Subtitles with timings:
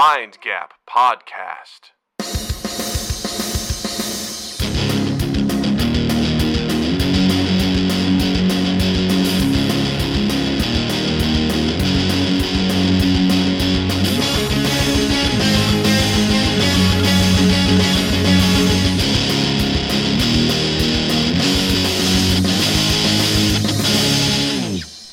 [0.00, 1.90] Mind Gap Podcast.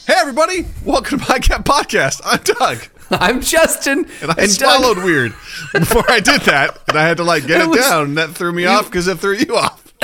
[0.06, 2.22] Hey everybody, welcome to Mind Gap podcast.
[2.24, 4.06] I'm Doug, I'm Justin.
[4.22, 5.32] and I Doug- swallowed weird
[5.74, 8.18] before I did that, and I had to like get It it, was- down, and
[8.18, 9.84] that threw me off because it threw you off.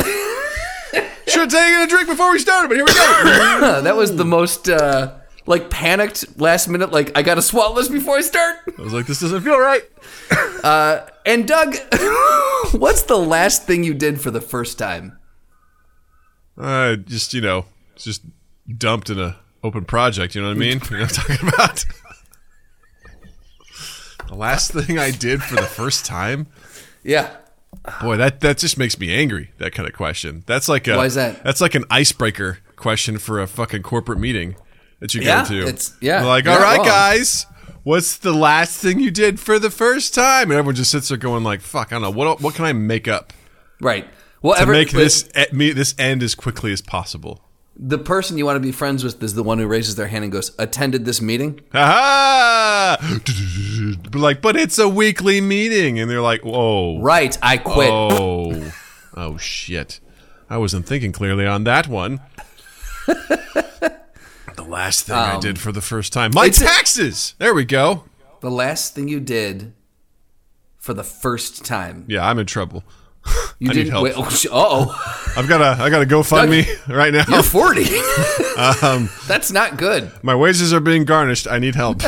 [1.28, 3.82] Should have taken a drink before we started, but here we go.
[3.82, 5.14] that was the most uh,
[5.46, 6.92] like panicked last minute.
[6.92, 8.58] Like I got to swallow this before I start.
[8.78, 9.84] I was like, this doesn't feel right.
[11.26, 11.76] And Doug,
[12.74, 15.18] what's the last thing you did for the first time?
[16.58, 18.22] Uh, just you know, just
[18.78, 20.36] dumped in a open project.
[20.36, 20.82] You know what I mean?
[20.92, 21.86] You know what I'm talking about?
[24.28, 26.48] The last thing I did for the first time.
[27.04, 27.36] Yeah.
[28.02, 29.52] Boy, that that just makes me angry.
[29.58, 30.44] That kind of question.
[30.46, 31.44] That's like a Why is that?
[31.44, 34.56] That's like an icebreaker question for a fucking corporate meeting
[35.00, 35.62] that you Yeah, go to.
[35.64, 37.46] it's- yeah, They're like, you're all wrong." guys,
[37.84, 40.44] what's the last thing you did for the first time?
[40.50, 42.74] And everyone just sits there going like, fuck, I don't know what what can I
[42.74, 43.34] make up
[43.82, 44.08] Right.
[44.42, 47.44] Well, to ever, make but this e- me this end as quickly as possible.
[47.76, 50.24] The person you want to be friends with is the one who raises their hand
[50.24, 52.98] and goes, "Attended this meeting." Ha
[54.14, 57.38] like, but it's a weekly meeting, and they're like, whoa, Right.
[57.42, 57.90] I quit.
[57.92, 58.72] Oh,
[59.16, 60.00] oh shit!
[60.50, 62.22] I wasn't thinking clearly on that one.
[63.08, 67.36] the last thing I did for the first time, my Um, it's a- taxes.
[67.40, 68.06] there we go.
[68.42, 69.74] The last thing you did
[70.78, 72.06] for the first time.
[72.08, 72.84] Yeah, I'm in trouble.
[73.60, 73.92] You I need didn't.
[73.92, 74.04] help.
[74.04, 75.34] Wait, oh, uh-oh.
[75.38, 77.24] I've got a, I got a GoFundMe right now.
[77.28, 77.86] You're 40.
[78.56, 80.12] Um, That's not good.
[80.22, 81.48] My wages are being garnished.
[81.48, 82.04] I need help.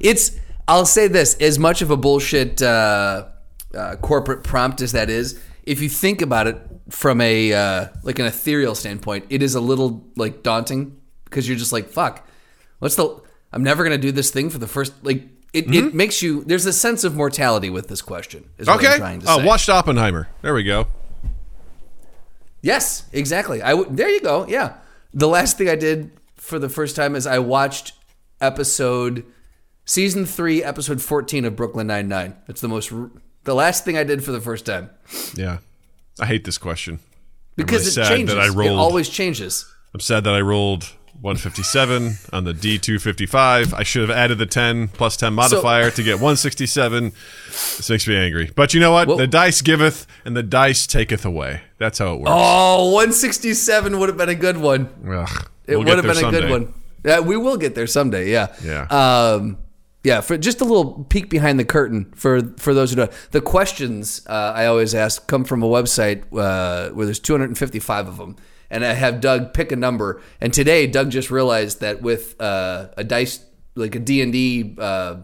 [0.00, 0.32] It's.
[0.68, 3.26] I'll say this: as much of a bullshit uh,
[3.74, 6.58] uh, corporate prompt as that is, if you think about it
[6.90, 11.56] from a uh, like an ethereal standpoint, it is a little like daunting because you're
[11.58, 12.28] just like, "Fuck,
[12.80, 13.20] what's the?
[13.52, 15.96] I'm never gonna do this thing for the first like." It, it mm-hmm.
[15.96, 16.44] makes you.
[16.44, 18.50] There's a sense of mortality with this question.
[18.58, 18.98] Is what I'm okay.
[18.98, 19.44] trying to Oh, say.
[19.46, 20.28] watched Oppenheimer.
[20.42, 20.86] There we go.
[22.62, 23.62] Yes, exactly.
[23.62, 24.46] I w- there you go.
[24.48, 24.74] Yeah.
[25.14, 27.92] The last thing I did for the first time is I watched
[28.40, 29.24] episode
[29.84, 32.36] season 3 episode 14 of Brooklyn Nine-Nine.
[32.48, 33.10] It's the most r-
[33.44, 34.90] the last thing I did for the first time
[35.34, 35.58] Yeah,
[36.20, 36.98] I hate this question.
[37.56, 38.34] because really it sad changes.
[38.34, 39.72] that I It always changes.
[39.94, 43.72] I'm sad that I rolled 157 on the D255.
[43.72, 47.12] I should have added the 10 plus 10 modifier to get 167.
[47.48, 48.50] This makes me angry.
[48.54, 49.08] But you know what?
[49.08, 51.62] Well- the dice giveth and the dice taketh away.
[51.78, 52.30] That's how it works.
[52.34, 54.88] Oh, 167 would have been a good one.
[55.08, 55.28] Ugh.
[55.66, 56.74] It We'll would have been a good one.
[57.04, 58.30] Yeah, we will get there someday.
[58.30, 58.54] Yeah.
[58.64, 58.82] Yeah.
[58.90, 59.58] Um,
[60.04, 60.20] yeah.
[60.20, 63.12] For just a little peek behind the curtain for for those who don't.
[63.32, 68.16] The questions uh, I always ask come from a website uh, where there's 255 of
[68.16, 68.36] them,
[68.70, 70.20] and I have Doug pick a number.
[70.40, 73.44] And today, Doug just realized that with uh, a dice
[73.74, 75.16] like a D and D uh,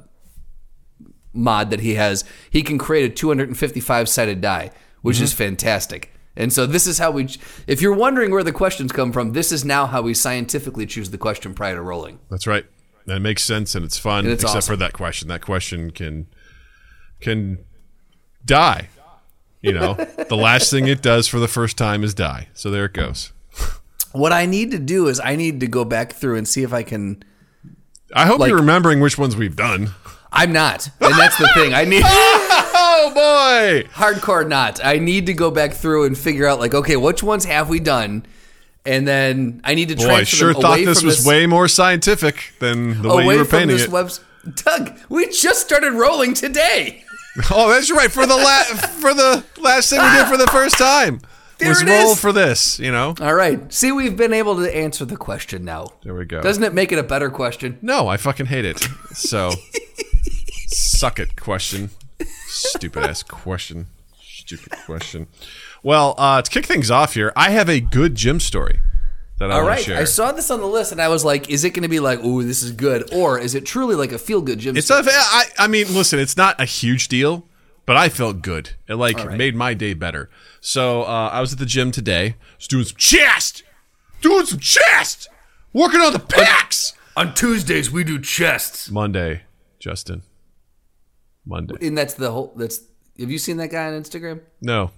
[1.33, 4.71] mod that he has, he can create a 255 sided die,
[5.01, 5.25] which Mm-hmm.
[5.25, 6.11] is fantastic.
[6.37, 7.29] And so this is how we.
[7.67, 11.11] If you're wondering where the questions come from, this is now how we scientifically choose
[11.11, 12.21] the question prior to rolling.
[12.31, 12.65] That's right.
[13.07, 14.73] And it makes sense and it's fun, And it's except awesome.
[14.73, 15.29] for that question.
[15.29, 16.27] That question can
[17.21, 17.59] can
[18.45, 18.89] die.
[19.63, 22.49] You know, the last thing it does for the first time is die.
[22.53, 23.33] So there it goes.
[24.13, 26.73] What I need to do is I need to go back through and see if
[26.73, 27.23] I can.
[28.15, 29.91] I hope Like- you're remembering which ones we've done.
[30.35, 31.75] I'm not, and that's the thing.
[31.75, 33.87] I need Oh boy!
[33.93, 34.83] hardcore not.
[34.85, 37.81] I need to go back through and figure out like, okay, which ones have we
[37.81, 38.25] done,
[38.87, 41.69] and then I need to Boy, I sure thought away this was this, way more
[41.69, 43.91] scientific than the way you were painting this it.
[43.91, 44.21] webs.
[44.55, 47.05] Doug, we just started rolling today.
[47.51, 48.11] oh, that's right.
[48.11, 51.21] For the la- for the last thing we did for the first time
[51.63, 52.79] There was roll for this.
[52.79, 53.15] You know.
[53.21, 53.73] All right.
[53.73, 55.89] See, we've been able to answer the question now.
[56.03, 56.41] There we go.
[56.41, 57.79] Doesn't it make it a better question?
[57.83, 58.81] No, I fucking hate it.
[59.13, 59.53] So,
[60.67, 61.91] suck it, question.
[62.47, 63.87] Stupid ass question.
[64.21, 65.29] Stupid question.
[65.83, 68.81] Well, uh, to kick things off here, I have a good gym story
[69.43, 69.79] that I All want right.
[69.79, 69.99] to share.
[70.01, 72.01] I saw this on the list and I was like, is it going to be
[72.01, 73.13] like, ooh, this is good?
[73.15, 74.77] Or is it truly like a feel good gym?
[74.77, 77.47] It's a, I, I mean, listen, it's not a huge deal,
[77.87, 78.71] but I felt good.
[78.89, 79.37] It like right.
[79.37, 80.31] made my day better.
[80.61, 83.63] So uh, I was at the gym today, was doing some chest,
[84.21, 85.29] doing some chest,
[85.73, 86.93] working on the packs.
[87.17, 88.91] on Tuesdays we do chests.
[88.91, 89.43] Monday,
[89.81, 90.23] Justin.
[91.45, 91.75] Monday.
[91.87, 92.53] And that's the whole.
[92.57, 92.81] That's.
[93.19, 94.41] Have you seen that guy on Instagram?
[94.61, 94.91] No,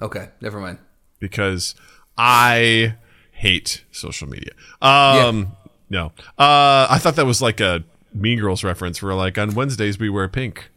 [0.00, 0.78] Okay, never mind.
[1.20, 1.74] because
[2.16, 2.96] I
[3.42, 4.52] hate social media.
[4.80, 5.52] Um,
[5.90, 6.06] No.
[6.38, 7.84] Uh, I thought that was like a
[8.14, 10.70] Mean Girls reference where like on Wednesdays we wear pink.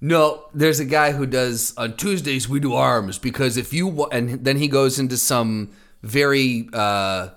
[0.00, 4.44] No, there's a guy who does on Tuesdays we do arms because if you and
[4.44, 5.70] then he goes into some
[6.02, 7.28] very uh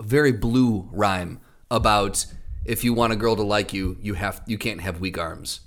[0.00, 1.40] very blue rhyme
[1.70, 2.24] about
[2.64, 5.60] if you want a girl to like you, you have you can't have weak arms.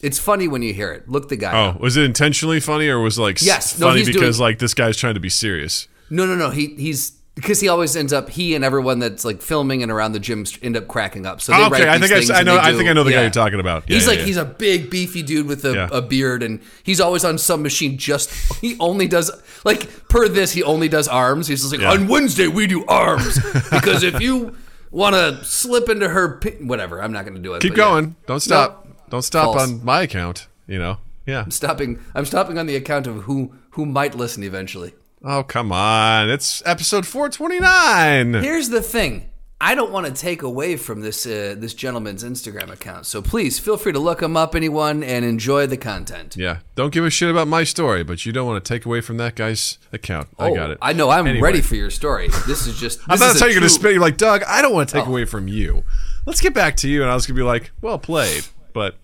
[0.00, 1.08] It's funny when you hear it.
[1.08, 1.52] Look the guy.
[1.52, 1.80] Oh, up.
[1.80, 3.78] was it intentionally funny or was it like Yes.
[3.78, 5.88] Funny he's because doing- like this guy's trying to be serious?
[6.08, 6.50] No, no, no.
[6.50, 10.10] He he's because he always ends up he and everyone that's like filming and around
[10.12, 11.40] the gym end up cracking up.
[11.40, 13.12] So they okay, write I these think I- I know- I think I know the
[13.12, 13.84] guy you're talking about.
[13.88, 14.24] Yeah, he's yeah, like yeah.
[14.24, 15.88] he's a big beefy dude with a, Yeah.
[15.92, 17.96] a beard and he's always on some machine.
[17.96, 18.30] Just
[18.60, 19.30] he only does
[19.64, 21.46] like per this he only does arms.
[21.46, 21.92] He's just like Yeah.
[21.92, 23.38] on Wednesday we do arms
[23.70, 24.56] because if you
[24.90, 27.62] want to slip into her whatever I'm not going to do it.
[27.62, 27.76] Keep yeah.
[27.76, 28.16] going.
[28.26, 28.86] Don't stop.
[29.10, 29.62] Don't stop False.
[29.70, 30.48] on my account.
[30.66, 30.98] You know.
[31.24, 31.42] Yeah.
[31.42, 31.98] I'm stopping.
[32.14, 34.92] I'm stopping on the account of who who might listen eventually.
[35.24, 36.30] Oh come on!
[36.30, 38.34] It's episode four twenty nine.
[38.34, 39.30] Here's the thing.
[39.60, 43.06] I don't want to take away from this uh, this gentleman's Instagram account.
[43.06, 46.36] So please feel free to look him up, anyone, and enjoy the content.
[46.36, 46.58] Yeah.
[46.76, 49.16] Don't give a shit about my story, but you don't want to take away from
[49.16, 50.28] that guy's account.
[50.38, 50.78] I Oh, got it.
[50.80, 51.10] I know.
[51.10, 51.42] I'm Anyway.
[51.42, 52.28] ready for your story.
[52.46, 53.00] This is just.
[53.08, 53.92] I this thought is that's how you're to spit.
[53.94, 55.10] You're like, Doug, I don't want to take Oh.
[55.10, 55.82] away from you.
[56.26, 57.02] Let's get back to you.
[57.02, 58.44] And I was going to be like, well played.
[58.72, 58.94] But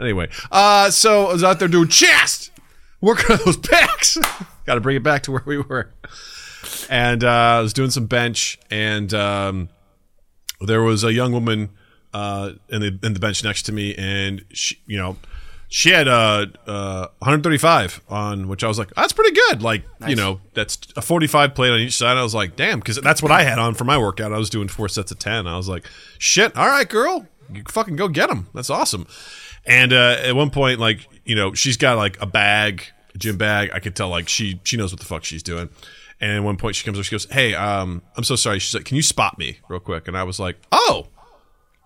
[0.00, 2.50] anyway, uh, so I was out there doing chest,
[3.00, 4.46] working on those pecs.
[4.66, 5.90] Got to bring it back to where we were.
[6.88, 9.68] And uh, I was doing some bench, and um,
[10.60, 11.70] there was a young woman
[12.12, 15.16] uh, in the in the bench next to me, and she, you know,
[15.68, 19.60] she had uh, uh, 135 on, which I was like, that's pretty good.
[19.60, 22.16] Like, you know, that's a 45 plate on each side.
[22.16, 24.32] I was like, damn, because that's what I had on for my workout.
[24.32, 25.48] I was doing four sets of 10.
[25.48, 25.84] I was like,
[26.18, 28.46] shit, all right, girl, you fucking go get them.
[28.54, 29.08] That's awesome.
[29.66, 32.84] And uh, at one point, like, you know, she's got like a bag,
[33.18, 33.70] gym bag.
[33.72, 35.68] I could tell like she she knows what the fuck she's doing.
[36.20, 38.74] And at one point, she comes over, she goes, "Hey, um, I'm so sorry." She's
[38.74, 41.08] like, "Can you spot me real quick?" And I was like, "Oh,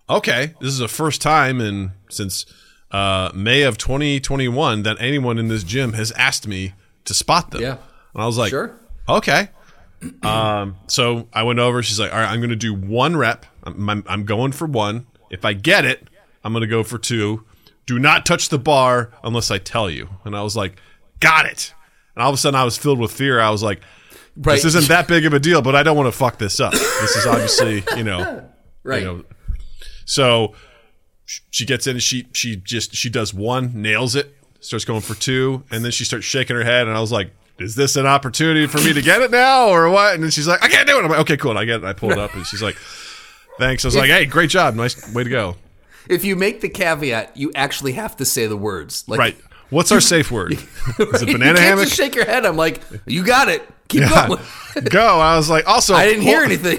[0.08, 0.54] okay.
[0.60, 2.44] This is the first time in since
[2.90, 6.75] uh, May of 2021 that anyone in this gym has asked me
[7.06, 7.76] to spot them." Yeah.
[8.14, 8.72] and I was like, Sure.
[9.08, 9.48] okay."
[10.22, 11.82] Um, so I went over.
[11.82, 13.46] She's like, "All right, I'm going to do one rep.
[13.64, 15.06] I'm, I'm, I'm going for one.
[15.30, 16.08] If I get it,
[16.44, 17.44] I'm going to go for two.
[17.86, 20.76] Do not touch the bar unless I tell you." And I was like,
[21.20, 21.73] "Got it."
[22.15, 23.41] And all of a sudden, I was filled with fear.
[23.41, 23.81] I was like,
[24.37, 24.55] Right.
[24.55, 26.73] "This isn't that big of a deal, but I don't want to fuck this up.
[26.73, 28.49] This is obviously, you know,
[28.85, 29.03] Right.
[29.03, 29.25] you know."
[30.05, 30.55] So
[31.50, 35.15] she gets in and she she just she does one, nails it, starts going for
[35.15, 37.32] two, and then she starts shaking her head, and I was like.
[37.61, 40.14] Is this an opportunity for me to get it now, or what?
[40.14, 41.82] And then she's like, "I can't do it." I'm like, "Okay, cool." And I get
[41.82, 41.85] it.
[41.85, 42.76] I pull it up, and she's like,
[43.59, 45.56] "Thanks." I was like, "Hey, great job, nice way to go."
[46.09, 49.03] If you make the caveat, you actually have to say the words.
[49.09, 49.37] Like, Right.
[49.70, 50.53] What's our safe word?
[50.99, 51.85] Is it You banana can't hammock?
[51.85, 52.47] just shake your head.
[52.47, 53.62] I'm like, you got it.
[53.88, 54.29] Keep Yeah.
[54.29, 54.41] going.
[54.91, 55.19] Go.
[55.20, 56.79] I was like, also, I didn't hear well, anything.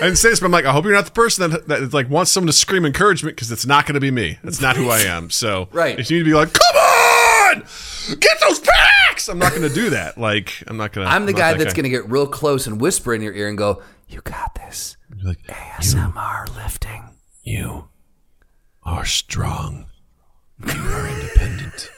[0.00, 1.92] I didn't say this, but I'm like, I hope you're not the person that, that
[1.92, 4.38] like wants someone to scream encouragement because it's not going to be me.
[4.44, 5.30] That's not who I am.
[5.38, 5.98] So, Right.
[5.98, 7.64] if you need to be like, come on,
[8.20, 10.16] get those packs, I'm not going to do that.
[10.18, 11.12] Like, I'm not going to.
[11.12, 13.58] I'm the guy that's going to get real close and whisper in your ear and
[13.58, 17.16] go, "You got this." like, ASMR lifting.
[17.42, 17.88] you
[18.84, 19.86] are strong.
[20.64, 21.90] You are independent,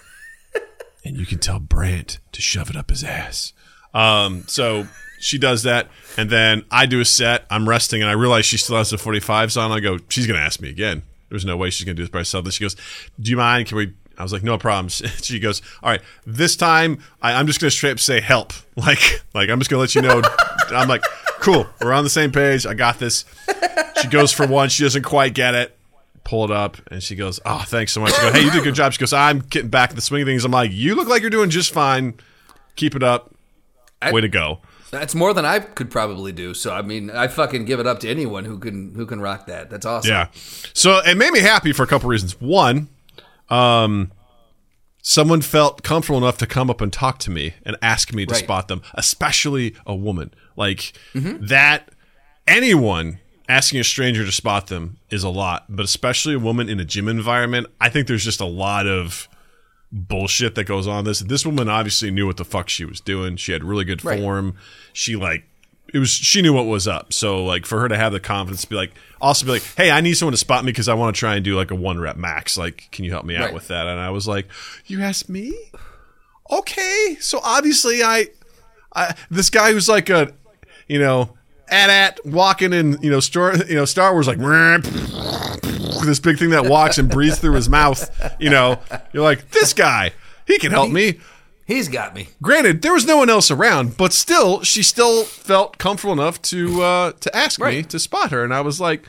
[1.05, 3.53] and you can tell Brant to shove it up his ass.
[3.95, 4.87] Um, so
[5.19, 7.45] she does that, and then I do a set.
[7.51, 9.73] I'm resting, and I realize she still has the 45s on.
[9.73, 11.03] I go, she's gonna ask me again.
[11.29, 12.45] There's no way she's gonna do this by herself.
[12.45, 12.77] Then she goes,
[13.21, 13.69] "Do you mind?
[13.69, 17.47] Can we?" I was like, "No problems." She goes, "All right, this time I, I'm
[17.47, 18.53] just gonna straight up say help.
[18.77, 20.23] Like, like I'm just gonna let you know."
[20.71, 21.03] I'm like,
[21.41, 22.65] "Cool, we're on the same page.
[22.67, 23.25] I got this."
[24.01, 24.71] She goes for one.
[24.71, 25.77] She doesn't quite get it.
[26.25, 28.61] Pull it up, and she goes, "Oh, thanks so much." I go, "Hey, you did
[28.61, 30.71] a good job." She goes, "I'm getting back in the swing of things." I'm like,
[30.73, 32.15] "You look like you're doing just fine.
[32.77, 33.35] Keep it up.
[34.03, 34.61] I- Way to go."
[34.91, 36.53] That's more than I could probably do.
[36.53, 39.47] So I mean, I fucking give it up to anyone who can who can rock
[39.47, 39.71] that.
[39.71, 40.11] That's awesome.
[40.11, 40.27] Yeah.
[40.75, 42.41] So it made me happy for a couple reasons.
[42.41, 42.89] One,
[43.49, 44.11] um,
[45.01, 48.33] someone felt comfortable enough to come up and talk to me and ask me to
[48.35, 48.43] Right.
[48.45, 50.35] spot them, especially a woman.
[50.57, 51.47] Like Mm-hmm.
[51.47, 51.89] that,
[52.49, 53.20] anyone
[53.51, 56.85] asking a stranger to spot them is a lot, but especially a woman in a
[56.85, 57.67] gym environment.
[57.81, 59.29] I think there's just a lot of
[59.93, 61.05] bullshit that goes on.
[61.05, 63.37] This this woman obviously knew what the fuck she was doing.
[63.37, 64.19] She had really good Right.
[64.21, 64.55] form.
[64.93, 65.45] She like
[65.93, 67.13] it was she knew what was up.
[67.13, 69.91] So like for her to have the confidence to be like also be like, "Hey,
[69.91, 71.75] I need someone to spot me because I want to try and do like a
[71.75, 72.57] one rep max.
[72.57, 73.55] Like, can you help me out Right.
[73.55, 74.47] with that?" And I was like,
[74.87, 75.53] "You asked me?
[76.51, 77.17] Okay.
[77.21, 78.29] So obviously I
[78.95, 80.33] I this guy who's like a
[80.89, 81.37] you know,
[81.71, 84.39] at at walking in, you know, Star you know, Star Wars like
[86.05, 88.79] this big thing that walks and breathes through his mouth, you know.
[89.13, 90.13] You're like, "This guy,
[90.47, 91.21] he can help me."
[91.67, 92.29] He's got me.
[92.43, 96.83] Granted, there was no one else around, but still, she still felt comfortable enough to
[96.83, 99.09] uh, to ask me to spot her, and I was like,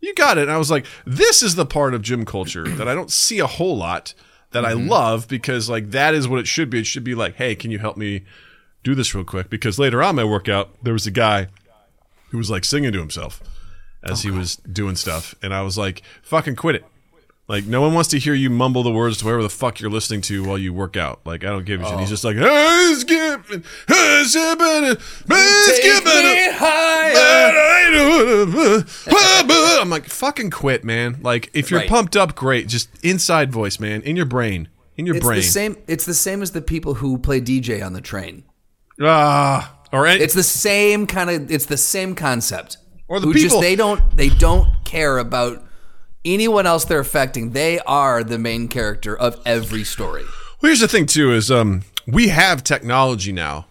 [0.00, 2.88] "You got it." And I was like, "This is the part of gym culture that
[2.88, 4.14] I don't see a whole lot
[4.52, 6.80] that I love because like that is what it should be.
[6.80, 8.24] It should be like, hey, can you help me
[8.84, 9.50] do this real quick?
[9.50, 11.48] Because later on my workout, there was a guy
[12.32, 13.40] who was like singing to himself
[14.02, 16.84] as he was doing stuff, and I was like, "Fucking quit it."
[17.48, 19.90] Like no one wants to hear you mumble the words to whatever the fuck you're
[19.90, 21.20] listening to while you work out.
[21.24, 22.00] Like I don't give a shit.
[22.00, 23.44] He's just like, "Hey, skip,
[23.88, 24.94] hey, skip hey,
[25.74, 26.52] skip it."
[29.80, 31.18] I'm like, fucking quit, man.
[31.22, 31.88] Like, if you're Right.
[31.88, 32.68] pumped up, great.
[32.68, 35.40] Just inside voice, man, in your brain, in your It's brain.
[35.40, 35.76] the same.
[35.88, 38.44] It's the same as the people who play DJ on the train.
[39.00, 41.50] Ah, or any, It's the same kind of.
[41.50, 42.78] It's the same concept.
[43.08, 45.62] Or the who people- just they don't they don't care about
[46.24, 47.50] anyone else they're affecting.
[47.50, 50.22] They are the main character of every story.
[50.60, 53.66] Well, here's the thing too: is um, we have technology now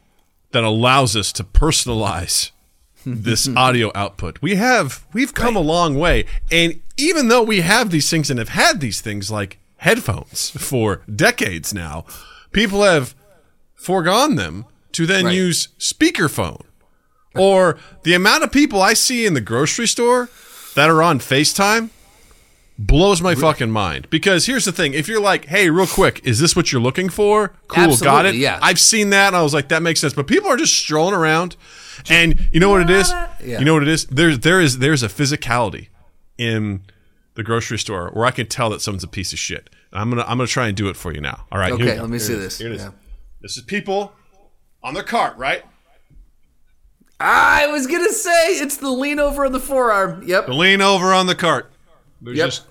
[0.52, 2.52] that allows us to personalize
[3.06, 4.42] this audio output.
[4.42, 8.38] We have we've come a long way, and even though we have these things and
[8.38, 12.06] have had these things like headphones for decades now,
[12.52, 13.16] people have
[13.74, 15.36] foregone them to then Right.
[15.36, 16.64] use speakerphone.
[17.36, 20.30] Or the amount of people I see in the grocery store
[20.76, 21.90] that are on FaceTime
[22.78, 24.08] blows my fucking mind.
[24.10, 27.08] Because here's the thing: if you're like, "Hey, real quick, is this what you're looking
[27.10, 28.36] for?" Cool, got it.
[28.36, 28.60] Yeah.
[28.62, 31.14] I've seen that, and I was like, "That makes sense." But people are just strolling
[31.14, 31.56] around,
[32.10, 33.10] and you know what it is?
[33.10, 33.60] Yeah.
[33.60, 34.06] You know what it is?
[34.08, 35.88] There's there is there's a physicality
[36.38, 36.82] in
[37.36, 39.70] the grocery store where I can tell that someone's a piece of shit.
[39.94, 41.46] I'm gonna I'm gonna try and do it for you now.
[41.52, 42.58] All right, Okay, we let me see this.
[42.58, 42.82] Here it is.
[42.82, 42.92] Yeah.
[43.42, 44.12] This is people
[44.84, 45.64] on their cart, right?
[47.20, 50.24] I was gonna say it's the lean over on the forearm.
[50.26, 50.48] Yep.
[50.48, 51.72] The lean over on the cart.
[52.22, 52.48] They're Yep.
[52.48, 52.64] just,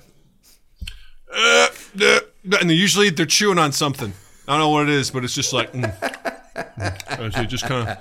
[1.32, 1.68] uh,
[2.02, 2.20] uh,
[2.60, 4.12] and they usually they're chewing on something.
[4.48, 5.94] I don't know what it is, but it's just like, mm.
[6.56, 7.32] Mm.
[7.32, 7.96] So you just kind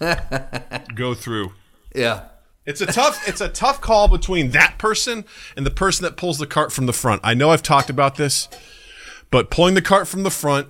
[0.00, 1.52] of go through.
[1.94, 2.26] Yeah.
[2.66, 5.24] It's a tough it's a tough call between that person
[5.56, 7.20] and the person that pulls the cart from the front.
[7.24, 8.48] I know I've talked about this,
[9.30, 10.68] but pulling the cart from the front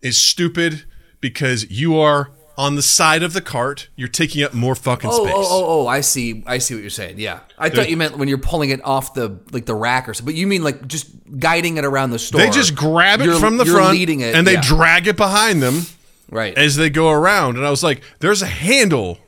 [0.00, 0.84] is stupid
[1.30, 3.88] because you are on the side of the cart.
[3.96, 5.34] You're taking up more fucking Oh, oh space.
[5.36, 5.86] oh, oh, oh!
[5.86, 6.42] I see.
[6.46, 7.18] I see what you're saying.
[7.18, 10.14] Yeah, I thought you meant when you're pulling it off the like the rack or
[10.14, 10.32] something.
[10.32, 11.06] But you mean like just
[11.38, 12.40] guiding it around the store?
[12.40, 14.62] They just grab it You're- from the front leading it, and they yeah.
[14.62, 15.82] drag it behind them
[16.30, 16.56] right.
[16.56, 17.56] as they go around.
[17.56, 19.18] And I was like, there's a handle.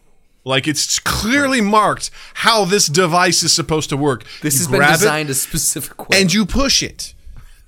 [0.44, 4.24] Like it's clearly marked how this device is supposed to work.
[4.40, 6.18] this You has been it, designed a specific way.
[6.22, 7.12] and you push it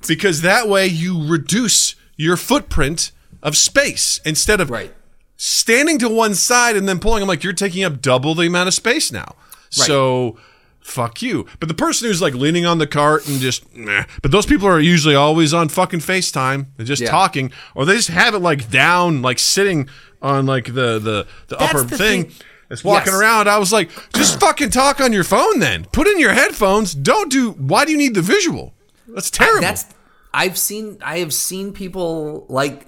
[0.08, 4.92] because that way you reduce your footprint of space instead of right.
[5.36, 7.22] standing to one side and then pulling.
[7.22, 9.36] I'm like, you're taking up double the amount of space now.
[9.70, 10.36] So
[10.80, 11.46] fuck you.
[11.60, 14.04] But the person who's like leaning on the cart and just, meh.
[14.22, 17.10] but those people are usually always on fucking FaceTime and just Yeah.
[17.10, 19.88] talking, or they just have it like down, like sitting
[20.22, 22.24] on like the the the That's upper the thing.
[22.24, 22.34] thing.
[22.70, 23.20] It's walking Yes.
[23.20, 23.48] around.
[23.48, 25.86] I was like, just fucking talk on your phone then.
[25.92, 26.94] Put in your headphones.
[26.94, 27.52] Don't do.
[27.52, 28.74] Why do you need the visual?
[29.08, 29.60] That's terrible.
[29.62, 29.86] That's
[30.32, 32.86] I've seen I have seen people like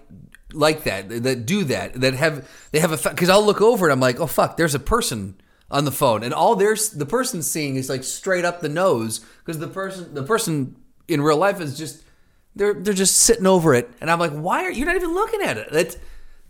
[0.53, 3.93] like that that do that that have they have a because I'll look over and
[3.93, 5.37] I'm like oh fuck there's a person
[5.71, 9.21] on the phone and all there's the person's seeing is like straight up the nose
[9.45, 10.77] because the person the person
[11.09, 12.03] in real life is just
[12.55, 15.41] they're they're just sitting over it and I'm like why are you not even looking
[15.43, 15.97] at it that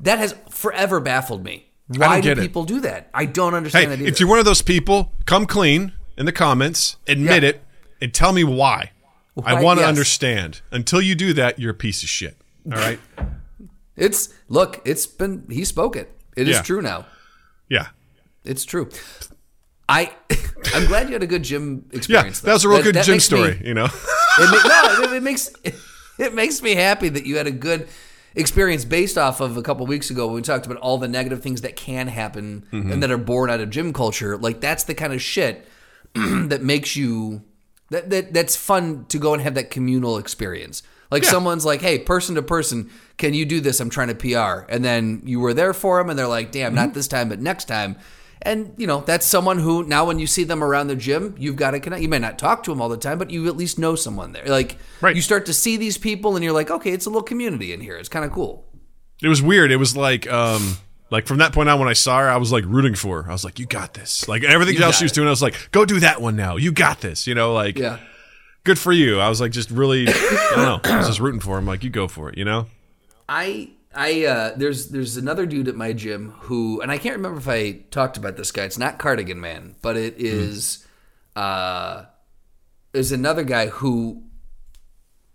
[0.00, 2.42] that has forever baffled me why do get it.
[2.42, 4.12] people do that I don't understand that Hey, either.
[4.12, 7.50] if you're one of those people, come clean in the comments, admit Yeah.
[7.50, 7.64] it,
[8.00, 8.90] and tell me why.
[9.44, 9.88] I want to yes.
[9.88, 10.60] understand.
[10.70, 12.36] Until you do that, you're a piece of shit.
[12.66, 13.00] All right?
[14.06, 16.62] It's look it's been he spoke it it is Yeah.
[16.62, 17.06] true now
[17.68, 17.86] yeah.
[18.44, 18.86] It's true.
[19.88, 20.12] I
[20.74, 22.40] I'm glad you had a good gym experience.
[22.42, 22.46] Yeah.
[22.46, 23.86] That was a real That- good that gym makes me- story, you know?
[24.38, 25.50] it no, it, it makes
[26.18, 27.88] it makes me happy that you had a good
[28.34, 31.40] experience based off of a couple weeks ago when we talked about all the negative
[31.42, 32.92] things that can happen Mm-hmm.
[32.92, 34.36] and that are born out of gym culture.
[34.36, 35.66] Like that's the kind of shit
[36.14, 37.42] that makes you
[37.90, 40.82] that, that that's fun to go and have that communal experience.
[41.12, 41.30] Like Yeah.
[41.30, 43.78] someone's like, "Hey, person to person, can you do this?
[43.78, 46.68] I'm trying to PR." And then you were there for them and they're like, "Damn,
[46.70, 46.74] Mm-hmm.
[46.74, 47.96] not this time, but next time."
[48.44, 51.54] And you know, that's someone who now when you see them around the gym, you've
[51.54, 52.02] got to connect.
[52.02, 54.32] You may not talk to them all the time, but you at least know someone
[54.32, 54.46] there.
[54.46, 55.14] Like Right.
[55.14, 57.80] you start to see these people and you're like, "Okay, it's a little community in
[57.80, 57.96] here.
[57.96, 58.64] It's kind of cool."
[59.22, 59.70] It was weird.
[59.70, 60.78] It was like, um,
[61.12, 63.30] like from that point on, when I saw her, I was like rooting for her.
[63.30, 65.14] I was like, "You got this!" Like everything else she was it.
[65.14, 66.56] doing, I was like, "Go do that one now.
[66.56, 67.98] You got this." You know, like, Yeah.
[68.64, 69.20] Good for you.
[69.20, 70.90] I was like, just really, I don't know.
[70.92, 71.66] I was just rooting for him.
[71.66, 72.38] Like, you go for it.
[72.38, 72.66] You know?
[73.28, 77.38] I I uh, there's there's another dude at my gym who and I can't remember
[77.38, 78.64] if I talked about this guy.
[78.64, 80.86] It's not Cardigan Man, but it is
[81.36, 82.04] uh
[82.92, 84.22] is another guy who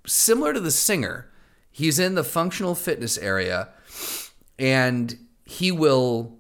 [0.06, 1.32] similar to the singer.
[1.72, 3.70] he's in the functional fitness area,
[4.58, 6.37] and he will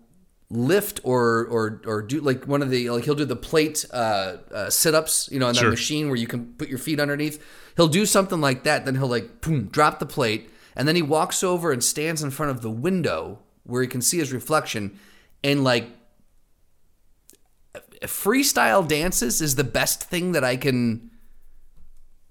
[0.50, 4.38] lift or or or do like one of the like he'll do the plate uh,
[4.54, 5.70] uh, sit ups, you know, on that Sure.
[5.70, 7.44] machine where you can put your feet underneath.
[7.76, 8.86] He'll do something like that.
[8.86, 12.32] Then he'll like boom, drop the plate, and then he walks over and stands in
[12.32, 14.98] front of the window where he can see his reflection,
[15.44, 15.90] and like
[18.04, 21.12] freestyle dances is the best thing that I can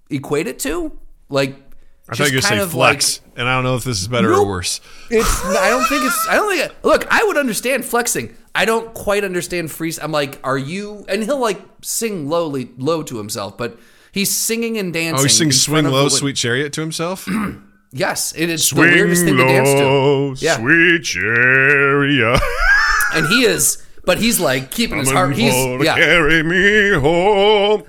[0.09, 0.97] equate it to.
[1.29, 1.66] Like,
[2.09, 4.45] I thought you were saying flex, and I don't know if this is better Nope.
[4.45, 4.79] or worse.
[5.09, 5.45] it's.
[5.45, 6.27] I don't think it's.
[6.29, 6.71] I don't think.
[6.71, 8.35] It, look, I would understand flexing.
[8.55, 9.99] I don't quite understand freeze.
[9.99, 11.05] I'm like, are you?
[11.09, 13.77] And he'll like sing lowly, low to himself, but
[14.11, 15.19] he's singing and dancing.
[15.19, 17.27] Oh, he sings in "Swing Low, the Sweet Chariot" to himself.
[17.93, 20.45] Yes, it is the weirdest thing to dance to.
[20.45, 20.57] Yeah.
[20.57, 22.41] sweet chariot.
[23.13, 25.35] And he is, but he's like keeping his heart.
[25.35, 27.83] He's yeah, carry me home.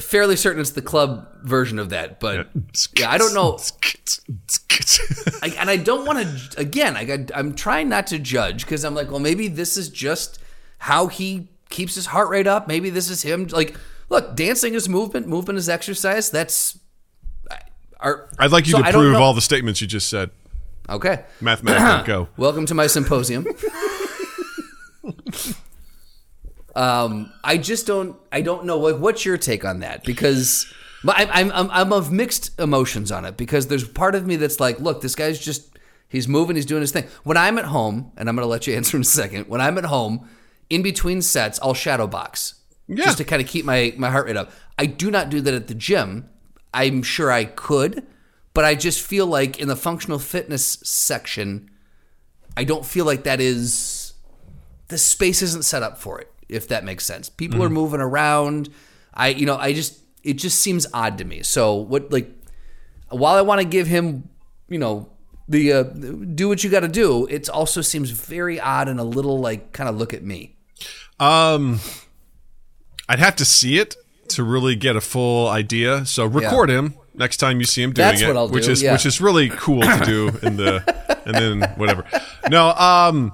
[0.00, 2.20] Fairly certain it's the club version of that.
[2.20, 2.48] But
[2.98, 3.58] yeah, I don't know.
[5.42, 6.60] I, and I don't want to.
[6.60, 9.88] Again, I got, I'm trying not to judge because I'm like, well, maybe this is
[9.88, 10.38] just
[10.78, 12.68] how he keeps his heart rate up.
[12.68, 13.46] Maybe this is him.
[13.46, 13.76] Like,
[14.08, 15.28] look, dancing is movement.
[15.28, 16.30] Movement is exercise.
[16.30, 16.78] That's.
[18.00, 20.30] Our, I'd like you so to prove all the statements you just said.
[20.88, 21.24] Okay.
[21.40, 22.28] Mathematically, go.
[22.36, 23.46] Welcome to my symposium.
[26.76, 28.16] um, I just don't.
[28.32, 28.78] I don't know.
[28.78, 30.04] Like, what's your take on that?
[30.04, 30.72] Because
[31.08, 33.36] I, I'm, I'm I'm of mixed emotions on it.
[33.36, 35.78] Because there's part of me that's like, look, this guy's just
[36.08, 37.04] he's moving, he's doing his thing.
[37.22, 39.48] When I'm at home, and I'm going to let you answer in a second.
[39.48, 40.28] When I'm at home,
[40.70, 42.54] in between sets, I'll shadow box
[42.88, 43.04] Yeah.
[43.04, 44.50] just to kind of keep my my heart rate up.
[44.78, 46.28] I do not do that at the gym.
[46.72, 48.04] I'm sure I could,
[48.52, 51.70] but I just feel like in the functional fitness section.
[52.56, 54.12] I don't feel like that is
[54.88, 56.30] the space isn't set up for it.
[56.48, 58.68] If that makes sense, people are moving around.
[59.12, 61.42] I, you know, I just it just seems odd to me.
[61.42, 62.30] So what, like,
[63.08, 64.28] while I want to give him,
[64.68, 65.10] you know,
[65.48, 69.04] the uh, do what you got to do, it also seems very odd and a
[69.04, 70.56] little like kind of look at me.
[71.20, 71.80] Um,
[73.08, 73.96] I'd have to see it
[74.28, 76.06] to really get a full idea.
[76.06, 78.82] So record him next time you see him doing That's it, what I'll which is
[78.82, 78.92] yeah.
[78.92, 80.82] which is really cool to do in the
[81.26, 82.04] and then whatever.
[82.50, 83.32] No, um,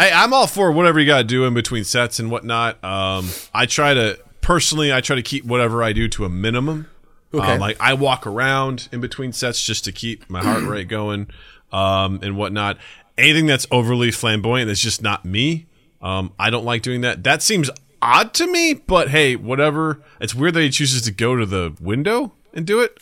[0.00, 2.82] I, I'm all for whatever you got to do in between sets and whatnot.
[2.82, 6.86] Um, I try to personally, I try to keep whatever I do to a minimum.
[7.34, 7.52] Okay.
[7.52, 11.28] Um, like I walk around in between sets just to keep my heart rate going,
[11.70, 12.78] um, and whatnot.
[13.18, 15.66] Anything that's overly flamboyant that's just not me.
[16.00, 17.22] Um, I don't like doing that.
[17.22, 20.02] That seems odd to me, but hey, whatever.
[20.18, 22.98] It's weird that he chooses to go to the window and do it.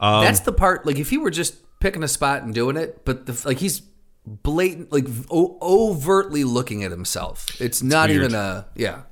[0.00, 0.86] Um, That's the part.
[0.86, 3.82] Like if he were just picking a spot and doing it, but the like he's
[4.42, 7.60] blatant, like o- overtly looking at himself.
[7.60, 8.24] It's not weird.
[8.24, 9.02] even a yeah.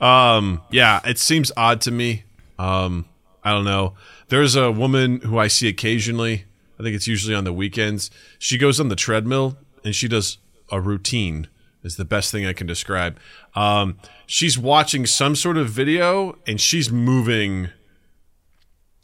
[0.00, 2.24] Um, yeah, it seems odd to me.
[2.58, 3.06] Um,
[3.42, 3.94] I don't know.
[4.28, 6.44] There's a woman who I see occasionally.
[6.78, 8.10] I think it's usually on the weekends.
[8.38, 10.38] She goes on the treadmill and she does
[10.70, 11.48] a routine.
[11.82, 13.18] Is the best thing I can describe.
[13.56, 17.70] Um, she's watching some sort of video and she's moving.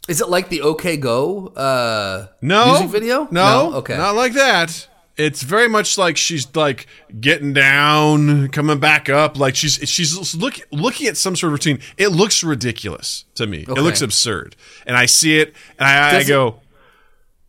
[0.07, 3.27] Is it like the OK Go uh, No music video?
[3.31, 3.97] No, okay.
[3.97, 4.87] not like that.
[5.19, 6.87] It's very much like she's like
[7.19, 9.37] getting down, coming back up.
[9.37, 11.79] Like she's she's look, looking at some sort of routine.
[11.97, 13.65] It looks ridiculous to me.
[13.67, 14.55] It looks absurd,
[14.87, 16.61] and I see it, and I, I it- go,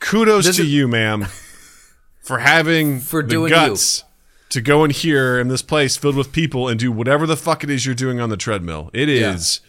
[0.00, 1.26] "Kudos to it- you, ma'am,
[2.22, 4.02] for having For the doing guts
[4.48, 7.62] to go in here in this place filled with people and do whatever the fuck
[7.62, 8.90] it is you're doing on the treadmill.
[8.92, 9.60] It is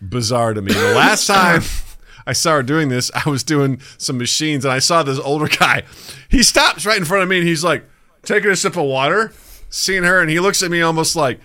[0.00, 0.72] bizarre to me.
[0.72, 1.60] The last time
[2.26, 5.48] I saw her doing this, I was doing some machines and I saw this older
[5.48, 5.82] guy.
[6.28, 7.84] He stops right in front of me and he's like
[8.22, 9.32] taking a sip of water,
[9.70, 11.40] seeing her, and he looks at me almost like,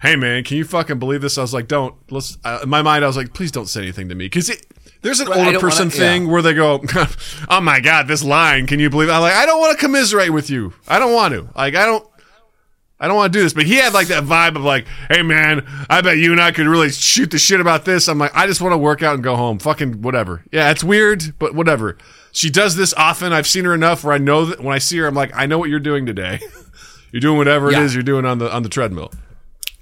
[0.00, 2.38] "Hey man, can you fucking believe this?" I was like, "Don't." Let's.
[2.44, 4.66] Uh, in my mind, I was like, "Please don't say anything to me," because it.
[5.02, 6.32] There's an older person wanna- thing yeah.
[6.32, 6.82] where they go,
[7.50, 8.66] "Oh my god, this line!
[8.66, 9.12] Can you believe?" It?
[9.12, 10.72] I'm like, I don't want to commiserate with you.
[10.88, 11.48] I don't want to.
[11.54, 12.08] Like, I don't.
[13.04, 15.20] I don't want to do this, but he had like that vibe of like, "Hey
[15.20, 18.34] man, I bet you and I could really shoot the shit about this." I'm like,
[18.34, 19.58] I just want to work out and go home.
[19.58, 20.42] Fucking whatever.
[20.50, 21.98] Yeah, it's weird, but whatever.
[22.32, 23.34] She does this often.
[23.34, 25.44] I've seen her enough where I know that when I see her, I'm like, I
[25.44, 26.40] know what you're doing today.
[27.12, 27.80] you're doing whatever Yeah.
[27.82, 29.12] it is you're doing on the on the treadmill.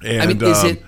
[0.04, 0.85] And I mean, is um, it?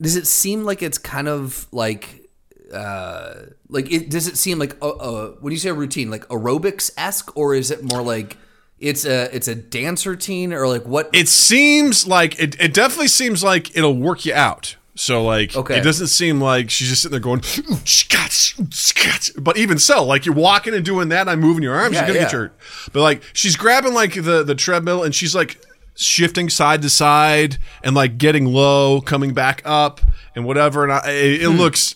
[0.00, 2.28] Does it seem like it's kind of like,
[2.74, 3.34] uh,
[3.68, 4.10] like it?
[4.10, 7.54] Does it seem like uh, uh, when you say a routine, like aerobics esque, or
[7.54, 8.36] is it more like
[8.82, 11.08] it's a it's a dance routine, or like what?
[11.12, 14.76] it seems like it, it definitely seems like it'll work you out.
[14.94, 15.78] So like Okay.
[15.78, 17.40] it doesn't seem like she's just sitting there going
[17.70, 21.40] "Ooh, scotch, ooh, scotch." but even so like you're walking and doing that and I'm
[21.40, 22.38] moving your arms Yeah, you're gonna get yeah.
[22.38, 22.56] hurt
[22.92, 25.58] but like she's grabbing like the the treadmill and she's like
[25.96, 30.02] shifting side to side and like getting low coming back up
[30.36, 31.56] and whatever and I, it, it Hmm.
[31.56, 31.94] looks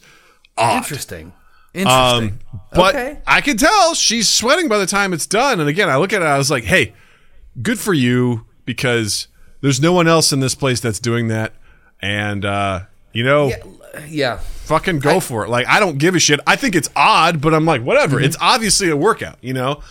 [0.57, 1.35] odd Interesting.
[1.77, 2.41] Interesting.
[2.53, 3.19] Um, but Okay.
[3.27, 5.61] I can tell she's sweating by the time it's done.
[5.61, 6.95] And again, I look at it, I was like, hey,
[7.63, 9.29] good for you because
[9.61, 11.53] there's no one else in this place that's doing that.
[12.01, 12.81] And, uh,
[13.13, 13.51] you know,
[14.09, 14.37] yeah.
[14.39, 15.49] fucking go for it.
[15.49, 16.41] Like, I don't give a shit.
[16.47, 18.21] I think it's odd, but I'm like, whatever.
[18.21, 19.83] It's obviously a workout, you know?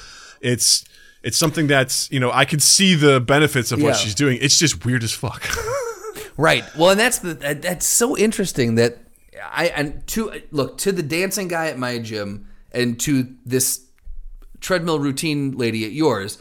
[0.41, 0.85] It's.
[1.23, 3.85] It's something that's, you know, I could see the benefits of Yeah.
[3.87, 4.37] what she's doing.
[4.43, 5.43] It's just weird as fuck.
[6.37, 6.63] Right.
[6.77, 8.97] Well, and that's the that- that's so interesting that
[9.43, 13.85] I and to look to the dancing guy at my gym and to this
[14.59, 16.39] treadmill routine lady at yours.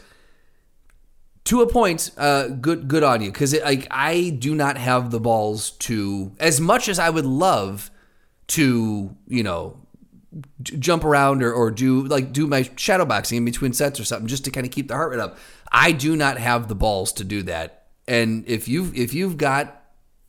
[1.45, 5.19] To a point, uh, good good on you because like I do not have the
[5.19, 7.91] balls to as much as I would love
[8.47, 9.85] to you know
[10.61, 14.27] jump around or, or do like do my shadow boxing in between sets or something
[14.27, 15.37] just to kind of keep the heart rate up.
[15.71, 17.87] I do not have the balls to do that.
[18.07, 19.83] And if you've if you've got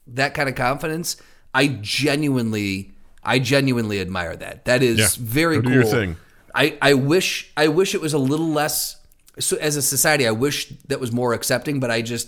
[0.08, 1.16] that kind of confidence,
[1.60, 2.92] I genuinely
[3.22, 4.64] I genuinely admire that.
[4.66, 5.08] That is Yeah.
[5.20, 5.74] very Go do cool.
[5.78, 6.16] your thing.
[6.54, 8.96] I, I wish I wish it was a little less
[9.38, 12.26] so as a society I wish that was more accepting but I just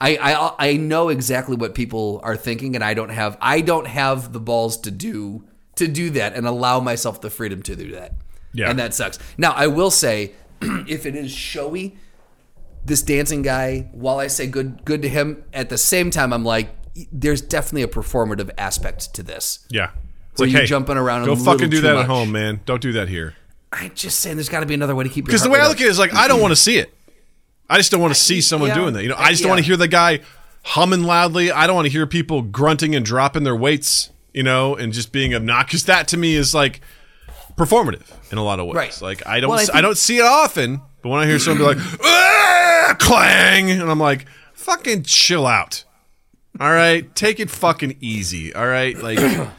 [0.00, 0.32] I, I
[0.68, 4.40] I know exactly what people are thinking and I don't have I don't have the
[4.40, 5.44] balls to do
[5.80, 8.12] to do that and allow myself the freedom to do that.
[8.52, 8.70] Yeah.
[8.70, 9.18] And that sucks.
[9.36, 10.32] Now I will say
[10.96, 11.96] if it is showy
[12.84, 16.44] this dancing guy while I say good good to him at the same time I'm
[16.44, 16.68] like
[17.12, 19.66] there's definitely a performative aspect to this.
[19.70, 19.90] yeah.
[20.32, 22.04] It's Where you're jumping around Go fucking do that much.
[22.04, 22.60] at home, man.
[22.64, 23.34] Don't do that here.
[23.72, 25.66] I'm just saying there's got to be another way to keep Because the way I
[25.66, 25.80] look up.
[25.80, 26.94] at it is like, I don't want to see it.
[27.68, 28.76] I just don't want to see someone yeah.
[28.76, 29.02] doing that.
[29.02, 30.20] You know, I just don't want to hear the guy
[30.62, 31.50] humming loudly.
[31.50, 35.10] I don't want to hear people grunting and dropping their weights, you know, and just
[35.12, 35.82] being obnoxious.
[35.82, 36.80] That to me is like
[37.56, 38.76] performative in a lot of ways.
[38.76, 39.02] Right.
[39.02, 41.58] Like I don't, Well, I I, don't see it often, but when I hear someone
[41.58, 45.84] be like, "Ah, clang, and I'm like, fucking chill out.
[46.60, 48.54] All right, take it fucking easy.
[48.54, 49.18] All right, like.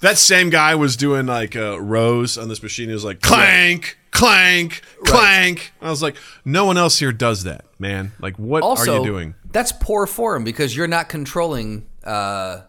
[0.00, 2.86] That same guy was doing like uh, rows on this machine.
[2.86, 5.72] He was like clank, clank, clank.
[5.82, 8.12] I was like, no one else here does that, man.
[8.20, 9.34] Like, what also, are you doing?
[9.50, 11.84] That's poor form because you're not controlling.
[12.04, 12.60] Uh,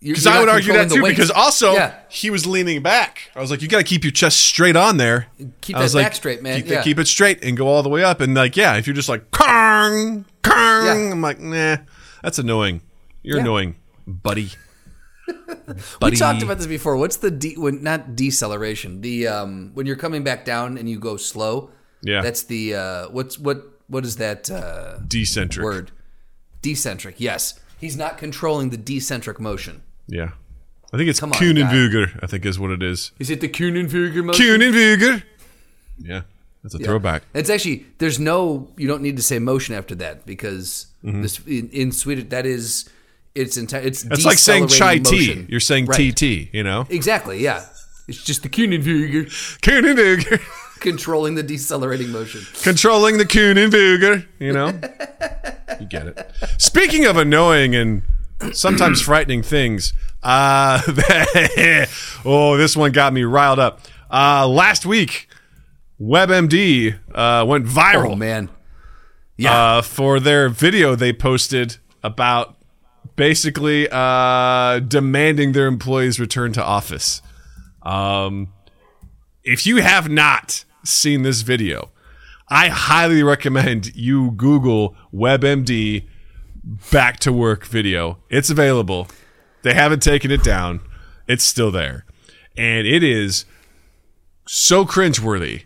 [0.00, 1.04] Because I would argue that too.
[1.04, 1.94] Because also Yeah.
[2.08, 3.30] he was leaning back.
[3.36, 5.28] I was like, you got to keep your chest straight on there.
[5.60, 6.62] Keep that back straight, man.
[6.62, 6.82] Keep, Yeah.
[6.82, 8.20] keep it straight and go all the way up.
[8.20, 11.10] And like, yeah, if you're just like Kong, Kong, Yeah.
[11.12, 11.76] I'm like, nah,
[12.24, 12.80] that's annoying.
[13.22, 13.42] You're Yeah.
[13.44, 14.50] annoying, buddy.
[16.02, 16.96] we talked about this before.
[16.96, 19.00] What's the de- when not deceleration?
[19.00, 21.70] The um, when you're coming back down and you go slow.
[22.02, 22.20] Yeah.
[22.20, 25.64] that's the uh, what's what what is that uh, Decentric.
[25.64, 25.90] word?
[26.60, 27.16] Decentric.
[27.18, 29.82] Yes, he's not controlling the decentric motion.
[30.06, 30.30] Yeah.
[30.92, 33.10] I think it's Come on, Kuhnenvuger, I think is what it is.
[33.18, 34.44] Is it the Kuhnenfugger motion?
[34.46, 35.22] Kuhnenvuger.
[35.98, 36.22] Yeah,
[36.64, 36.86] that's a Yeah.
[36.86, 37.22] throwback.
[37.34, 41.20] It's actually there's no you don't need to say motion after that because Mm-hmm.
[41.22, 42.88] this in, in Swedish that is
[43.34, 45.44] it's entire it's It's like saying chai tea.
[45.48, 46.14] You're saying Right.
[46.16, 46.86] TT, you know?
[46.90, 47.66] Exactly, yeah.
[48.08, 49.26] It's just the Kuhnenfugger
[49.60, 50.40] Kuhnenvuger.
[50.80, 52.40] controlling the decelerating motion.
[52.62, 54.68] Controlling the Kuhnenvuger, you know?
[55.80, 56.30] you get it.
[56.58, 58.02] Speaking of annoying and
[58.52, 60.80] sometimes frightening things, uh,
[62.24, 63.80] oh, this one got me riled up.
[64.10, 65.28] Uh, last week,
[66.04, 68.12] WebMD uh, went viral.
[68.12, 68.50] Oh man.
[69.36, 69.78] Yeah.
[69.78, 72.56] uh, for their video they posted about
[73.16, 77.22] basically uh, demanding their employees return to office.
[77.82, 78.52] Um,
[79.42, 81.90] if you have not seen this video,
[82.48, 86.06] I highly recommend you Google WebMD
[86.92, 88.18] back to work video.
[88.28, 89.08] It's available.
[89.62, 90.80] They haven't taken it down.
[91.26, 92.04] It's still there.
[92.56, 93.46] And it is
[94.46, 95.64] so cringeworthy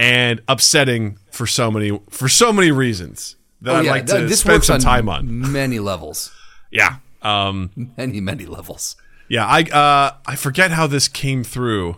[0.00, 4.28] and upsetting for so many for so many reasons that I'd like to Oh, th-
[4.30, 5.52] this spend works some on time on.
[5.52, 6.32] many levels.
[6.70, 6.96] Yeah.
[7.22, 8.96] Um Many, many levels.
[9.28, 11.96] yeah, I uh I forget how this came through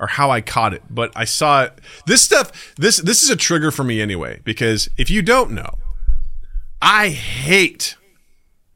[0.00, 1.80] or how I caught it, but I saw it.
[2.06, 5.74] This stuff this this is a trigger for me anyway because if you don't know,
[6.82, 7.96] I hate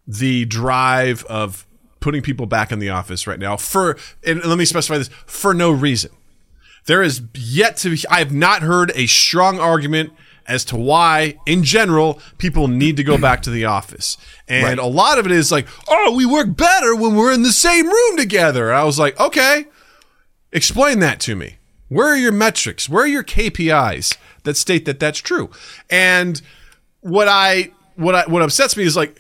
[0.07, 1.67] the drive of
[2.01, 5.53] putting people back in the office right now for and let me specify this for
[5.53, 6.11] no reason.
[6.89, 10.11] There is yet to be, I have not heard a strong argument
[10.47, 14.17] as to why, in general, people need to go back to the office.
[14.49, 17.53] And a lot of it is like, oh, we work better when we're in the
[17.53, 18.71] same room together.
[18.71, 19.67] And I was like, okay,
[20.51, 21.59] explain that to me.
[21.89, 22.89] Where are your metrics?
[22.89, 25.51] Where are your KPIs that state that that's true?
[25.91, 26.41] And
[27.03, 29.19] what I what I what upsets me is like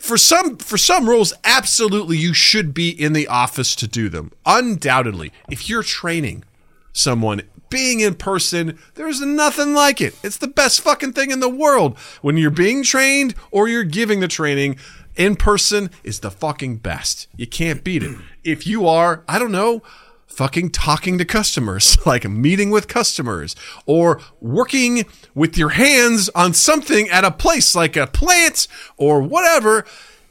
[0.00, 4.30] for some for some roles absolutely you should be in the office to do them.
[4.46, 5.32] Undoubtedly.
[5.50, 6.44] If you're training
[6.92, 10.14] someone being in person, there's nothing like it.
[10.22, 11.96] It's the best fucking thing in the world.
[12.20, 14.76] When you're being trained or you're giving the training,
[15.16, 17.28] in person is the fucking best.
[17.36, 18.18] You can't beat it.
[18.44, 19.82] If you are, I don't know,
[20.26, 23.54] fucking talking to customers, like meeting with customers,
[23.86, 29.84] or working with your hands on something at a place like a plant or whatever,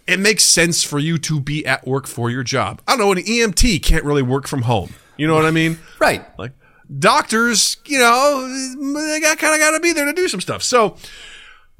[0.08, 2.82] it makes sense for you to be at work for your job.
[2.88, 4.96] I don't know, an EMT can't really work from home.
[5.20, 5.78] You know what I mean?
[6.00, 6.26] Right.
[6.40, 6.54] Like
[6.98, 10.64] doctors, you know, they got kind of got to be there to do some stuff.
[10.64, 10.96] So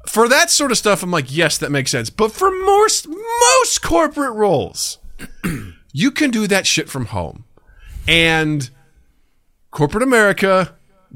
[0.06, 2.10] for that sort of stuff, I'm like, yes, that makes sense.
[2.10, 4.98] But for most most corporate roles,
[5.92, 7.44] you can do that shit from home.
[8.06, 8.68] And
[9.70, 10.74] corporate America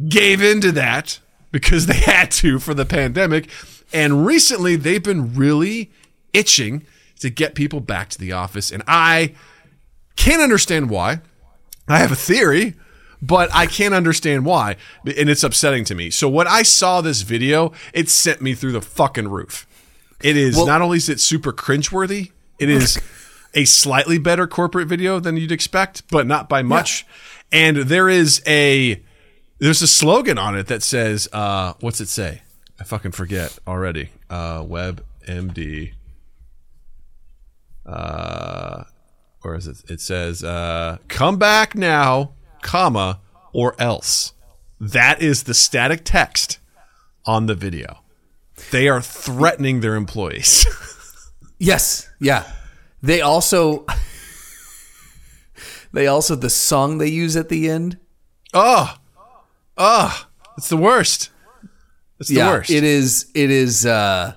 [0.09, 1.21] gave into that
[1.53, 3.51] because they had to for the pandemic.
[3.93, 5.93] And recently, they've been really
[6.33, 6.87] itching
[7.21, 8.73] to get people back to the office.
[8.73, 9.35] And I
[10.17, 11.21] can't understand why.
[11.89, 12.75] I have a theory,
[13.21, 14.77] but I can't understand why.
[15.05, 16.11] And it's upsetting to me.
[16.11, 19.67] So when I saw this video, it sent me through the fucking roof.
[20.23, 22.99] It is Well- not only is it super cringeworthy, it is
[23.55, 27.07] a slightly better corporate video than you'd expect, but not by much.
[27.53, 29.03] And there is a
[29.59, 32.43] there's a slogan on it that says, uh, what's it say?
[32.81, 34.09] I fucking forget already.
[34.29, 35.93] Uh, WebMD.
[37.87, 38.85] Uh,
[39.45, 39.83] or is it?
[39.89, 43.21] It says, uh, "Come back now, comma,
[43.53, 44.33] or else."
[44.81, 46.59] That is the static text
[47.25, 48.01] on the video.
[48.71, 50.67] They are threatening their employees.
[51.59, 52.11] Yes.
[52.21, 52.45] Yeah.
[53.03, 53.87] They also
[55.93, 57.99] they also the song they use at the end.
[58.53, 58.97] oh,
[59.79, 60.27] oh,
[60.59, 61.31] it's the worst.
[62.19, 62.71] It's the yeah, worst.
[62.71, 63.31] it is.
[63.35, 63.87] It is.
[63.87, 64.35] uh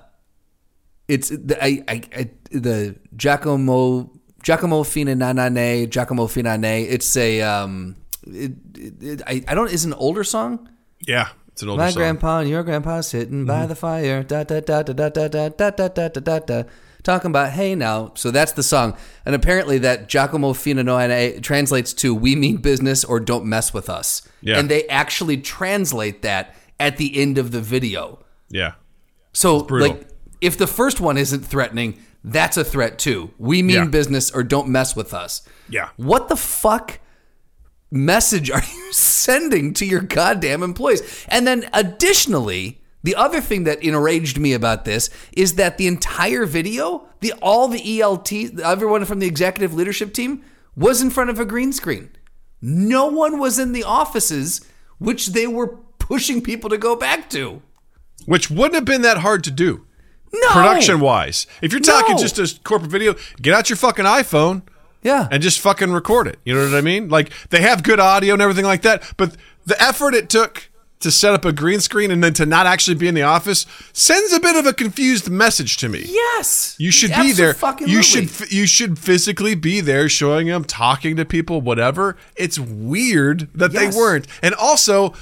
[1.06, 6.86] It's the I, I, I the Giacomo Giacomo Finanane Giacomo Finane.
[6.90, 7.96] It's a um.
[8.26, 9.70] It, it, it, I I don't.
[9.72, 10.68] Is an older song.
[11.06, 11.86] yeah, it's an older song.
[11.86, 12.00] My song.
[12.00, 13.68] grandpa and your grandpa sitting by Mm-hmm.
[13.68, 14.22] the fire.
[14.22, 16.62] Da da da da da da da da da da da da da.
[17.04, 18.12] Talking about hey now.
[18.16, 23.20] So that's the song, and apparently that Giacomo Finanone translates to "We mean business" or
[23.20, 24.58] "Don't mess with us." Yeah.
[24.58, 28.18] And they actually translate that at the end of the video.
[28.50, 28.72] Yeah,
[29.32, 30.08] So like,
[30.40, 33.30] if the first one isn't threatening, that's a threat too.
[33.38, 33.84] We mean Yeah.
[33.86, 35.42] business or don't mess with us.
[35.68, 35.90] yeah.
[35.96, 36.98] What the fuck
[37.90, 41.24] message are you sending to your goddamn employees?
[41.28, 46.44] And then additionally, the other thing that enraged me about this is that the entire
[46.46, 50.42] video, the all the ELT, everyone from the executive leadership team
[50.76, 52.10] was in front of a green screen.
[52.60, 54.60] No one was in the offices
[54.98, 57.62] which they were pushing people to go back to.
[58.26, 59.86] Which wouldn't have been that hard to do.
[60.32, 60.48] No.
[60.52, 61.46] production wise.
[61.62, 62.22] If you're talking No.
[62.22, 64.62] just a corporate video, get out your fucking iPhone
[65.02, 65.28] Yeah.
[65.30, 66.38] and just fucking record it.
[66.44, 67.08] You know what I mean?
[67.08, 69.34] Like they have good audio and everything like that, but
[69.66, 70.68] the effort it took
[71.00, 73.66] to set up a green screen and then to not actually be in the office
[73.92, 76.04] sends a bit of a confused message to me.
[76.08, 76.74] yes.
[76.76, 77.54] You should be there.
[77.86, 82.16] You should you should physically be there, showing them, talking to people, whatever.
[82.34, 83.94] It's weird that Yes.
[83.94, 84.26] they weren't.
[84.42, 85.14] And also,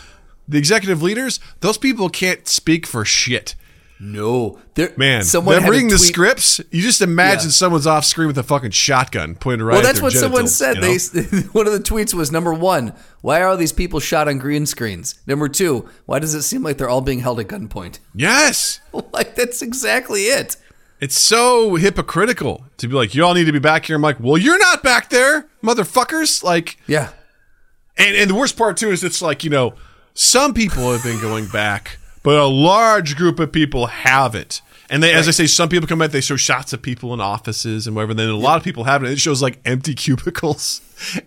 [0.49, 3.55] the executive leaders, those people can't speak for shit.
[3.99, 4.59] No.
[4.75, 7.53] There, Man, someone them reading the scripts, you just imagine Yeah.
[7.53, 10.77] someone's off screen with a fucking shotgun pointed right Well, at that's what someone said.
[10.77, 10.97] you know?
[10.97, 14.39] They one of the tweets was number one: Why are all these people shot on
[14.39, 15.15] green screens?
[15.27, 17.99] Number two: Why does it seem like they're all being held at gunpoint?
[18.15, 18.81] Yes.
[19.13, 20.57] like that's exactly it.
[21.01, 23.97] It's so hypocritical to be like, you all need to be back here.
[23.97, 26.43] I'm like, well, you're not back there, motherfuckers.
[26.43, 27.11] Like, Yeah.
[27.99, 29.75] And and the worst part too is it's like you know
[30.13, 34.61] some people have been going back, but a large group of people have it.
[34.91, 36.11] And they, as I say, some people come back.
[36.11, 38.11] They show shots of people in offices and whatever.
[38.11, 39.12] And then a lot of people have it.
[39.12, 40.81] It shows like empty cubicles,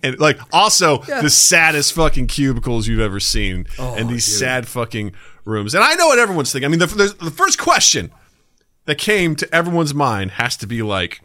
[0.04, 1.22] and like also Yeah.
[1.22, 5.14] the saddest fucking cubicles you've ever seen, oh, and these sad fucking
[5.46, 5.74] rooms.
[5.74, 6.66] And I know what everyone's thinking.
[6.66, 8.12] I mean, the, the, the first question
[8.84, 11.22] that came to everyone's mind has to be like,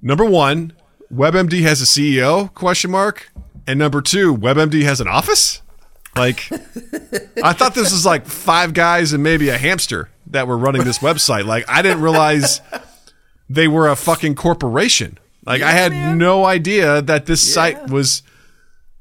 [0.00, 0.72] number one,
[1.12, 2.52] WebMD has a CEO?
[2.54, 3.30] Question mark.
[3.66, 5.60] And number two, WebMD has an office.
[6.16, 6.48] Like,
[7.42, 10.98] I thought this was like five guys and maybe a hamster that were running this
[10.98, 11.44] website.
[11.44, 12.60] Like, I didn't realize
[13.48, 15.18] they were a fucking corporation.
[15.44, 18.22] Like, I had no idea that this site was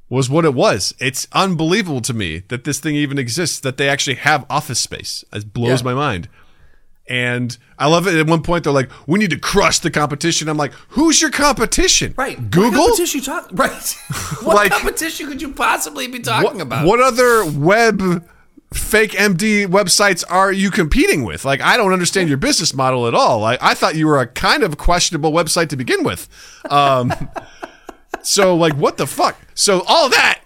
[0.10, 0.94] was what it was.
[1.00, 3.60] It's unbelievable to me that this thing even exists.
[3.60, 5.24] That they actually have office space.
[5.34, 5.86] It blows Yeah.
[5.86, 6.30] my mind.
[7.08, 8.16] And I love it.
[8.16, 11.32] At one point, they're like, "We need to crush the competition." I'm like, "Who's your
[11.32, 12.14] competition?
[12.18, 12.40] Right.
[12.40, 12.84] What Google?
[12.86, 13.50] competition you talk?
[13.52, 13.98] Right.
[14.42, 16.86] what Like- competition could you possibly be talking What, about?
[16.88, 18.26] what other web
[18.74, 21.44] fake MD websites are you competing with?
[21.46, 23.40] Like, I don't understand your business model at all.
[23.40, 26.28] Like, I thought you were a kind of questionable website to begin with.
[26.72, 27.14] Um,
[28.24, 29.38] so, like, what the fuck?
[29.54, 30.40] So, all that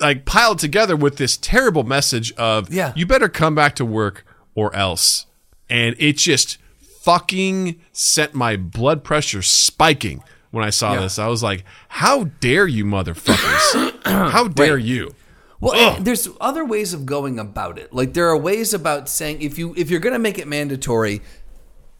[0.00, 2.92] like piled together with this terrible message of, Yeah.
[2.96, 4.26] you better come back to work
[4.56, 5.26] or else.
[5.70, 6.58] And it just
[7.02, 11.00] fucking sent my blood pressure spiking when I saw Yeah.
[11.00, 11.18] this.
[11.18, 14.04] I was like, "How dare you, motherfuckers!
[14.04, 14.84] How dare Right.
[14.84, 15.14] you?"
[15.60, 17.92] Well, there's other ways of going about it.
[17.92, 21.22] Like there are ways about saying if you if you're going to make it mandatory,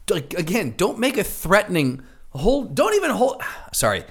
[0.09, 2.75] like again, don't make a threatening hold.
[2.75, 3.41] Don't even hold.
[3.73, 4.03] Sorry,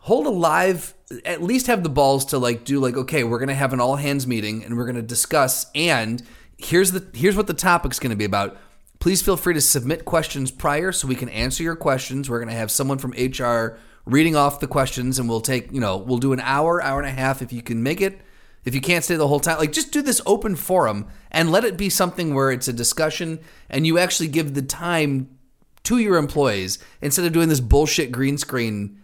[0.00, 0.94] hold a live.
[1.24, 3.80] At least have the balls to like do like okay, we're going to have an
[3.80, 5.66] all hands meeting and we're going to discuss.
[5.74, 6.22] And
[6.58, 8.56] here's the here's what the topic's going to be about.
[9.00, 12.30] Please feel free to submit questions prior so we can answer your questions.
[12.30, 15.80] We're going to have someone from HR reading off the questions and we'll take, you
[15.80, 18.20] know, we'll do an hour, hour and a half if you can make it.
[18.64, 21.64] If you can't stay the whole time, like just do this open forum and let
[21.64, 25.36] it be something where it's a discussion and you actually give the time
[25.82, 28.98] to your employees instead of doing this bullshit green screen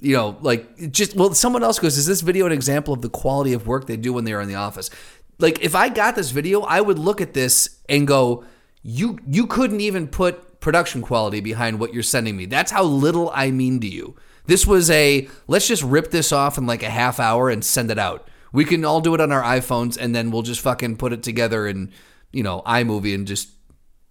[0.00, 3.08] you know, like just well, someone else goes, "Is this video an example of the
[3.08, 4.90] quality of work they do when they are in the office?"
[5.38, 8.44] Like, if I got this video, I would look at this and go,
[8.82, 12.46] "You you couldn't even put production quality behind what you're sending me.
[12.46, 16.58] That's how little I mean to you." This was a let's just rip this off
[16.58, 18.28] in like a half hour and send it out.
[18.52, 21.22] We can all do it on our iPhones, and then we'll just fucking put it
[21.22, 21.92] together in
[22.32, 23.50] you know iMovie and just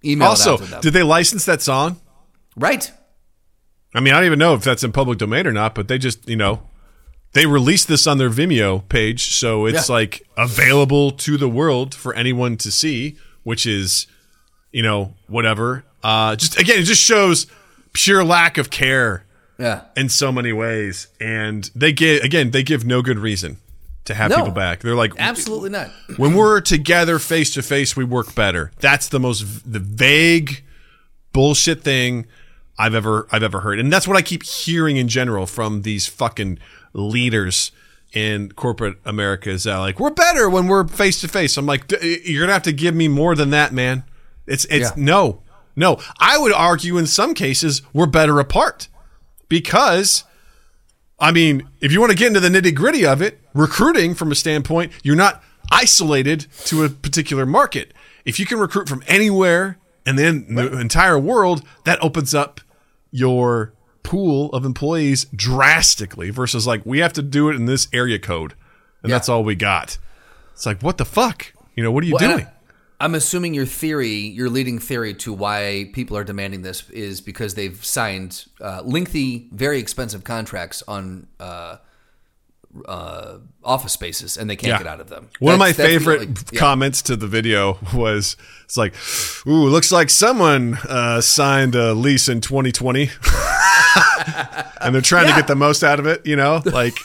[0.05, 0.81] email Also, it out to them.
[0.81, 1.99] did they license that song?
[2.55, 2.91] right?
[3.95, 5.97] I mean, I don't even know if that's in public domain or not, but they
[5.97, 6.61] just, you know,
[7.33, 9.95] they released this on their Vimeo page, so it's Yeah.
[9.95, 14.07] like available to the world for anyone to see, which is,
[14.71, 15.83] you know, whatever.
[16.03, 17.47] Uh, just again, it just shows
[17.93, 19.25] pure lack of care
[19.59, 19.81] Yeah.
[19.95, 23.57] in so many ways, and they give again, they give no good reason
[24.05, 24.37] to have No.
[24.37, 24.79] people back.
[24.81, 25.91] They're like, Absolutely not.
[26.15, 28.71] when we're together face to face, we work better.
[28.79, 30.63] That's the most v- the vague
[31.33, 32.25] bullshit thing
[32.77, 36.07] I've ever I've ever heard, and that's what I keep hearing in general from these
[36.07, 36.59] fucking
[36.93, 37.71] leaders
[38.13, 39.49] in corporate America.
[39.49, 41.57] Is that like we're better when we're face to face?
[41.57, 44.03] I'm like, "D- you're gonna have to give me more than that, man.
[44.45, 44.93] It's it's Yeah.
[44.95, 45.41] no,
[45.75, 45.99] no.
[46.19, 48.87] I would argue in some cases we're better apart
[49.49, 50.23] because
[51.19, 54.31] I mean, if you want to get into the nitty gritty of it, recruiting from
[54.31, 57.91] a standpoint, you're not isolated to a particular market.
[58.23, 62.61] If you can recruit from anywhere and then the entire world, that opens up
[63.11, 68.17] your pool of employees drastically versus like we have to do it in this area
[68.17, 68.53] code
[69.03, 69.97] and that's all we got.
[70.53, 71.53] It's like, what the fuck?
[71.75, 72.47] You know, what are you Well, doing?
[72.99, 77.53] I'm assuming your theory, your leading theory to why people are demanding this is because
[77.53, 81.77] they've signed uh, lengthy, very expensive contracts on uh,
[82.87, 84.77] uh, office spaces and they can't Yeah.
[84.79, 85.29] get out of them.
[85.39, 86.59] One of my That's- that's the favorite only- yeah.
[86.59, 88.35] comments to the video was,
[88.65, 88.93] "It's like,
[89.47, 93.09] ooh, looks like someone uh, signed a lease in 2020,
[94.81, 96.97] and they're trying to get the most out of it." You know, like,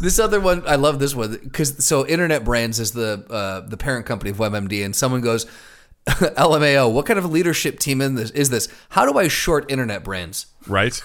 [0.00, 3.76] This other one, I love this one because so Internet Brands is the uh, the
[3.76, 5.46] parent company of WebMD, and someone goes,
[6.08, 8.68] "LMAO, what kind of leadership team in this is this?
[8.90, 11.00] How do I short Internet Brands?" right?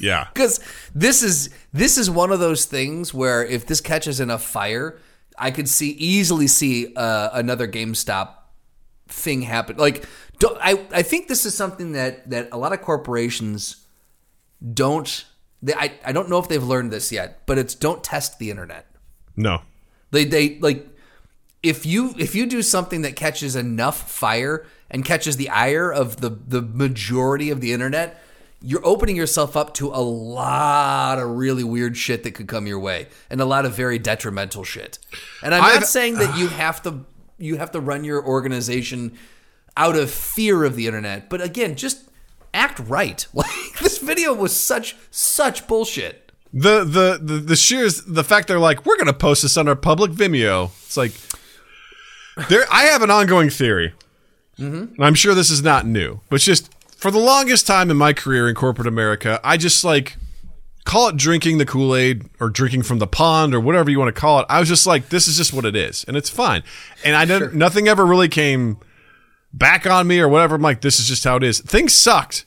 [0.00, 0.60] Yeah, because
[0.94, 4.98] this is this is one of those things where if this catches enough fire,
[5.38, 8.30] I could see easily see uh, another GameStop
[9.08, 9.76] thing happen.
[9.76, 10.04] Like,
[10.38, 13.86] don't, I I think this is something that that a lot of corporations
[14.72, 15.24] don't.
[15.62, 18.50] They, I I don't know if they've learned this yet, but it's don't test the
[18.50, 18.86] internet.
[19.36, 19.62] no,
[20.10, 20.86] They they like
[21.62, 26.20] if you if you do something that catches enough fire and catches the ire of
[26.20, 28.22] the the majority of the internet,
[28.66, 32.80] you're opening yourself up to a lot of really weird shit that could come your
[32.80, 34.98] way and a lot of very detrimental shit.
[35.40, 37.04] And I'm I've- not saying that you have to
[37.38, 39.16] you have to run your organization
[39.76, 42.10] out of fear of the internet, but again, just
[42.52, 43.24] act right.
[43.34, 46.32] Like this video was such such bullshit.
[46.52, 49.76] the the the the sheer the fact they're like, we're gonna post this on our
[49.76, 50.70] public Vimeo.
[50.86, 51.12] It's like,
[52.48, 52.64] there.
[52.70, 53.92] I have an ongoing theory,
[54.58, 54.94] mm-hmm.
[54.94, 58.12] and I'm sure this is not new, but just for the longest time in my
[58.12, 60.16] career in corporate America, I just like
[60.84, 64.14] call it drinking the Kool Aid or drinking from the pond or whatever you want
[64.14, 64.46] to call it.
[64.48, 66.62] I was just like, this is just what it is, and it's fine.
[67.04, 67.54] And I didn't.
[67.54, 68.78] Nothing ever really came
[69.52, 70.54] back on me or whatever.
[70.54, 71.60] I'm like, this is just how it is.
[71.60, 72.44] Things sucked,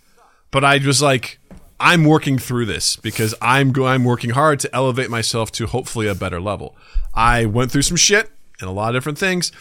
[0.52, 1.40] but I was like,
[1.80, 6.08] I'm working through this because I'm go- I'm working hard to elevate myself to hopefully
[6.08, 6.76] a better level.
[7.14, 9.52] I went through some shit and a lot of different things.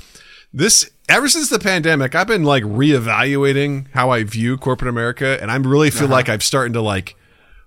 [0.53, 5.51] This ever since the pandemic, I've been like reevaluating how I view corporate America, and
[5.51, 7.17] I really feel like I'm starting to like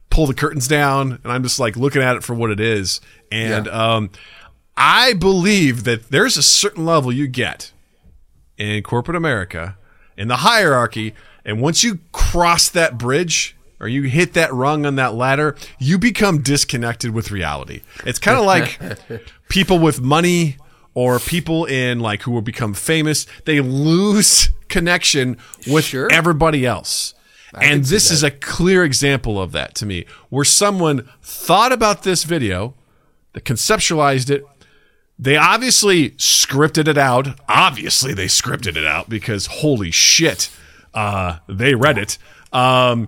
[0.09, 2.99] pull the curtains down, and I'm just like looking at it for what it is.
[3.31, 4.09] And um,
[4.75, 7.71] I believe that there's a certain level you get
[8.57, 9.77] in corporate America
[10.17, 11.13] in the hierarchy,
[11.45, 15.97] and once you cross that bridge or you hit that rung on that ladder, you
[15.97, 17.81] become disconnected with reality.
[18.05, 18.79] It's kind of like
[19.49, 20.57] people with money
[20.93, 25.37] or people in like who will become famous, they lose connection
[25.67, 26.07] with Sure.
[26.11, 27.13] everybody else.
[27.53, 32.23] and this is a clear example of that to me, where someone thought about this
[32.23, 32.73] video,
[33.33, 34.45] they conceptualized it.
[35.19, 37.27] They obviously scripted it out.
[37.49, 40.49] Obviously, they scripted it out because holy shit,
[40.93, 42.17] uh, they read it.
[42.53, 43.07] Um,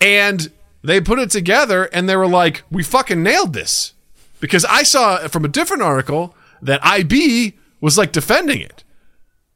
[0.00, 0.50] and
[0.82, 3.92] they put it together and they were like, we fucking nailed this.
[4.40, 6.34] Because I saw from a different article
[6.64, 8.82] that IB was like defending it.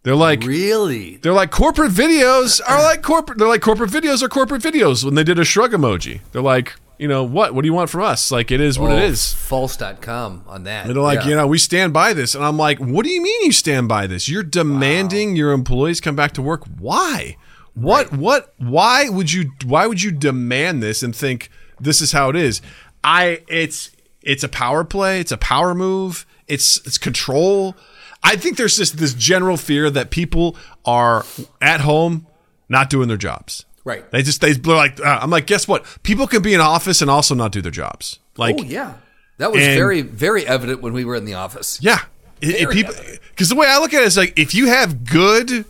[0.05, 1.17] They're like, Really?
[1.17, 3.39] they're like corporate videos are like corporate.
[3.39, 5.05] They're like corporate videos are corporate videos.
[5.05, 7.55] When they did a shrug emoji, they're like, you know what?
[7.55, 8.31] What do you want from us?
[8.31, 9.35] Like it is what it Oh, is.
[9.35, 10.87] False.com on that.
[10.87, 11.29] And they're like, Yeah.
[11.29, 12.35] you know, we stand by this.
[12.35, 14.29] And I'm like, what do you mean you stand by this?
[14.29, 16.65] You're demanding your employees come back to work.
[16.79, 17.37] Why?
[17.75, 18.13] What?
[18.13, 18.55] What?
[18.59, 19.53] Why would you?
[19.65, 22.61] Why would you demand this and think this is how it is?
[23.05, 23.43] I.
[23.49, 23.91] It's.
[24.23, 25.21] It's a power play.
[25.21, 26.27] It's a power move.
[26.49, 26.79] It's.
[26.87, 27.77] It's control.
[28.23, 31.25] I think there's just this general fear that people are
[31.63, 32.27] at home
[32.69, 33.65] not doing their jobs.
[33.85, 34.11] Right.
[34.11, 35.85] They just they, they're like uh, I'm like guess what?
[36.03, 38.19] People can be in office and also not do their jobs.
[38.37, 38.95] Like Oh yeah,
[39.39, 41.79] that was And- very very evident when we were in the office.
[41.81, 42.01] yeah.
[42.41, 42.95] It- it- Very people,
[43.31, 45.65] because the way I look at it is like if you have good,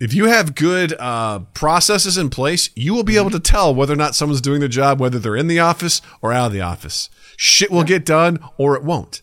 [0.00, 3.92] if you have good uh, processes in place, you will be able to tell whether
[3.92, 6.62] or not someone's doing their job, whether they're in the office or out of the
[6.62, 7.10] office.
[7.36, 9.20] Shit will get done or it won't.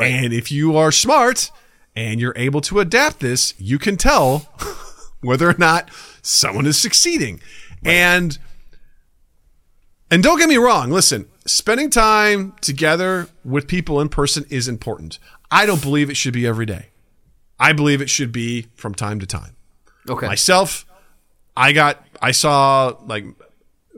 [0.00, 1.50] And if you are smart
[1.96, 4.38] and you're able to adapt this, you can tell
[5.20, 5.90] whether or not
[6.22, 7.40] someone is succeeding.
[7.84, 8.38] And
[10.10, 15.18] and don't get me wrong, listen, spending time together with people in person is important.
[15.50, 16.90] I don't believe it should be every day.
[17.58, 19.56] I believe it should be from time to time.
[20.08, 20.26] Okay.
[20.26, 20.86] Myself,
[21.56, 23.24] I got I saw like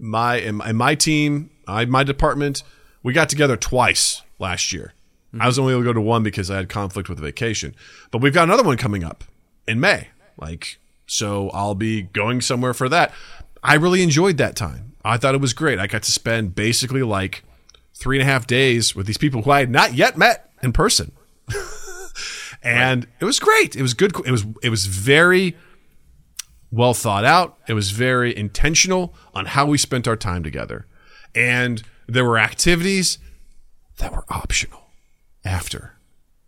[0.00, 2.62] my in my, my team, I my department,
[3.02, 4.92] we got together twice last year.
[5.28, 5.42] Mm-hmm.
[5.42, 7.74] I was only able to go to one because I had conflict with vacation.
[8.10, 9.24] But we've got another one coming up
[9.66, 10.08] in May.
[10.36, 13.12] Like so I'll be going somewhere for that.
[13.62, 14.94] I really enjoyed that time.
[15.04, 15.78] I thought it was great.
[15.78, 17.44] I got to spend basically like
[17.94, 20.72] three and a half days with these people who I had not yet met in
[20.72, 21.12] person.
[22.62, 23.76] and it was great.
[23.76, 24.12] It was good.
[24.24, 25.56] It was it was very
[26.76, 27.56] well thought out.
[27.68, 30.86] It was very intentional on how we spent our time together.
[31.34, 33.18] And there were activities
[33.98, 34.90] that were optional
[35.44, 35.94] after.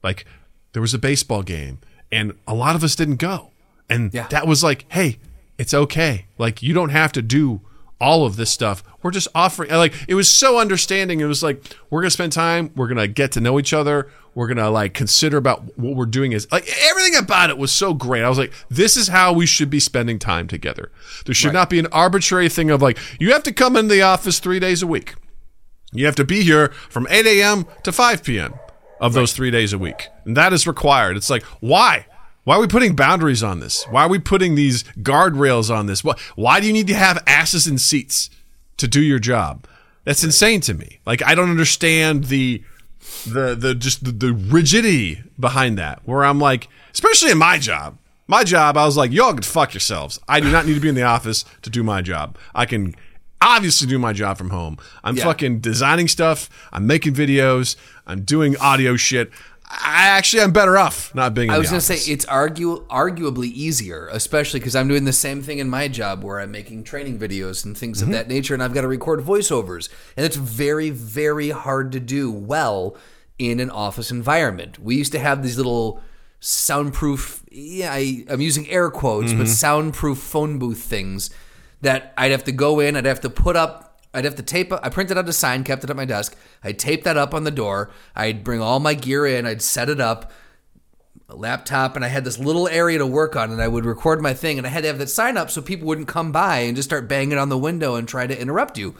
[0.03, 0.27] Like
[0.73, 1.79] there was a baseball game
[2.13, 3.51] and a lot of us didn't go.
[3.89, 4.29] And Yeah.
[4.29, 5.19] that was like, hey,
[5.57, 6.27] it's okay.
[6.37, 7.63] Like you don't have to do
[8.01, 8.83] all of this stuff.
[9.03, 11.21] We're just offering like it was so understanding.
[11.21, 14.47] It was like we're gonna spend time, we're gonna get to know each other, we're
[14.47, 18.23] gonna like consider about what we're doing is like everything about it was so great.
[18.23, 20.91] I was like, this is how we should be spending time together.
[21.27, 24.03] There should not be an arbitrary thing of like, you have to come in the
[24.03, 25.15] office three days a week.
[25.93, 27.67] You have to be here from 8 a.m.
[27.83, 28.55] to 5 p.m.
[29.01, 30.09] of those three days a week.
[30.27, 31.17] And that is required.
[31.17, 32.07] It's like, why?
[32.49, 33.85] Why are we putting boundaries on this?
[33.91, 36.03] Why are we putting these guardrails on this?
[36.03, 38.31] Why, why do you need to have asses in seats
[38.79, 39.67] to do your job?
[40.05, 41.01] That's insane to me.
[41.05, 42.63] Like, I don't understand the
[43.27, 46.01] the the just the, the rigidity behind that.
[46.07, 49.75] Where I'm like, especially in my job, my job, I was like, y'all can fuck
[49.75, 50.19] yourselves.
[50.27, 52.39] I do not need to be in the office to do my job.
[52.55, 52.95] I can
[53.43, 54.79] obviously do my job from home.
[55.05, 55.25] I'm Yeah.
[55.25, 56.49] fucking designing stuff.
[56.73, 57.77] I'm making videos.
[58.07, 59.31] I'm doing audio shit.
[59.71, 61.49] I actually I'm better off not being.
[61.49, 65.13] In I was going to say it's argu- arguably easier, especially because I'm doing the
[65.13, 68.11] same thing in my job where I'm making training videos and things Mm-hmm.
[68.11, 72.01] of that nature, and I've got to record voiceovers, and it's very, very hard to
[72.01, 72.97] do well
[73.39, 74.79] in an office environment.
[74.79, 76.01] We used to have these little
[76.41, 79.39] soundproof, yeah, I, I'm using air quotes, Mm-hmm.
[79.41, 81.31] but soundproof phone booth things
[81.83, 83.88] that I'd have to go in, I'd have to put up.
[84.15, 84.73] I'd have to tape.
[84.73, 86.35] I printed out a sign, kept it at my desk.
[86.65, 87.91] I'd tape that up on the door.
[88.17, 89.47] I'd bring all my gear in.
[89.47, 90.33] I'd set it up
[91.29, 94.23] a laptop and I had this little area to work on and I would record
[94.23, 96.61] my thing and I had to have that sign up so people wouldn't come by
[96.61, 98.95] and just start banging on the window and try to interrupt you.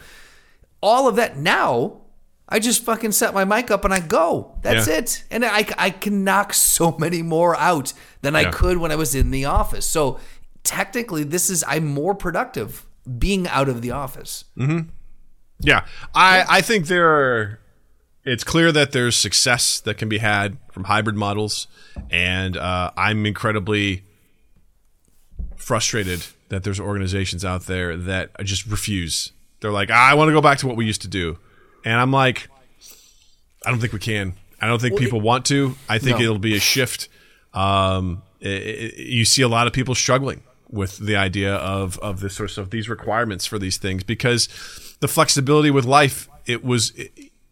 [0.81, 2.01] All of that now,
[2.47, 4.55] I just fucking set my mic up and I go.
[4.61, 4.97] That's Yeah.
[4.97, 5.23] it.
[5.31, 9.15] And I, I can knock so many more out than I could when I was
[9.15, 9.87] in the office.
[9.87, 10.19] So
[10.63, 12.85] technically, this is, I'm more productive
[13.17, 14.45] being out of the office.
[14.55, 14.89] Mm-hmm.
[15.59, 15.85] Yeah,
[16.15, 17.59] I I think there are.
[18.25, 21.67] It's clear that there's success that can be had from hybrid models,
[22.11, 24.03] and uh, I'm incredibly
[25.55, 29.31] frustrated that there's organizations out there that just refuse.
[29.61, 31.37] They're like, I want to go back to what we used to do,
[31.85, 32.49] and I'm like,
[33.65, 34.33] I don't think we can.
[34.61, 35.75] I don't think people want to.
[35.87, 36.23] I think No.
[36.23, 37.07] it'll be a shift.
[37.53, 42.19] Um, i i you see a lot of people struggling with the idea of of
[42.19, 44.47] this sort of these requirements for these things because
[44.99, 46.27] the flexibility with life.
[46.45, 47.11] It was, it,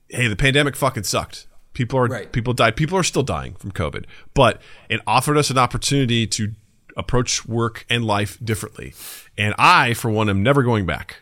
[0.10, 1.46] hey, the pandemic fucking sucked.
[1.74, 2.32] People are Right.
[2.32, 2.76] people died.
[2.76, 4.60] People are still dying from COVID, but
[4.90, 6.54] it offered us an opportunity to
[6.96, 8.96] approach work and life differently.
[9.38, 11.18] And I, for one, am never going back.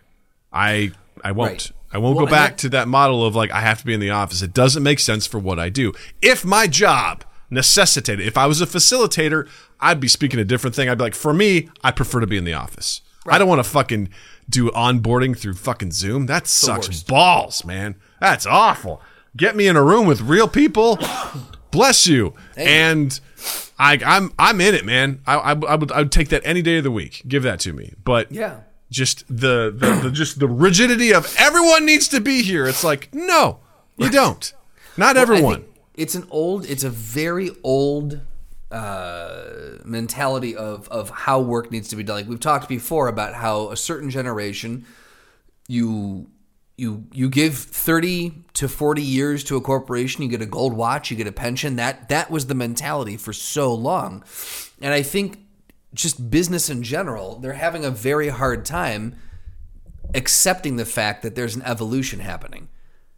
[0.54, 0.92] I
[1.24, 1.52] I won't.
[1.52, 1.72] Right.
[1.92, 3.94] I won't Well, go back that- to that model of like I have to be
[3.94, 4.42] in the office.
[4.42, 5.92] It doesn't make sense for what I do.
[6.22, 9.48] If my job necessitated, if I was a facilitator,
[9.80, 10.90] I'd be speaking a different thing.
[10.90, 13.02] I'd be like, for me, I prefer to be in the office.
[13.28, 14.10] I don't want to fucking
[14.50, 16.28] do onboarding through fucking Zoom.
[16.28, 17.96] That sucks balls, man.
[18.22, 19.02] That's awful.
[19.36, 21.00] Get me in a room with real people.
[21.72, 22.34] Bless you.
[22.56, 23.20] And
[23.80, 25.22] I, I'm I'm in it, man.
[25.26, 27.24] I, I, I would I would take that any day of the week.
[27.28, 27.94] Give that to me.
[28.04, 28.62] But Yeah.
[28.92, 32.68] just the, the, the just the rigidity of everyone needs to be here.
[32.68, 33.60] It's like no,
[33.98, 34.54] you don't.
[34.98, 35.66] Not I everyone.
[35.98, 38.22] It's an old, it's a very old
[38.72, 39.44] uh,
[39.84, 42.18] mentality of of how work needs to be done.
[42.18, 44.86] Like we've talked before about how a certain generation,
[45.68, 46.28] you
[46.78, 51.10] you you give 30 to 40 years to a corporation you get a gold watch
[51.10, 51.78] you get a pension.
[51.78, 54.24] That that was the mentality for so long.
[54.82, 55.40] And i think
[55.94, 59.16] just business in general they're having a very hard time
[60.14, 62.68] accepting the fact that there's an evolution happening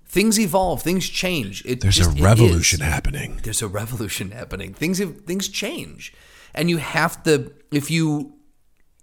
[0.07, 3.39] things evolve things change it There's just- a revolution happening.
[3.43, 4.73] there's a revolution happening.
[4.73, 6.13] Things things change,
[6.53, 8.33] and you have to if you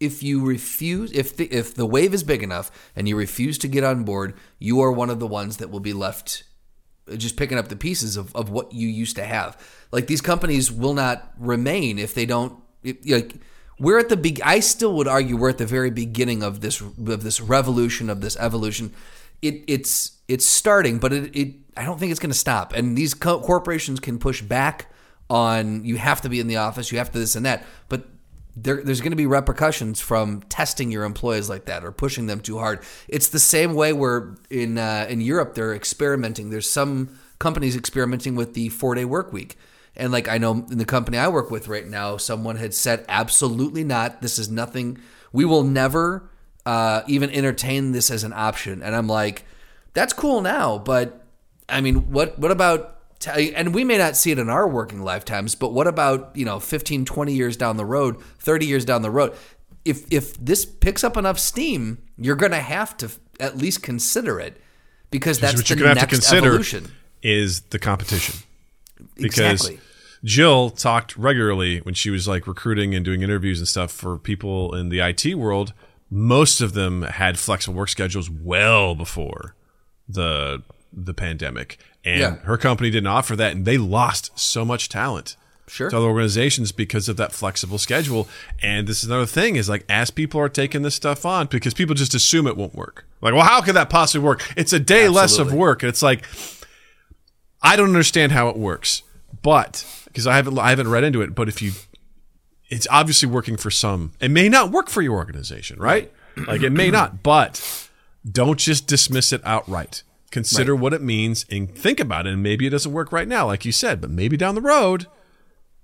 [0.00, 3.68] if you refuse if the if the wave is big enough and you refuse to
[3.68, 6.44] get on board, you are one of the ones that will be left
[7.10, 9.56] uh, just picking up the pieces of, of what you used to have.
[9.92, 13.34] Like these companies will not remain if they don't it, like
[13.78, 16.80] we're at the big I still would argue we're at the very beginning of this
[16.80, 18.92] of this revolution of this evolution.
[19.44, 22.72] It it's it's starting, but it, it I don't think it's going to stop.
[22.72, 24.90] And these co- corporations can push back
[25.30, 28.06] on you have to be in the office, you have to this and that, but
[28.56, 32.40] there, there's going to be repercussions from testing your employees like that or pushing them
[32.40, 32.80] too hard.
[33.08, 36.50] It's the same way where in uh, in Europe they're experimenting.
[36.50, 39.56] There's some companies experimenting with the four day work week,
[39.96, 43.04] and like I know in the company I work with right now, someone had said
[43.08, 44.22] absolutely not.
[44.22, 44.98] This is nothing.
[45.32, 46.30] We will never
[46.66, 48.82] uh, even entertain this as an option.
[48.82, 49.44] And I'm like,
[49.92, 51.24] that's cool now, but
[51.68, 55.02] I mean, what what about t- and we may not see it in our working
[55.02, 59.02] lifetimes, but what about, you know, 15, 20 years down the road, 30 years down
[59.02, 59.34] the road?
[59.84, 63.10] If if this picks up enough steam, you're going to have to
[63.40, 64.60] at least consider it
[65.10, 66.92] because that's what the you're gonna have next to consider evolution.
[67.22, 68.36] is the competition.
[69.14, 69.80] Because Exactly.
[70.24, 74.74] Jill talked regularly when she was like recruiting and doing interviews and stuff for people
[74.74, 75.72] in the IT world.
[76.16, 79.56] Most of them had flexible work schedules well before
[80.08, 80.62] the
[80.92, 82.36] the pandemic, and Yeah.
[82.44, 85.34] her company didn't offer that, and they lost so much talent
[85.66, 85.90] Sure.
[85.90, 88.28] to other organizations because of that flexible schedule.
[88.62, 91.74] And this is another thing is like as people are taking this stuff on, because
[91.74, 93.04] people just assume it won't work.
[93.20, 94.44] Like, well, how could that possibly work?
[94.56, 95.82] It's a day less of work.
[95.82, 96.24] And it's like
[97.60, 99.02] I don't understand how it works,
[99.42, 101.34] but because I haven't I haven't read into it.
[101.34, 101.72] But if you,
[102.74, 104.12] it's obviously working for some.
[104.20, 106.12] It may not work for your organization, right?
[106.48, 107.88] like it may not, but
[108.28, 110.02] don't just dismiss it outright.
[110.32, 112.32] Consider what it means and think about it.
[112.32, 115.06] And maybe it doesn't work right now, like you said, but maybe down the road,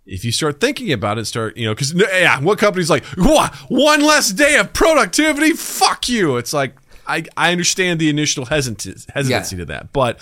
[0.04, 3.54] if you start thinking about it, start you know, because yeah, what company's like, what
[3.70, 5.52] one less day of productivity?
[5.52, 6.36] Fuck you.
[6.36, 6.74] It's like
[7.06, 10.18] I I understand the initial hesitancy hesitancy to that, but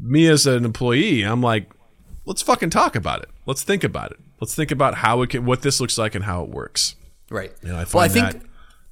[0.00, 1.70] me as an employee, I'm like,
[2.24, 3.28] let's fucking talk about it.
[3.44, 4.18] Let's think about it.
[4.42, 6.96] Let's think about how it can, what this looks like and how it works.
[7.30, 7.52] Right.
[7.62, 8.42] You know, I well, I think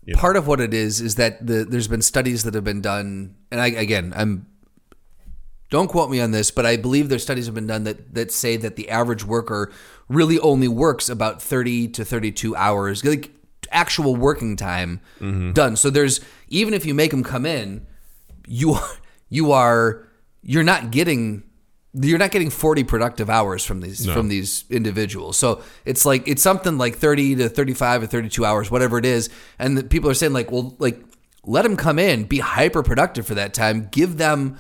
[0.07, 2.81] that, part of what it is is that the, there's been studies that have been
[2.81, 4.47] done, and I again, I'm
[5.69, 8.31] don't quote me on this, but I believe there's studies have been done that that
[8.31, 9.73] say that the average worker
[10.09, 13.33] really only works about 30 to 32 hours, like
[13.73, 15.51] actual working time Mm-hmm.
[15.51, 15.75] done.
[15.75, 17.89] So there's even if you make them come in,
[18.47, 18.89] you are
[19.29, 20.07] you are
[20.43, 21.43] you're not getting
[21.93, 25.37] you're not getting 40 productive hours from these from these individuals.
[25.37, 29.29] So it's like it's something like 30 to 35 or 32 hours, whatever it is.
[29.59, 31.01] And the people are saying like, well, like
[31.45, 34.59] let them come in, be hyper productive for that time, give them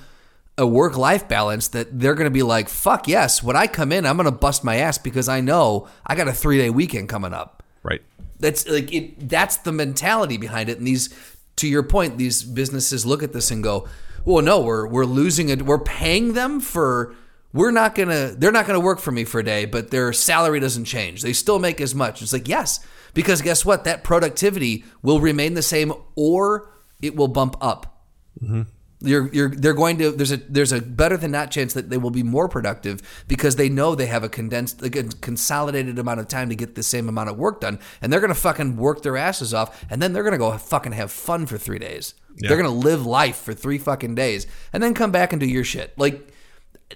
[0.59, 3.93] a work life balance that they're going to be like, fuck yes, when I come
[3.93, 7.09] in, I'm going to bust my ass because I know I got a 3-day weekend
[7.09, 7.63] coming up.
[7.83, 8.03] Right.
[8.41, 11.15] That's like it that's the mentality behind it and these
[11.57, 13.87] to your point these businesses look at this and go,
[14.25, 15.63] "Well, no, we're we're losing it.
[15.63, 17.15] We're paying them for
[17.53, 20.61] we're not to they're not to work for me for a day, but their salary
[20.61, 21.23] doesn't change.
[21.23, 22.81] They still make as much." It's like, "Yes,
[23.15, 23.85] because guess what?
[23.85, 26.71] That productivity will remain the same or
[27.03, 28.05] it will bump up."
[28.43, 28.63] Mm-hmm.
[29.03, 31.97] You're, you're, they're going to there's a there's a better than not chance that they
[31.97, 36.21] will be more productive because they know they have a condensed like a consolidated amount
[36.21, 39.03] of time to get the same amount of work done and they're gonna fucking work
[39.03, 42.59] their asses off and then they're gonna go fucking have fun for three days they're
[42.59, 45.99] gonna live life for three fucking days and then come back and do your shit
[45.99, 46.29] like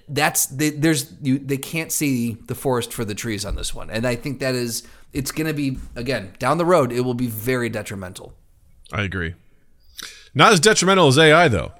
[0.06, 3.88] that's they, there's you they can't see the forest for the trees on this one
[3.88, 4.82] and I think that is
[5.14, 6.92] it's going to be again down the road.
[6.92, 8.34] It will be very detrimental.
[8.92, 9.34] I agree.
[10.34, 11.72] Not as detrimental as AI though,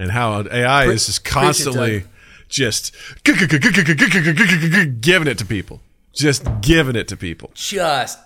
[0.00, 2.04] and how AI is just constantly
[2.48, 3.44] just giving
[5.28, 5.80] it to people,
[6.12, 8.18] just giving it to people, Just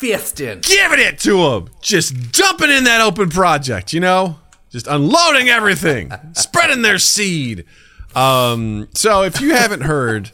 [0.00, 0.62] fisting.
[0.62, 3.92] giving it to them, just dumping in that open project.
[3.92, 4.38] You know,
[4.70, 7.64] just unloading everything, spreading their seed.
[8.14, 10.30] Um, so if you haven't heard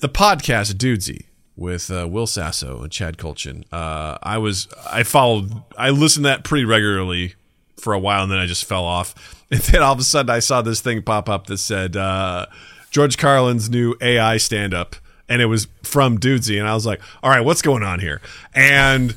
[0.00, 5.52] the podcast Dudesy with uh, Will Sasso and Chad Kultgen, uh, I was I followed
[5.76, 7.34] I listened to that pretty regularly
[7.76, 9.14] for a while, and then I just fell off.
[9.50, 12.46] And then all of a sudden, I saw this thing pop up that said uh,
[12.90, 14.96] George Carlin's new AI stand up,
[15.28, 18.20] and it was from Dudesy, and I was like, all right, what's going on here?
[18.54, 19.14] And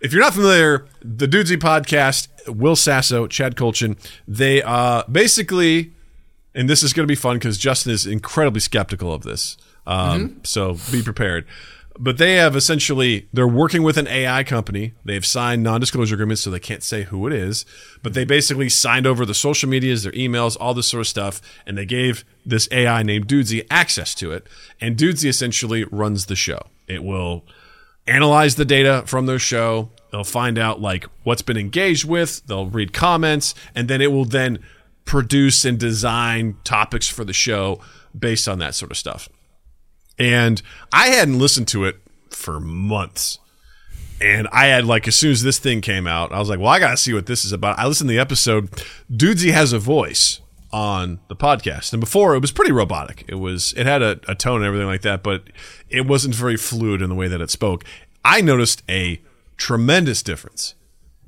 [0.00, 5.92] if you're not familiar, the Dudesy podcast, Will Sasso, Chad Kultgen, they uh, basically
[6.54, 9.56] and this is going to be fun because Justin is incredibly skeptical of this.
[9.86, 11.46] Um, So be prepared.
[12.00, 14.94] But they have essentially they're working with an AI company.
[15.04, 17.66] They've signed non-disclosure agreements, so they can't say who it is.
[18.02, 21.40] But they basically signed over the social medias, their emails, all this sort of stuff,
[21.66, 24.46] and they gave this AI named Dudesy access to it.
[24.80, 26.68] And Dudesy essentially runs the show.
[26.86, 27.44] It will
[28.06, 29.90] analyze the data from their show.
[30.12, 32.46] They'll find out like what's been engaged with.
[32.46, 34.60] They'll read comments, and then it will then
[35.04, 37.80] produce and design topics for the show
[38.16, 39.28] based on that sort of stuff.
[40.18, 40.60] And
[40.92, 41.96] I hadn't listened to it
[42.30, 43.38] for months.
[44.20, 46.68] And I had like as soon as this thing came out, I was like, well,
[46.68, 47.78] I gotta see what this is about.
[47.78, 48.70] I listened to the episode.
[49.10, 50.40] Dudesy has a voice
[50.72, 51.92] on the podcast.
[51.92, 53.24] And before it was pretty robotic.
[53.28, 55.44] It was it had a, a tone and everything like that, but
[55.88, 57.84] it wasn't very fluid in the way that it spoke.
[58.24, 59.20] I noticed a
[59.56, 60.74] tremendous difference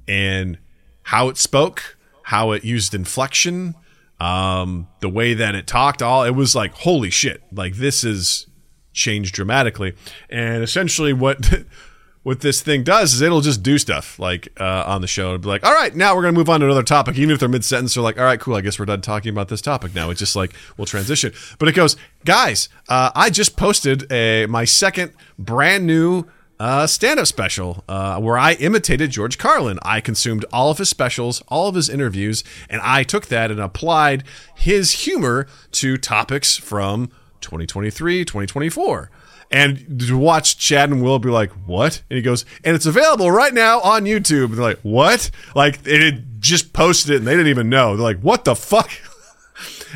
[0.06, 0.58] in
[1.04, 3.74] how it spoke, how it used inflection,
[4.18, 6.02] um, the way that it talked.
[6.02, 7.42] All it was like, holy shit!
[7.52, 8.46] Like this is
[8.92, 9.94] changed dramatically.
[10.28, 11.64] And essentially, what
[12.22, 15.28] what this thing does is it'll just do stuff like uh, on the show.
[15.28, 17.16] It'll be like, all right, now we're going to move on to another topic.
[17.16, 18.54] Even if they're mid sentence, they're like, all right, cool.
[18.54, 20.10] I guess we're done talking about this topic now.
[20.10, 21.32] It's just like we'll transition.
[21.58, 26.26] But it goes, guys, uh, I just posted a my second brand new
[26.60, 29.78] uh, stand-up special uh, where I imitated George Carlin.
[29.80, 33.58] I consumed all of his specials, all of his interviews, and I took that and
[33.58, 34.24] applied
[34.54, 37.10] his humor to topics from
[37.40, 39.10] 2023, 2024.
[39.52, 43.30] And to watch Chad and Will be like, "What?" And he goes, "And it's available
[43.32, 47.32] right now on YouTube." And they're like, "What?" Like it just posted it, and they
[47.32, 47.96] didn't even know.
[47.96, 48.90] They're like, "What the fuck?"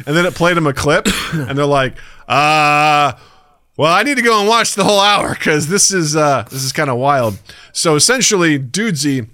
[0.07, 1.97] And then it played them a clip, and they're like,
[2.28, 3.12] "Uh."
[3.76, 6.62] Well, I need to go and watch the whole hour because this is uh, this
[6.62, 7.38] is kind of wild.
[7.72, 9.28] So essentially, Dudesy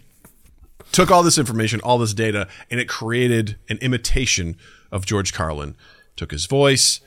[0.93, 4.57] took all this information, all this data, and it created an imitation
[4.91, 5.77] of George Carlin.
[6.17, 7.01] Took his voice,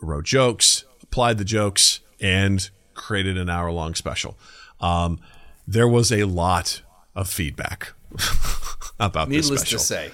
[0.00, 4.38] wrote jokes, applied the jokes, and created an hour long special.
[4.80, 5.20] Um,
[5.66, 6.82] there was a lot
[7.14, 7.92] of feedback
[9.00, 10.10] about Needless this special to say,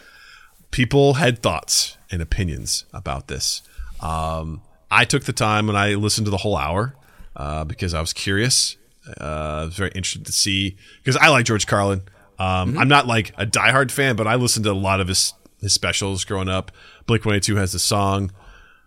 [0.70, 3.62] people had thoughts and opinions about this.
[4.00, 6.94] Um, I took the time and I listened to the whole hour
[7.36, 8.76] uh, because I was curious.
[9.20, 9.24] Uh,
[9.62, 12.02] I was very interested to see because I like George Carlin.
[12.38, 15.34] Um, I'm not like a diehard fan, but I listened to a lot of his
[15.60, 16.72] his specials growing up.
[17.06, 18.32] Blink 182 has a song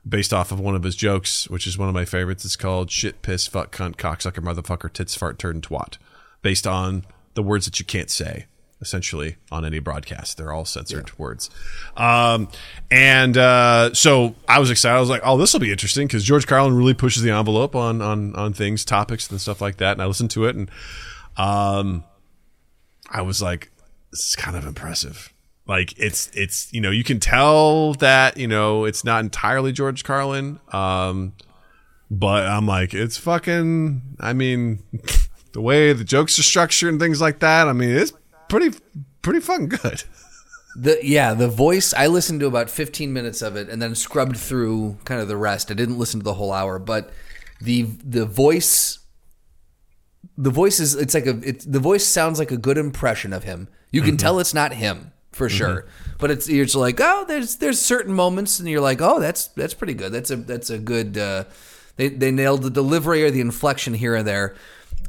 [0.08, 2.45] based off of one of his jokes, which is one of my favorites.
[2.45, 5.97] It's called "Shit, Piss, Fuck, Cunt, Cocksucker, Motherfucker, Tits, Fart, Turd, and Twat,"
[6.41, 8.45] based on the words that you can't say
[8.82, 10.38] essentially on any broadcast.
[10.38, 11.49] They're all censored words.
[11.95, 12.49] Um,
[12.91, 14.95] and uh, so I was excited.
[14.95, 17.76] I was like, "Oh, this will be interesting" because George Carlin really pushes the envelope
[17.76, 19.93] on on on things, topics, and stuff like that.
[19.93, 20.70] And I listened to it, and
[21.38, 22.03] um,
[23.10, 23.72] I was like,
[24.12, 25.34] "This is kind of impressive."
[25.68, 30.03] Like it's it's you know you can tell that you know it's not entirely George
[30.03, 31.34] Carlin, um,
[32.11, 34.01] but I'm like it's fucking.
[34.20, 34.84] I mean,
[35.53, 37.68] the way the jokes are structured and things like that.
[37.68, 38.13] I mean, it's
[38.47, 38.78] pretty
[39.24, 40.03] pretty fucking good.
[40.76, 41.95] the yeah, the voice.
[41.95, 45.38] I listened to about 15 minutes of it and then scrubbed through kind of the
[45.38, 45.72] rest.
[45.72, 47.09] I didn't listen to the whole hour, but
[47.59, 48.99] the the voice,
[50.38, 53.45] the voice is it's like a it's the voice sounds like a good impression of
[53.45, 53.68] him.
[53.89, 55.86] You can tell it's not him for sure,
[56.18, 59.48] but it's you're just like oh, there's there's certain moments and you're like oh, that's
[59.50, 60.12] that's pretty good.
[60.12, 61.18] That's a that's a good.
[61.18, 61.44] Uh,
[61.98, 64.56] they they nailed the delivery or the inflection here and there.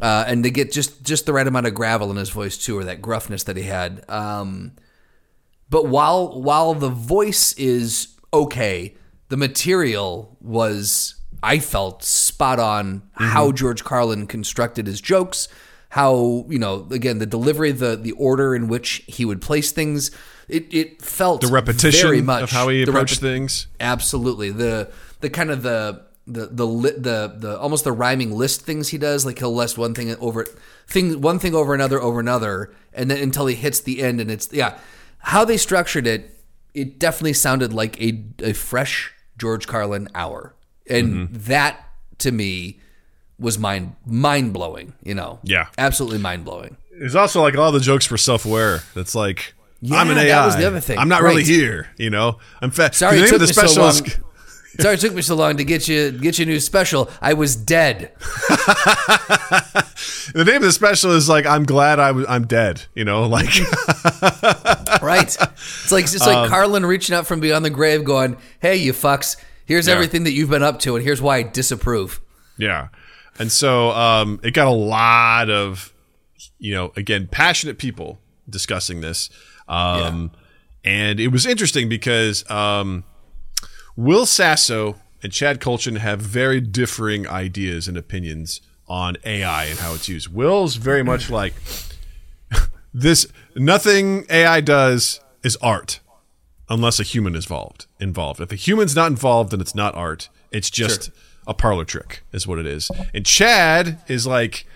[0.00, 2.76] Uh, and to get just just the right amount of gravel in his voice too,
[2.76, 4.04] or that gruffness that he had.
[4.10, 4.72] Um,
[5.70, 8.94] but while while the voice is okay,
[9.28, 15.48] the material was I felt spot on how George Carlin constructed his jokes,
[15.90, 20.10] how you know again the delivery, the the order in which he would place things.
[20.48, 23.66] It it felt The repetition very much of how he approached things.
[23.80, 28.88] Absolutely the the kind of the the the the the almost the rhyming list things
[28.88, 29.24] he does.
[29.24, 30.46] Like he'll list one thing over
[30.88, 34.30] thing one thing over another over another, and then until he hits the end, and
[34.30, 34.78] it's yeah.
[35.18, 36.30] How they structured it,
[36.74, 40.54] it definitely sounded like a a fresh George Carlin hour,
[40.88, 41.34] and mm-hmm.
[41.48, 41.80] that
[42.18, 42.80] to me
[43.38, 44.92] was mind mind blowing.
[45.02, 45.66] You know, Yeah.
[45.78, 46.76] absolutely mind blowing.
[46.92, 48.82] It's also like all the jokes were self aware.
[48.94, 49.54] It's like
[49.92, 50.28] I'm an Yeah, AI.
[50.28, 50.98] that was the other thing.
[50.98, 51.88] I'm not really here.
[51.98, 52.94] You know, I'm fat.
[52.94, 53.90] Sorry, the it took the me so long.
[53.90, 54.16] is-
[54.78, 57.10] Sorry, it took me so long to get you get you a new special.
[57.22, 58.12] I was dead.
[60.34, 62.82] the name of the special is like I'm glad I was I'm dead.
[62.94, 63.46] You know, like
[65.02, 65.24] Right.
[65.24, 68.92] It's like it's Um, like Carlin reaching out from beyond the grave, going, "Hey, you
[68.92, 69.36] fucks!
[69.64, 69.94] Here's Yeah.
[69.94, 72.20] everything that you've been up to, and here's why I disapprove."
[72.58, 72.88] Yeah.
[73.38, 75.92] And so um, it got a lot of,
[76.58, 78.18] you know, again, passionate people
[78.48, 79.30] discussing this.
[79.68, 80.30] Um,
[80.84, 83.02] And it was interesting because um,
[83.96, 89.94] Will Sasso and Chad Kultgen have very differing ideas and opinions on AI and how
[89.94, 90.32] it's used.
[90.32, 91.54] Will's very much like
[92.94, 93.26] this
[93.56, 95.98] nothing AI does is art
[96.68, 97.86] unless a human is involved.
[97.98, 98.40] Involved.
[98.40, 100.28] If a human's not involved, then it's not art.
[100.52, 101.10] It's just
[101.46, 102.90] a parlor trick, is what it is.
[103.14, 104.66] And Chad is like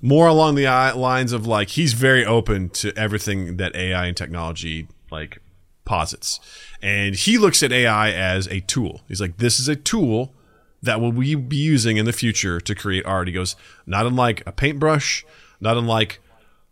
[0.00, 0.64] more along the
[0.96, 5.40] lines of like he's very open to everything that AI and technology like
[5.84, 6.40] posits,
[6.82, 9.02] and he looks at AI as a tool.
[9.08, 10.34] He's like, this is a tool
[10.82, 13.26] that will we be using in the future to create art.
[13.26, 13.56] He goes,
[13.86, 15.24] not unlike a paintbrush,
[15.60, 16.20] not unlike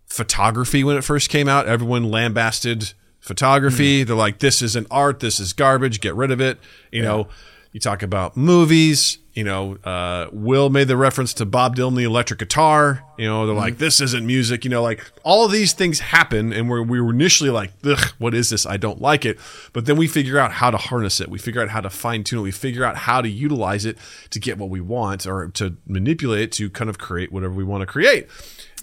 [0.06, 1.66] photography when it first came out.
[1.66, 4.00] Everyone lambasted photography.
[4.00, 4.06] Mm-hmm.
[4.06, 5.18] They're like, this isn't art.
[5.20, 6.00] This is garbage.
[6.00, 6.58] Get rid of it.
[6.92, 7.28] You know,
[7.76, 9.18] you talk about movies.
[9.34, 13.04] You know, uh, Will made the reference to Bob Dylan, the electric guitar.
[13.18, 14.64] You know, they're like, this isn't music.
[14.64, 16.54] You know, like all of these things happen.
[16.54, 18.64] And we're, we were initially like, ugh, what is this?
[18.64, 19.38] I don't like it.
[19.74, 21.28] But then we figure out how to harness it.
[21.28, 22.42] We figure out how to fine tune it.
[22.44, 23.98] We figure out how to utilize it
[24.30, 27.62] to get what we want or to manipulate it to kind of create whatever we
[27.62, 28.26] want to create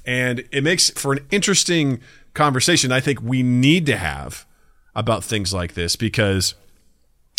[0.06, 2.02] and it makes for an interesting
[2.34, 4.46] conversation i think we need to have
[4.96, 6.56] about things like this because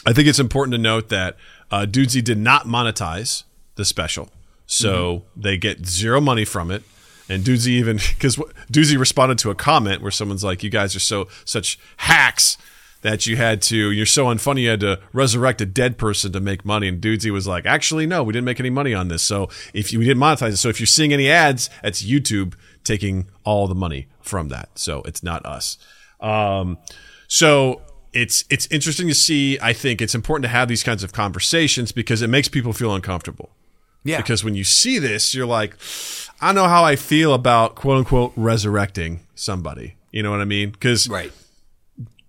[0.06, 1.36] i think it's important to note that
[1.70, 3.44] uh, dudesy did not monetize
[3.74, 4.28] the special.
[4.66, 6.82] So they get zero money from it.
[7.28, 8.36] And dudesy even because
[8.70, 12.58] dudesy responded to a comment where someone's like you guys are so such hacks
[13.02, 16.40] that you had to you're so unfunny you had to resurrect a dead person to
[16.40, 16.88] make money.
[16.88, 19.22] And dudesy was like actually no we didn't make any money on this.
[19.22, 20.56] So if you we didn't monetize it.
[20.58, 24.78] So if you're seeing any ads that's youtube taking all the money from that.
[24.78, 25.78] So it's not us.
[26.20, 26.78] Um,
[27.26, 27.80] so
[28.14, 31.92] it's it's interesting to see i think it's important to have these kinds of conversations
[31.92, 33.50] because it makes people feel uncomfortable
[34.04, 34.18] Yeah.
[34.18, 35.76] because when you see this you're like
[36.40, 40.70] i know how i feel about quote unquote resurrecting somebody you know what i mean
[40.70, 41.32] because right.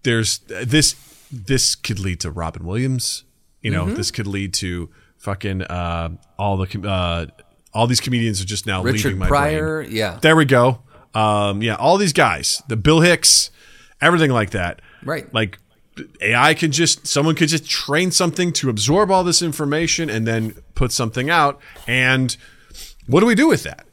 [0.04, 0.96] there's this
[1.32, 3.24] this could lead to Robin Williams.
[3.62, 3.96] You know, Mm-hmm.
[3.96, 7.26] this could lead to fucking uh, all the com- uh,
[7.74, 9.82] all these comedians are just now Richard leaving my Pryor.
[9.84, 9.92] brain.
[9.96, 10.20] Yeah.
[10.22, 10.82] There we go.
[11.16, 13.50] Um, yeah, all these guys, the Bill Hicks,
[14.00, 14.82] everything like that.
[15.04, 15.34] Right.
[15.34, 15.58] Like
[16.22, 20.56] AI can just someone could just train something to absorb all this information and then
[20.74, 21.60] put something out.
[21.88, 22.36] And
[23.08, 23.86] what do we do with that?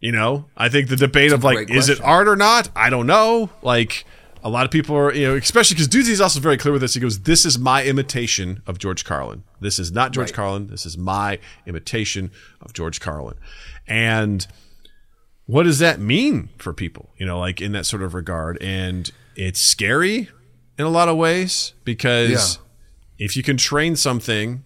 [0.00, 2.70] You know, I think the debate of like, is it art or not?
[2.76, 3.50] I don't know.
[3.62, 4.04] Like,
[4.44, 6.94] a lot of people are, you know, especially because Dudesy's also very clear with this.
[6.94, 9.42] He goes, "This is my imitation of George Carlin.
[9.60, 10.34] This is not George Right.
[10.34, 10.68] Carlin.
[10.68, 12.30] This is my imitation
[12.60, 13.34] of George Carlin."
[13.88, 14.46] And
[15.46, 17.10] what does that mean for people?
[17.18, 20.28] You know, like in that sort of regard, and it's scary
[20.78, 22.58] in a lot of ways because
[23.18, 24.64] if you can train something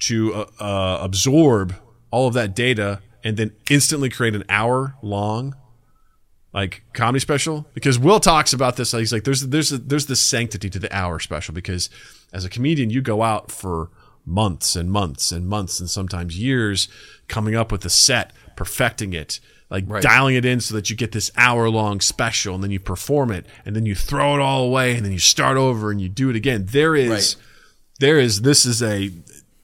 [0.00, 1.74] to uh, uh, absorb
[2.10, 5.54] all of that data and then instantly create an hour long
[6.52, 10.68] like comedy special because Will talks about this he's like there's there's there's the sanctity
[10.70, 11.88] to the hour special because
[12.32, 13.90] as a comedian you go out for
[14.24, 16.88] months and months and months and sometimes years
[17.28, 19.38] coming up with a set perfecting it
[19.70, 20.02] like Right.
[20.02, 23.30] dialing it in so that you get this hour long special and then you perform
[23.32, 26.08] it and then you throw it all away and then you start over and you
[26.08, 27.36] do it again there is Right.
[28.00, 29.10] there is this is a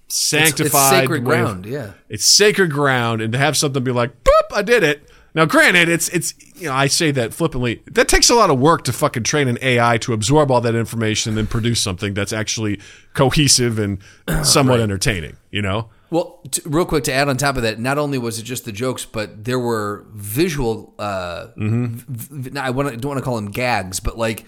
[0.08, 1.92] sanctified sacred way of- ground, yeah.
[2.08, 5.88] it's sacred ground and to have something be like boop i did it now granted
[5.88, 8.92] it's it's you know i say that flippantly that takes a lot of work to
[8.92, 12.78] fucking train an ai to absorb all that information and then produce something that's actually
[13.14, 13.98] cohesive and
[14.42, 17.96] somewhat entertaining you know Well, t- real quick to add on top of that, not
[17.96, 20.94] only was it just the jokes, but there were visual.
[20.98, 21.86] Uh, Mm-hmm.
[22.06, 24.44] v- v- I want to don't want to call them gags, but like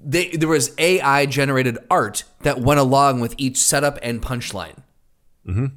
[0.00, 4.82] they, there was AI generated art that went along with each setup and punchline,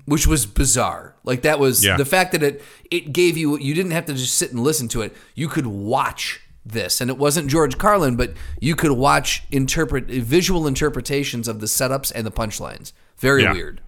[0.06, 1.16] which was bizarre.
[1.24, 1.88] Like that was Mm-hmm.
[1.88, 1.98] Yeah.
[1.98, 2.62] the fact that it
[2.92, 5.16] it gave you you didn't have to just sit and listen to it.
[5.34, 10.68] You could watch this, and it wasn't George Carlin, but you could watch interpret visual
[10.68, 12.92] interpretations of the setups and the punchlines.
[13.18, 13.54] Very Yeah.
[13.54, 13.82] weird.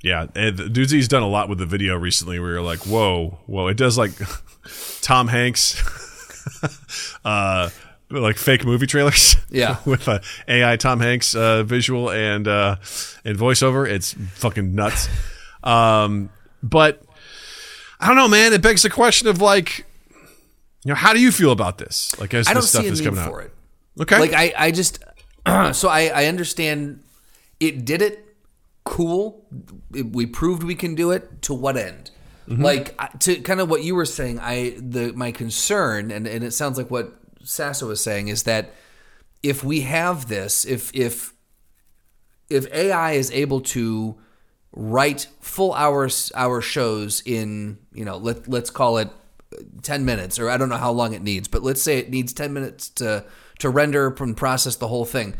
[0.00, 2.38] Yeah, Dudesy done a lot with the video recently.
[2.38, 3.66] Where you're like, whoa, whoa!
[3.66, 4.12] It does like
[5.00, 5.82] Tom Hanks,
[7.24, 7.70] uh,
[8.10, 9.36] like fake movie trailers.
[9.50, 9.78] Yeah.
[9.84, 12.76] with uh, AI Tom Hanks uh, visual and uh,
[13.24, 13.88] and voiceover.
[13.88, 15.08] It's fucking nuts.
[15.64, 16.30] Um,
[16.62, 17.02] but
[17.98, 18.52] I don't know, man.
[18.52, 19.84] It begs the question of like,
[20.84, 22.18] you know, how do you feel about this?
[22.20, 23.46] Like as I don't this stuff see a is coming for out.
[23.46, 23.54] it.
[24.02, 24.20] Okay.
[24.20, 25.02] Like I, I just
[25.72, 27.02] so I, I understand
[27.58, 28.27] it did it
[28.84, 29.46] cool.
[29.90, 31.42] We proved we can do it.
[31.42, 32.10] To what end?
[32.48, 32.62] Mm-hmm.
[32.62, 34.38] Like to kind of what you were saying.
[34.40, 37.12] I the my concern and and it sounds like what
[37.42, 38.72] Sasso was saying is that
[39.42, 41.32] if we have this, if if
[42.50, 44.18] if AI is able to
[44.72, 49.08] write full hours hour shows in you know let let's call it
[49.82, 52.32] 10 minutes or I don't know how long it needs but let's say it needs
[52.32, 53.24] 10 minutes to
[53.60, 55.34] to render and process the whole thing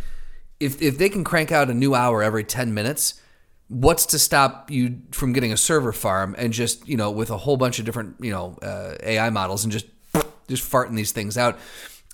[0.59, 3.21] if if they can crank out a new hour every 10 minutes
[3.69, 7.37] what's to stop you from getting a server farm and just you know with a
[7.37, 9.87] whole bunch of different you know uh, AI models and just
[10.49, 11.59] just farting these things out?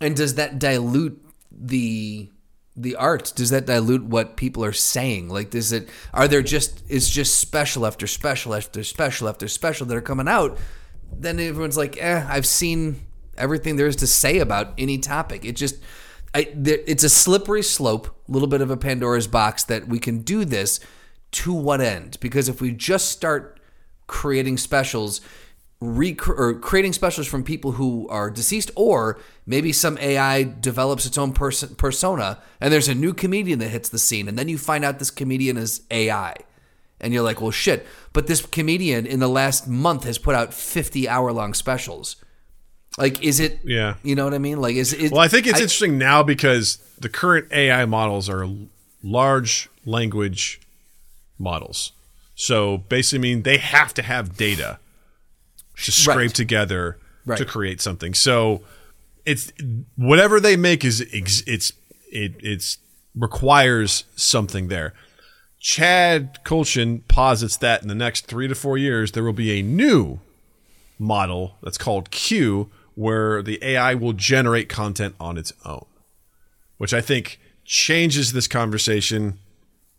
[0.00, 2.30] And does that dilute the
[2.76, 3.32] the art?
[3.36, 5.28] Does that dilute what people are saying?
[5.28, 9.86] Like does it are there just is just special after special after special after special
[9.86, 10.58] that are coming out?
[11.16, 13.00] Then everyone's like eh i've seen
[13.36, 15.44] everything there is to say about any topic.
[15.44, 15.76] It just
[16.34, 20.22] I, it's a slippery slope a little bit of a pandora's box that we can
[20.22, 20.80] do this
[21.34, 22.18] to what end.
[22.20, 23.58] Because if we just start
[24.06, 25.20] creating specials
[25.80, 31.16] rec- or creating specials from people who are deceased or maybe some AI develops its
[31.18, 34.58] own person persona and there's a new comedian that hits the scene and then you
[34.58, 36.34] find out this comedian is AI
[37.00, 37.86] and you're like well shit.
[38.12, 42.16] But this comedian in the last month has put out 50 hour long specials.
[42.98, 43.94] Like is it Yeah.
[44.02, 44.60] you know what I mean?
[44.60, 48.46] Like is it Well, I think it's interesting now because the current AI models are
[49.02, 50.60] large language
[51.38, 51.92] models.
[52.34, 54.78] So basically, mean they have to have data
[55.84, 56.34] to scrape Right.
[56.34, 57.38] together Right.
[57.38, 58.14] to create something.
[58.14, 58.62] So
[59.24, 59.52] it's
[59.96, 61.72] whatever they make is it's
[62.10, 62.78] it it's
[63.14, 64.92] requires something there.
[65.60, 69.62] Chad Kultgen posits that in the next three to four years there will be a
[69.62, 70.20] new
[70.98, 75.86] model that's called Q, where the AI will generate content on its own,
[76.76, 79.38] which I think changes this conversation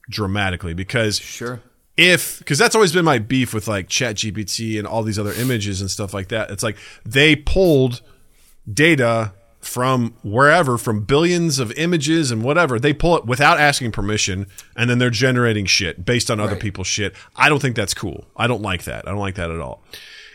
[0.09, 1.61] dramatically because sure.
[1.97, 5.33] if because that's always been my beef with like chat gpt and all these other
[5.33, 6.51] images and stuff like that.
[6.51, 8.01] It's like they pulled
[8.71, 12.79] data from wherever from billions of images and whatever.
[12.79, 14.45] They pull it without asking permission
[14.75, 16.61] and then they're generating shit based on other Right.
[16.61, 17.15] people's shit.
[17.35, 18.25] I don't think that's cool.
[18.37, 19.07] I don't like that.
[19.07, 19.81] I don't like that at all.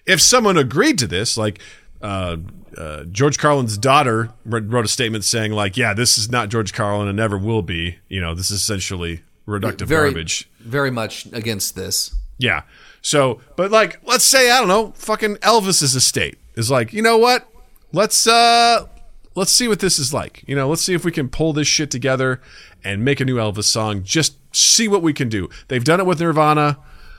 [0.07, 1.61] If someone agreed to this like
[2.03, 2.39] uh,
[2.77, 6.73] uh, George Carlin's daughter wrote wrote a statement saying, like, yeah, this is not George
[6.73, 7.99] Carlin and never will be.
[8.09, 9.21] You know, this is essentially
[9.51, 10.49] reductive very garbage.
[10.61, 12.63] very much against this Yeah.
[13.03, 17.19] So, but like, let's say I don't know, fucking Elvis's estate is like, you know
[17.19, 17.47] what?
[17.93, 18.87] Let's uh,
[19.35, 20.43] let's see what this is like.
[20.47, 22.41] You know, let's see if we can pull this shit together
[22.83, 24.03] and make a new Elvis song.
[24.03, 25.49] Just see what we can do.
[25.69, 26.79] They've done it with Nirvana.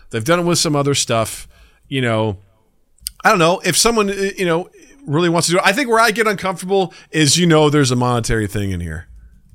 [0.10, 1.48] They've done it with some other stuff.
[1.88, 2.38] You know,
[3.24, 4.70] I don't know if someone uh, you know
[5.06, 5.66] really wants to do it.
[5.66, 9.08] I think where I get uncomfortable is you know there's a monetary thing in here.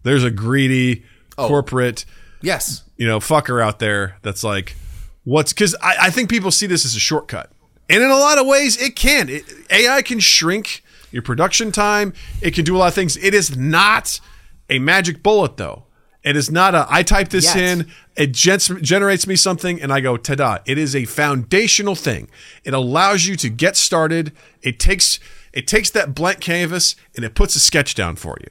[0.03, 1.05] There's a greedy
[1.37, 2.05] corporate
[2.47, 4.77] yes you know, fucker out there that's like,
[5.25, 7.51] what's because I, I think people see this as a shortcut.
[7.89, 9.29] And in a lot of ways, it can.
[9.29, 10.83] It, AI can shrink
[11.13, 13.17] your production time, it can do a lot of things.
[13.17, 14.21] It is not
[14.69, 15.85] a magic bullet, though.
[16.25, 17.57] It is not a, I type this Yet.
[17.57, 20.59] in, it gen- generates me something, and I go, ta da.
[20.67, 22.29] It is a foundational thing.
[22.65, 24.33] It allows you to get started.
[24.61, 25.21] It takes,
[25.53, 28.51] it takes that blank canvas and it puts a sketch down for you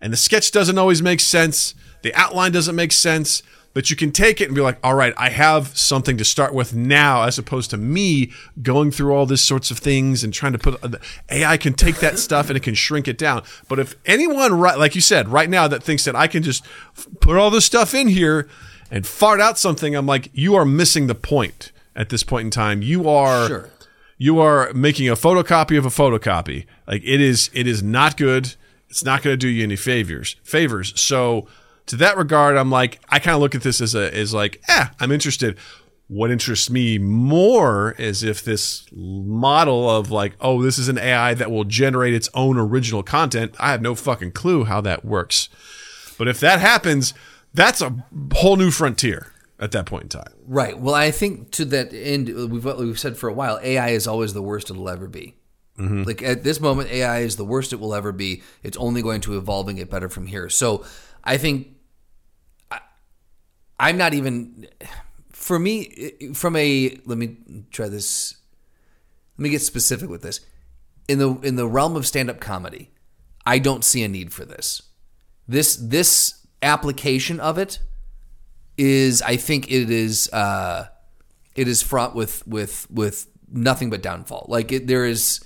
[0.00, 1.74] and the sketch doesn't always make sense.
[2.02, 3.42] The outline doesn't make sense,
[3.74, 6.54] but you can take it and be like, all right, I have something to start
[6.54, 8.32] with now, as opposed to me
[8.62, 10.96] going through all these sorts of things and trying to put uh,
[11.30, 13.42] AI can take that stuff and it can shrink it down.
[13.68, 16.64] But if anyone, right, like you said, right now that thinks that I can just
[16.96, 18.48] f- put all this stuff in here
[18.90, 22.50] and fart out something, I'm like, you are missing the point at this point in
[22.50, 22.80] time.
[22.82, 23.70] You are Sure.
[24.16, 26.64] you are making a photocopy of a photocopy.
[26.86, 28.54] Like it is, it is not good.
[28.88, 30.36] It's not going to do you any favors.
[30.42, 30.98] Favors.
[31.00, 31.46] So
[31.88, 34.62] to that regard, I'm like, I kind of look at this as a, as like,
[34.68, 35.58] eh, I'm interested.
[36.06, 41.34] What interests me more is if this model of like, oh, this is an AI
[41.34, 43.54] that will generate its own original content.
[43.58, 45.48] I have no fucking clue how that works.
[46.16, 47.12] But if that happens,
[47.52, 50.32] that's a whole new frontier at that point in time.
[50.46, 50.78] Right.
[50.78, 54.32] Well, I think to that end, we've we've said for a while, AI is always
[54.32, 55.34] the worst it'll ever be.
[55.78, 58.42] Like at this moment, AI is the worst it will ever be.
[58.64, 60.48] It's only going to evolve and get better from here.
[60.48, 60.84] So,
[61.22, 61.68] I think
[63.78, 64.66] I'm not even
[65.30, 67.36] for me, from a let me
[67.70, 68.36] try this.
[69.36, 70.40] Let me get specific with this.
[71.06, 72.90] In the in the realm of stand up comedy,
[73.46, 74.82] I don't see a need for this.
[75.46, 77.78] This this application of it
[78.76, 80.88] is, I think, it is uh,
[81.54, 84.46] it is fraught with with with nothing but downfall.
[84.48, 85.40] Like it, there is.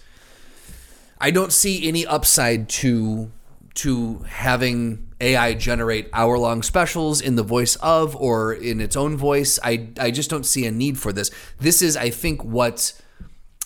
[1.20, 3.30] I don't see any upside to
[3.74, 9.16] to having AI generate hour long specials in the voice of or in its own
[9.16, 9.58] voice.
[9.62, 11.30] I I just don't see a need for this.
[11.58, 12.92] This is I think what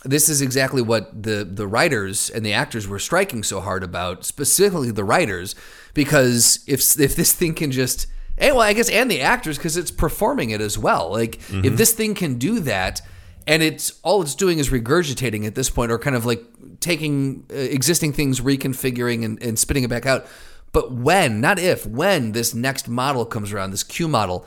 [0.04, 4.24] this is exactly what the the writers and the actors were striking so hard about,
[4.24, 5.54] specifically the writers,
[5.94, 8.06] because if if this thing can just
[8.38, 11.10] and well, I guess and the actors because it's performing it as well.
[11.10, 11.76] Like if mm-hmm.
[11.76, 13.00] this thing can do that,
[13.46, 16.42] and it's all it's doing is regurgitating at this point, or kind of like
[16.80, 20.26] taking uh, existing things, reconfiguring and, and spitting it back out.
[20.72, 24.46] But when, not if, when this next model comes around, this Q model,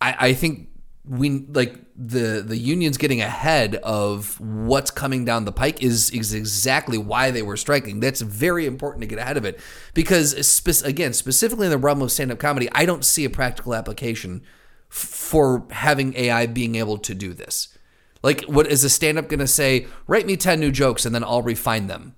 [0.00, 0.70] I, I think
[1.04, 6.34] we like the the unions getting ahead of what's coming down the pike is is
[6.34, 8.00] exactly why they were striking.
[8.00, 9.58] That's very important to get ahead of it
[9.94, 13.30] because spe- again, specifically in the realm of stand up comedy, I don't see a
[13.30, 14.42] practical application
[14.88, 17.76] for having AI being able to do this.
[18.22, 19.86] Like, what is a stand up going to say?
[20.06, 22.14] Write me ten new jokes and then I'll refine them.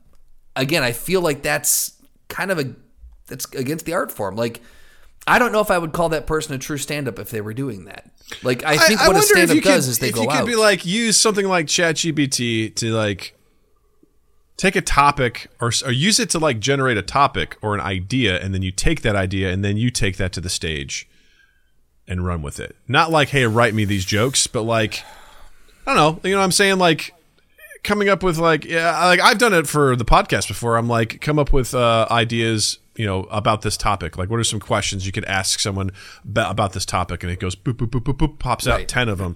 [0.56, 2.74] Again, I feel like that's kind of a
[3.26, 4.36] that's against the art form.
[4.36, 4.62] Like.
[5.26, 7.52] I don't know if I would call that person a true stand-up if they were
[7.52, 8.10] doing that.
[8.42, 10.86] Like I think what a stand-up does is they if go you could be like
[10.86, 13.36] use something like ChatGPT to like
[14.56, 18.40] take a topic or, or use it to like generate a topic or an idea,
[18.40, 21.08] and then you take that idea and then you take that to the stage
[22.10, 22.76] and run with it.
[22.86, 25.02] Not like hey, write me these jokes, but like
[25.86, 26.28] I don't know.
[26.28, 26.78] You know what I'm saying?
[26.78, 27.14] Like
[27.82, 30.76] coming up with like yeah, like I've done it for the podcast before.
[30.76, 34.44] I'm like come up with uh, ideas you know about this topic like what are
[34.44, 35.90] some questions you could ask someone
[36.36, 38.88] about this topic and it goes boop boop boop boop boop pops out Right.
[38.88, 39.32] 10 of them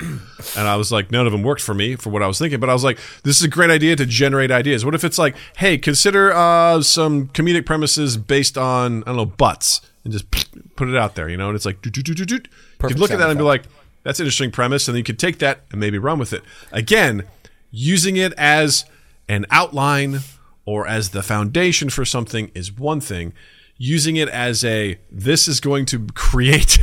[0.58, 2.58] and i was like none of them worked for me for what i was thinking
[2.58, 5.18] but i was like this is a great idea to generate ideas what if it's
[5.18, 10.28] like hey consider uh, some comedic premises based on i don't know butts and just
[10.76, 12.48] put it out there you know and it's like doot, doot, doot, doot,
[12.88, 12.90] doot.
[12.90, 13.64] you could look at that and be like
[14.02, 16.42] that's an interesting premise and then you could take that and maybe run with it.
[16.72, 17.24] Again
[17.70, 18.84] using it as
[19.28, 20.20] an outline
[20.64, 23.32] or as the foundation for something is one thing.
[23.76, 26.78] Using it as a this is going to create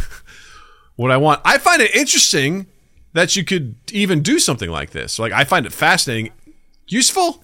[0.95, 1.41] what i want.
[1.45, 2.68] I find it interesting
[3.14, 5.20] that you could even do something like this.
[5.20, 6.32] Like i find it fascinating.
[6.88, 7.43] Useful?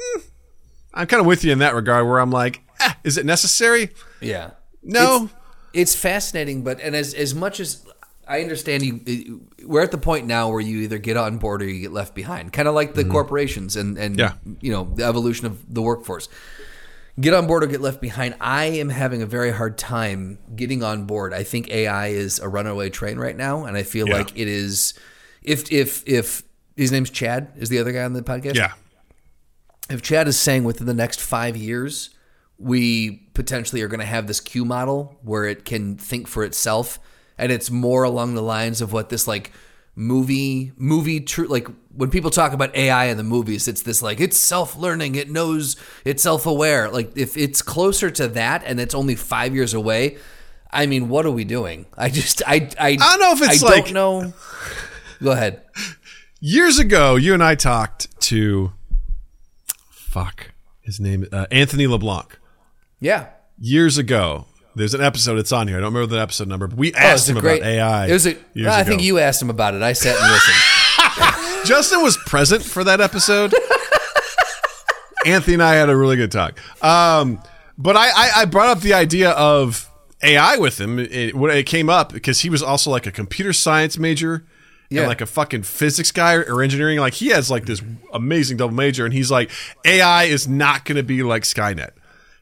[0.00, 0.20] Hmm.
[0.94, 3.90] i'm kind of with you in that regard where i'm like eh, is it necessary?
[4.20, 4.50] Yeah.
[4.82, 5.24] no.
[5.24, 5.34] It's,
[5.72, 7.84] it's fascinating, but and as as much as
[8.26, 11.66] I understand you, we're at the point now where you either get on board or
[11.66, 12.52] you get left behind.
[12.52, 13.12] Kind of like the mm-hmm.
[13.12, 14.34] corporations and and Yeah.
[14.60, 16.28] you know the evolution of the workforce.
[17.20, 18.36] Get on board or get left behind.
[18.40, 21.34] I am having a very hard time getting on board.
[21.34, 24.18] I think AI is a runaway train right now, and I feel Yeah.
[24.18, 24.94] like it is.
[25.42, 26.42] If if if
[26.76, 28.54] his name's Chad is the other guy on the podcast.
[28.54, 28.72] yeah
[29.90, 32.10] if Chad is saying within the next five years,
[32.58, 36.98] we potentially are going to have this Q model where it can think for itself,
[37.38, 39.52] and it's more along the lines of what this like
[39.94, 44.20] movie movie true like when people talk about AI in the movies, it's this like
[44.20, 46.88] it's self learning, it knows, it's self aware.
[46.90, 50.18] Like if it's closer to that, and it's only five years away.
[50.70, 51.86] I mean, what are we doing?
[51.96, 54.32] I just, I, I, I don't know if it's I like- don't know.
[55.22, 55.62] Go ahead.
[56.40, 58.72] years ago, you and I talked to
[59.90, 60.52] fuck
[60.82, 62.37] his name, uh, Anthony LeBlanc.
[63.00, 63.26] Yeah.
[63.58, 65.38] Years ago, there's an episode.
[65.38, 65.76] It's on here.
[65.78, 68.06] I don't remember the episode number, but we Oh, asked him great about AI.
[68.08, 68.88] It was a, years I ago.
[68.90, 69.82] think you asked him about it.
[69.82, 71.64] I sat and listened.
[71.66, 73.54] Justin was present for that episode.
[75.26, 76.58] Anthony and I had a really good talk.
[76.82, 77.42] Um,
[77.76, 79.90] but I, I, I brought up the idea of
[80.22, 83.98] AI with him it, it came up because he was also like a computer science
[83.98, 84.44] major
[84.90, 85.00] Yeah.
[85.02, 86.98] and like a fucking physics guy or engineering.
[86.98, 87.82] Like he has like this
[88.12, 89.50] amazing double major, and he's like,
[89.84, 91.90] AI is not going to be like Skynet.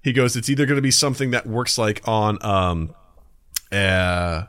[0.06, 2.94] He goes, it's either going to be something that works like on um,
[3.72, 4.44] uh,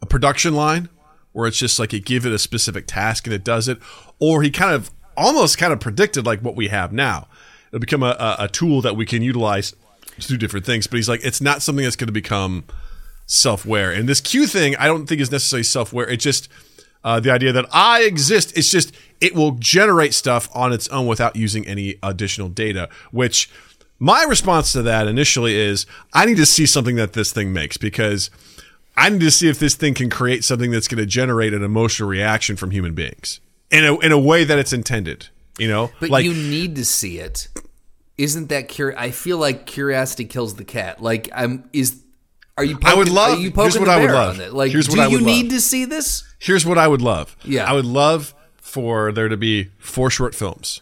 [0.00, 0.88] a production line
[1.32, 3.78] where it's just like you give it a specific task and it does it,
[4.18, 7.28] or he kind of almost kind of predicted like what we have now.
[7.68, 9.74] It'll become a, a, a tool that we can utilize
[10.18, 10.86] to do different things.
[10.86, 12.64] But he's like, it's not something that's going to become
[13.26, 13.92] self-aware.
[13.92, 16.08] And this Q thing, I don't think is necessarily self-aware.
[16.08, 16.48] It's just
[17.04, 18.56] uh, the idea that I exist.
[18.56, 22.88] It's just it will generate stuff on its own without using any additional data.
[23.10, 23.50] Which
[24.04, 27.78] my response to that initially is, I need to see something that this thing makes
[27.78, 28.28] because
[28.98, 31.62] I need to see if this thing can create something that's going to generate an
[31.64, 33.40] emotional reaction from human beings
[33.70, 35.28] in a in a way that it's intended.
[35.58, 37.48] You know, But like you need to see it.
[38.18, 39.00] Isn't that curious?
[39.00, 41.00] I feel like curiosity kills the cat.
[41.02, 42.00] Like I'm is.
[42.58, 42.74] Are you?
[42.76, 44.52] Poking, I would love- Are you here's poking what the I would love.
[44.52, 46.22] Like, Here's do what I you would need to see this?
[46.38, 47.36] Here's what I would love.
[47.42, 47.64] Yeah.
[47.68, 50.80] I would love for there to be four short films.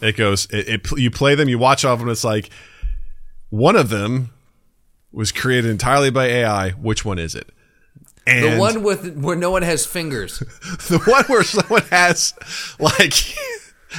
[0.00, 0.46] It goes.
[0.50, 1.48] It, it you play them.
[1.48, 2.08] You watch all of them.
[2.08, 2.50] It's like
[3.50, 4.30] one of them
[5.12, 6.70] was created entirely by AI.
[6.70, 7.50] Which one is it?
[8.26, 10.38] And The one with where no one has fingers.
[10.88, 12.34] the one where someone has
[12.78, 13.14] like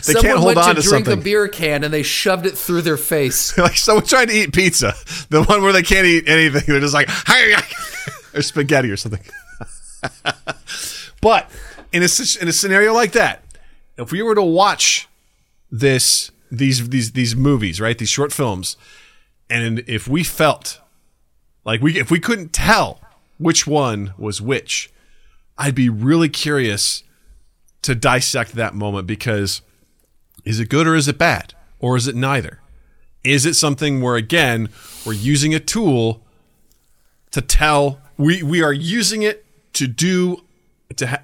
[0.05, 1.19] they Someone can't hold went on to to drink something.
[1.19, 3.57] a beer can and they shoved it through their face.
[3.57, 4.93] like someone trying to eat pizza.
[5.29, 6.61] The one where they can't eat anything.
[6.67, 7.09] They're just like
[8.35, 9.21] or spaghetti or something.
[11.21, 11.49] but
[11.91, 12.09] in a
[12.41, 13.43] in a scenario like that,
[13.97, 15.08] if we were to watch
[15.71, 18.77] this these these these movies, right, these short films,
[19.49, 20.79] and if we felt
[21.65, 23.01] like we if we couldn't tell
[23.37, 24.91] which one was which,
[25.57, 27.03] I'd be really curious
[27.81, 29.61] to dissect that moment because
[30.43, 32.59] is it good or is it bad or is it neither?
[33.23, 34.69] Is it something where again
[35.05, 36.23] we're using a tool
[37.31, 40.43] to tell we we are using it to do
[40.95, 41.19] to ha,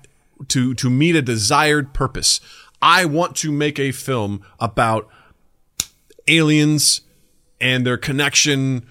[0.47, 2.39] to to meet a desired purpose.
[2.88, 5.09] I want to make a film about
[6.27, 7.01] aliens
[7.59, 8.86] and their connection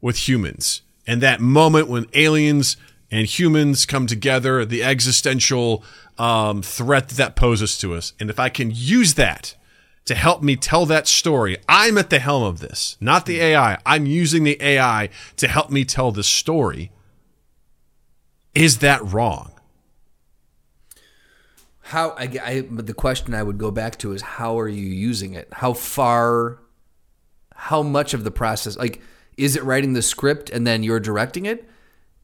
[0.00, 0.82] with humans.
[1.04, 2.76] And that moment when aliens
[3.10, 5.82] and humans come together, the existential
[6.16, 8.12] um, threat that, that poses to us.
[8.20, 9.56] And if I can use that
[10.04, 13.78] to help me tell that story, I'm at the helm of this, not the AI.
[13.84, 16.92] I'm using the AI to help me tell the story.
[18.54, 19.49] Is that wrong?
[21.90, 24.86] How I, I but the question I would go back to is how are you
[24.86, 25.48] using it?
[25.50, 26.62] How far
[27.52, 29.02] how much of the process like
[29.36, 31.68] is it writing the script and then you're directing it?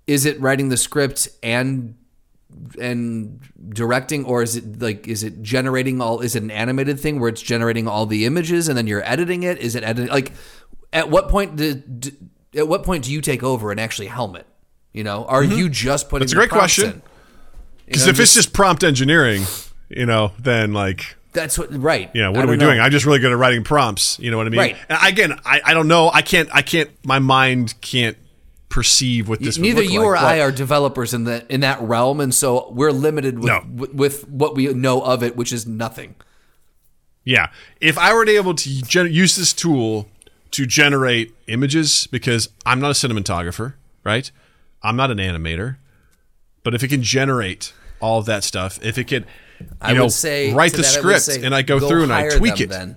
[0.06, 1.96] Is it writing the script and
[2.80, 3.40] and
[3.70, 7.28] directing or is it like is it generating all is it an animated thing where
[7.28, 9.58] it's generating all the images and then you're editing it?
[9.58, 10.30] Is it editing like
[10.92, 12.12] at what point do, do
[12.54, 14.46] at what point do you take over and actually helm it?
[14.92, 15.58] You know, are mm-hmm.
[15.58, 16.90] you just putting That's a great question.
[16.92, 17.02] in?
[17.86, 19.44] Because if it's just prompt engineering,
[19.88, 22.10] you know, then like That's what right.
[22.14, 22.66] you know, I what are we know.
[22.66, 22.80] doing?
[22.80, 24.18] I'm just really good at writing prompts.
[24.18, 24.58] You know what I mean?
[24.60, 24.76] Right.
[24.88, 26.10] And again, I, I don't know.
[26.12, 26.48] I can't.
[26.52, 26.90] I can't.
[27.04, 28.16] My mind can't
[28.68, 29.56] perceive what this.
[29.58, 32.70] Neither you like, or but- I are developers in the in that realm, and so
[32.72, 33.64] we're limited with No.
[33.72, 36.14] with, with what we know of it, which is nothing.
[37.24, 37.48] Yeah.
[37.80, 40.08] If I were to able to gen- use this tool
[40.52, 43.74] to generate images, because I'm not a cinematographer,
[44.04, 44.30] right?
[44.82, 45.76] I'm not an animator,
[46.66, 49.24] but if it can generate all of that stuff, if it can,
[49.80, 52.12] I know, would say write the that, script say and I go, go through and
[52.12, 52.96] I tweak it, Then,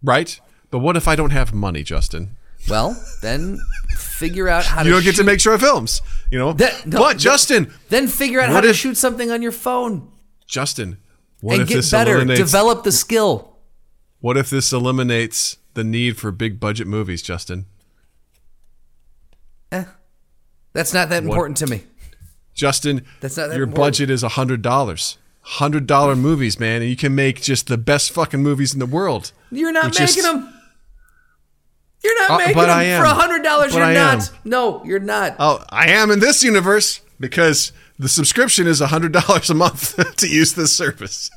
[0.00, 0.38] right?
[0.70, 2.36] But what if I don't have money, Justin?
[2.70, 3.58] well, then
[3.96, 4.88] figure out how to.
[4.88, 6.52] You don't get to shoot- make short films, you know.
[6.52, 10.08] That- no, but Justin, Then figure out how What to shoot something on your phone
[10.46, 10.98] Justin,
[11.40, 12.24] what and if get better.
[12.24, 13.56] Develop the skill.
[14.20, 17.66] what if this eliminates the need for big budget movies, Justin?
[19.72, 19.84] Eh,
[20.72, 21.82] that's not that important to me.
[22.54, 23.92] Justin, That's not that your important.
[23.94, 25.18] budget is a hundred dollars.
[25.44, 28.86] Hundred dollar movies, man, and you can make just the best fucking movies in the
[28.86, 29.32] world.
[29.50, 30.52] You're not making is- them.
[32.04, 33.00] You're not Uh, making them I am.
[33.00, 33.74] for a hundred dollars.
[33.74, 34.28] You're I not.
[34.28, 34.34] am.
[34.44, 35.36] No, you're not.
[35.38, 39.96] Oh, I am in this universe because the subscription is a hundred dollars a month
[40.16, 41.30] to use this service.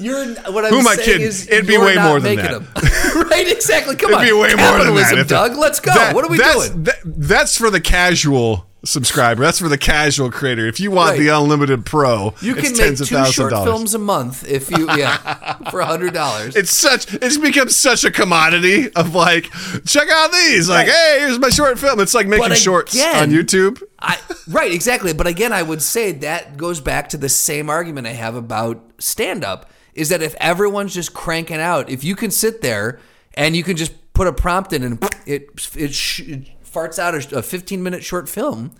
[0.00, 1.26] You're what I'm Who am I saying kidding?
[1.26, 2.74] is It'd be you're way not more than making that.
[2.74, 3.28] them.
[3.30, 3.46] right?
[3.48, 3.96] Exactly.
[3.96, 4.24] Come It'd on.
[4.26, 5.22] be way more than Capitalism, that.
[5.22, 5.56] If Doug.
[5.56, 5.92] Let's go.
[5.94, 6.82] that- what are we that's, doing?
[6.84, 9.42] that- that's for the casual subscriber.
[9.42, 10.66] That's for the casual creator.
[10.66, 11.18] If you want Right.
[11.18, 13.68] the unlimited pro, you it's can make tens of two thousands short dollars.
[13.70, 16.56] films a month if you yeah for a hundred dollars.
[16.56, 17.12] It's such.
[17.12, 19.50] It's become such a commodity of like,
[19.86, 20.70] check out these.
[20.70, 20.96] Like, Right.
[20.96, 22.00] hey, here's my short film.
[22.00, 23.82] It's like making But shorts again- on YouTube.
[24.02, 24.16] I,
[24.48, 25.12] right, exactly.
[25.12, 28.82] But again, I would say that goes back to the same argument I have about
[28.98, 33.00] stand up is that if everyone's just cranking out, if you can sit there
[33.34, 37.14] and you can just put a prompt in and it it, sh- it farts out
[37.14, 38.72] a, a 15 minute short film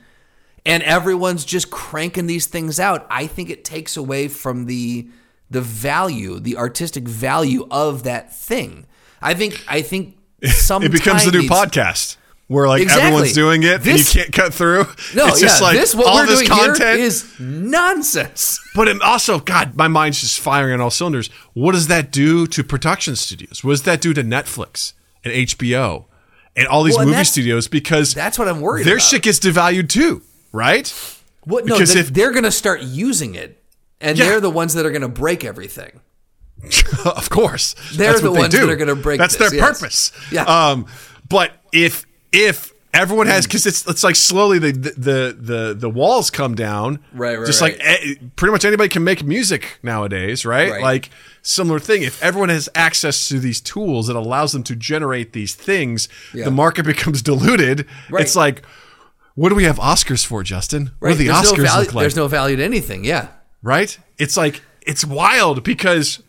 [0.65, 5.09] and everyone's just cranking these things out, I think it takes away from the
[5.51, 8.87] the value, the artistic value of that thing.
[9.21, 12.17] I think I think some It becomes the new podcast
[12.51, 13.07] where like Exactly.
[13.07, 14.85] everyone's doing it This- and you can't cut through.
[15.15, 18.59] No, it's yeah, just like this what all we're this doing content here is nonsense.
[18.75, 21.29] But it also, God, my mind's just firing on all cylinders.
[21.55, 23.63] What does that do to production studios?
[23.63, 24.95] What does that do to Netflix
[25.25, 26.07] and HBO
[26.57, 27.69] and all these Well, movie studios?
[27.69, 29.03] Because That's what I'm worried their about.
[29.07, 30.93] shit gets devalued too, right?
[31.45, 31.67] What?
[31.67, 33.63] No, Because they, if- they're going to start using it,
[34.01, 34.25] and Yeah.
[34.25, 36.01] they're the ones that are going to break everything.
[37.05, 38.61] of course, They're That's the what they ones do.
[38.67, 39.79] that are gonna break That's this, their yes.
[39.81, 40.13] purpose.
[40.31, 40.43] Yeah.
[40.45, 40.85] Um,
[41.27, 43.49] but if if everyone has hmm.
[43.49, 46.99] because it's it's like slowly the the the the walls come down.
[47.13, 47.79] Right, right, Just right.
[47.79, 50.73] like pretty much anybody can make music nowadays, right?
[50.73, 50.83] Right.
[50.83, 51.11] Like
[51.43, 52.03] similar thing.
[52.03, 56.45] If everyone has access to these tools that allows them to generate these things, Yeah.
[56.45, 57.87] the market becomes diluted.
[58.11, 58.63] It's like
[59.35, 60.91] What do we have Oscars for, Justin?
[60.99, 62.03] What do the there's Oscars no value, look like?
[62.03, 63.05] There's no value to anything.
[63.05, 63.29] Yeah.
[63.63, 63.97] right?
[64.19, 66.23] It's like it's wild because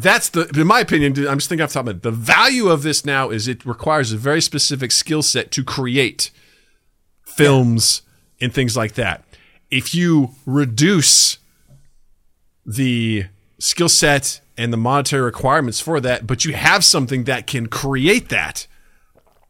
[0.00, 1.12] that's the in my opinion.
[1.26, 2.00] I'm just thinking off the top of my.
[2.00, 6.30] The value of this now is it requires a very specific skill set to create
[7.24, 8.02] films
[8.40, 9.24] and things like that.
[9.70, 11.38] If you reduce
[12.64, 13.26] the
[13.58, 18.28] skill set and the monetary requirements for that, but you have something that can create
[18.28, 18.66] that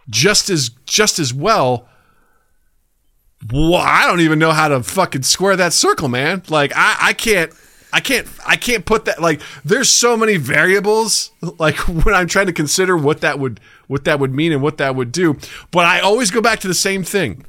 [0.09, 1.89] just as just as well.
[3.53, 6.43] Well, I don't even know how to fucking square that circle, man.
[6.49, 7.53] Like I, I can't
[7.99, 12.47] I can't I can't put that like there's so many variables like when I'm trying
[12.47, 13.59] to consider what that would
[13.89, 15.37] what that would mean and what that would do.
[15.73, 17.45] But I always go back to the same thing.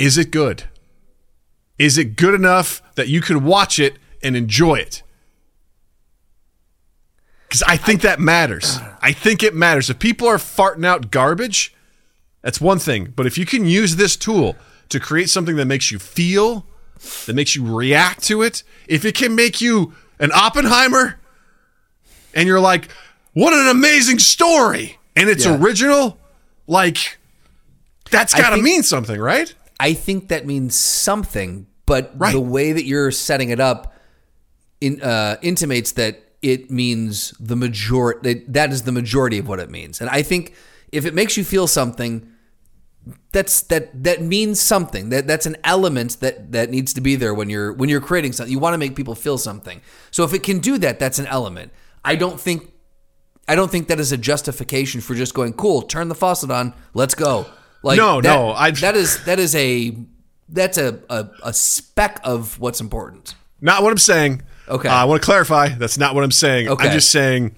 [0.00, 0.64] Is it good?
[1.78, 5.04] Is it good enough that you can watch it and enjoy it?
[7.46, 8.80] Because I think that matters.
[9.00, 9.90] I think it matters.
[9.90, 11.72] If people are farting out garbage,
[12.42, 13.12] that's one thing.
[13.14, 14.56] But if you can use this tool
[14.88, 16.66] to create something that makes you feel,
[17.26, 21.18] that makes you react to it, if it can make you an Oppenheimer
[22.34, 22.88] and you're like,
[23.32, 25.56] what an amazing story, and it's Yeah.
[25.56, 26.18] original,
[26.66, 27.18] like,
[28.10, 29.52] that's got to mean something, right?
[29.80, 32.32] I think that means something, but Right.
[32.32, 33.94] the way that you're setting it up
[34.80, 38.34] in, uh, intimates that it means the majority.
[38.34, 40.00] That, that is the majority of what it means.
[40.00, 40.54] And I think
[40.92, 42.26] if it makes you feel something,
[43.32, 45.10] that's that that means something.
[45.10, 48.32] That that's an element that that needs to be there when you're when you're creating
[48.32, 48.50] something.
[48.52, 49.80] You want to make people feel something.
[50.10, 51.72] So if it can do that, that's an element.
[52.04, 52.70] I don't think
[53.46, 55.82] I don't think that is a justification for just going cool.
[55.82, 56.72] Turn the faucet on.
[56.94, 57.46] Let's go.
[57.82, 59.96] Like No, that- no, I- that is that is a
[60.48, 63.34] that's a, a a speck of what's important.
[63.60, 64.42] Not what I'm saying.
[64.68, 64.88] Okay.
[64.88, 65.68] Uh, I want to clarify.
[65.68, 66.68] That's not what I'm saying.
[66.68, 66.86] Okay.
[66.88, 67.54] I'm just saying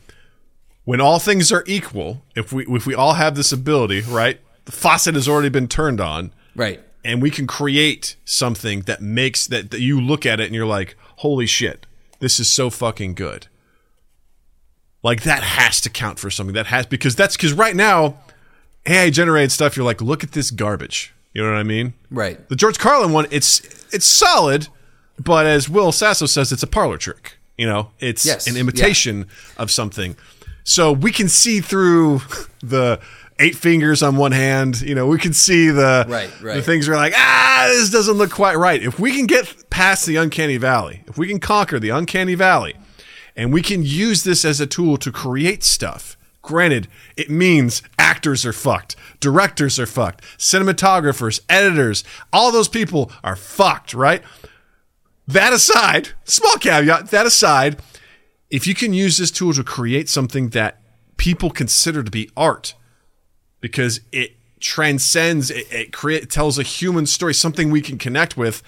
[0.85, 4.41] when all things are equal, if we if we all have this ability, right?
[4.67, 6.81] The faucet has already been turned on, Right.
[7.05, 10.67] and we can create something that makes that, that you look at it and you're
[10.67, 11.87] like, "Holy shit,
[12.21, 13.47] this is so fucking good."
[15.03, 16.55] Like that has to count for something.
[16.55, 18.19] That has because that's because right now,
[18.87, 19.77] AI generated stuff.
[19.77, 21.13] You're like, look at this garbage.
[21.33, 21.95] You know what I mean?
[22.11, 22.49] Right.
[22.49, 23.61] The George Carlin one, it's
[23.93, 24.69] it's solid,
[25.19, 27.37] but as Will Sasso says, it's a parlor trick.
[27.57, 29.27] You know, it's Yes, an imitation
[29.57, 30.17] of something.
[30.65, 32.23] So we can see through
[32.63, 32.99] the
[33.39, 34.81] eight fingers on one hand.
[34.81, 38.31] You know, we can see the Right, the things we're like, ah, this doesn't look
[38.31, 38.83] quite right.
[38.83, 42.77] If we can get past the uncanny valley, if we can conquer the uncanny valley,
[43.37, 46.17] and we can use this as a tool to create stuff.
[46.41, 46.87] Granted,
[47.17, 53.93] it means actors are fucked, directors are fucked, cinematographers, editors, all those people are fucked,
[53.93, 54.23] right?
[55.27, 57.81] That aside, small caveat, that aside,
[58.49, 60.81] if you can use this tool to create something that
[61.17, 62.75] people consider to be art,
[63.67, 68.63] because it transcends, it, it create, tells a human story, something we can connect with,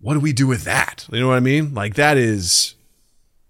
[0.00, 1.08] what do we do with that?
[1.10, 1.74] You know what I mean?
[1.74, 2.76] Like that is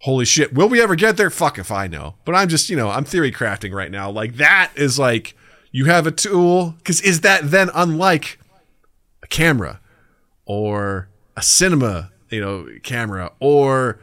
[0.00, 0.54] holy shit.
[0.54, 1.28] Will we ever get there?
[1.28, 2.14] Fuck if I know.
[2.24, 4.10] But I'm just, you know, I'm theory crafting right now.
[4.10, 5.36] Like that is like
[5.70, 8.38] you have a tool cuz is that then unlike
[9.22, 9.80] a camera
[10.46, 14.00] or a cinema, you know, camera or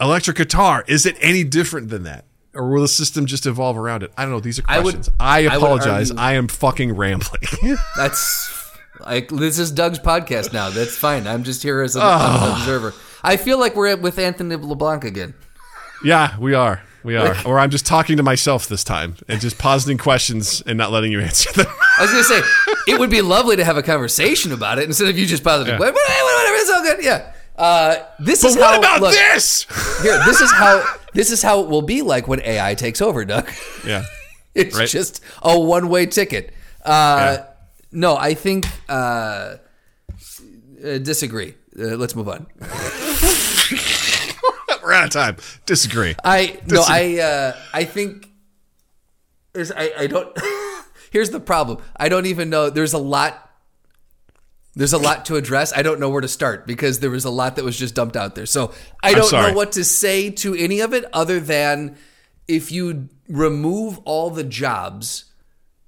[0.00, 0.84] electric guitar?
[0.86, 2.26] Is it any different than that?
[2.54, 4.12] Or will the system just evolve around it?
[4.18, 4.40] I don't know.
[4.40, 5.10] These are I would- questions.
[5.20, 6.10] I, I apologize.
[6.10, 7.42] argue- I am fucking rambling.
[7.96, 8.56] That's
[9.00, 10.70] like this is Doug's podcast now.
[10.70, 11.26] That's fine.
[11.26, 12.92] I'm just here as an, an observer.
[13.22, 15.34] I feel like we're with Anthony LeBlanc again.
[16.04, 16.82] Yeah, we are.
[17.02, 17.34] We are.
[17.46, 21.12] or I'm just talking to myself this time and just positing questions and not letting
[21.12, 21.66] you answer them.
[21.98, 22.40] I was gonna say
[22.88, 25.74] it would be lovely to have a conversation about it instead of you just positive.
[25.74, 25.78] Yeah.
[25.78, 27.02] Whatever, whatever, it's all good.
[27.04, 27.32] Yeah.
[27.60, 28.78] Uh, this but is what how.
[28.78, 29.66] about look, this?
[30.02, 30.82] Here, this is how.
[31.12, 33.48] This is how it will be like when AI takes over, Doug.
[33.86, 34.04] yeah.
[34.54, 34.88] It's Right.
[34.88, 36.52] just a one-way ticket.
[36.84, 37.46] Uh, Yeah.
[37.92, 38.92] No, I think uh,
[40.84, 41.54] uh, disagree.
[41.78, 42.46] Uh, let's move on.
[44.82, 45.36] We're out of time.
[45.66, 46.14] Disagree.
[46.24, 48.28] I no, I uh, I think
[49.52, 50.36] there's I, I don't.
[51.12, 51.78] here's the problem.
[51.96, 52.70] I don't even know.
[52.70, 53.49] There's a lot.
[54.74, 55.72] There's a lot to address.
[55.74, 58.16] I don't know where to start because there was a lot that was just dumped
[58.16, 58.46] out there.
[58.46, 58.72] So
[59.02, 61.96] I don't know what to say to any of it other than
[62.46, 65.24] if you remove all the jobs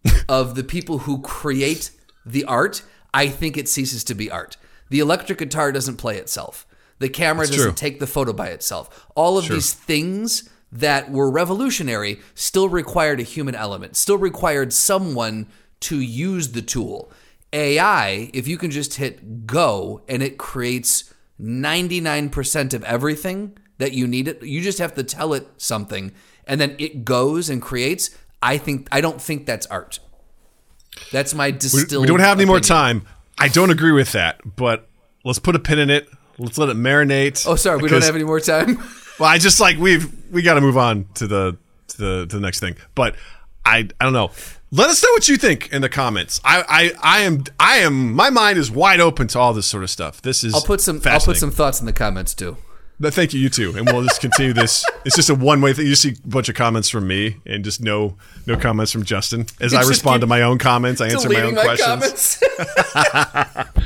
[0.28, 1.90] of the people who create
[2.26, 2.82] the art,
[3.14, 4.56] I think it ceases to be art.
[4.90, 6.66] The electric guitar doesn't play itself.
[6.98, 7.72] The camera doesn't true.
[7.72, 9.06] take the photo by itself.
[9.16, 15.46] All of these things that were revolutionary still required a human element, still required someone
[15.80, 17.10] to use the tool.
[17.52, 24.06] AI, if you can just hit go and it creates 99% of everything that you
[24.06, 26.12] need it, you just have to tell it something
[26.46, 28.10] and then it goes and creates.
[28.42, 30.00] I think I don't think that's art.
[31.10, 32.02] That's my distilled.
[32.02, 33.06] we don't have any more time.
[33.38, 34.88] I don't agree with that, but
[35.24, 36.08] let's put a pin in it.
[36.38, 37.46] Let's let it marinate.
[37.46, 38.82] Oh, sorry, we don't have any more time.
[39.18, 41.56] Well, I just like we've we got to move on to the
[41.88, 42.76] to the to the next thing.
[42.94, 43.14] But
[43.64, 44.30] I I don't know.
[44.74, 46.40] Let us know what you think in the comments.
[46.42, 49.82] I I I am I am my mind is wide open to all this sort
[49.82, 50.22] of stuff.
[50.22, 50.98] This is I'll put some.
[51.04, 52.56] I'll put some thoughts in the comments too.
[52.98, 54.84] But thank you, you too, and we'll just continue this.
[55.04, 55.86] It's just a one way thing.
[55.86, 58.16] You see a bunch of comments from me, and just no
[58.46, 59.46] no comments from Justin.
[59.60, 62.42] As I respond to my own comments, I answer my own my questions.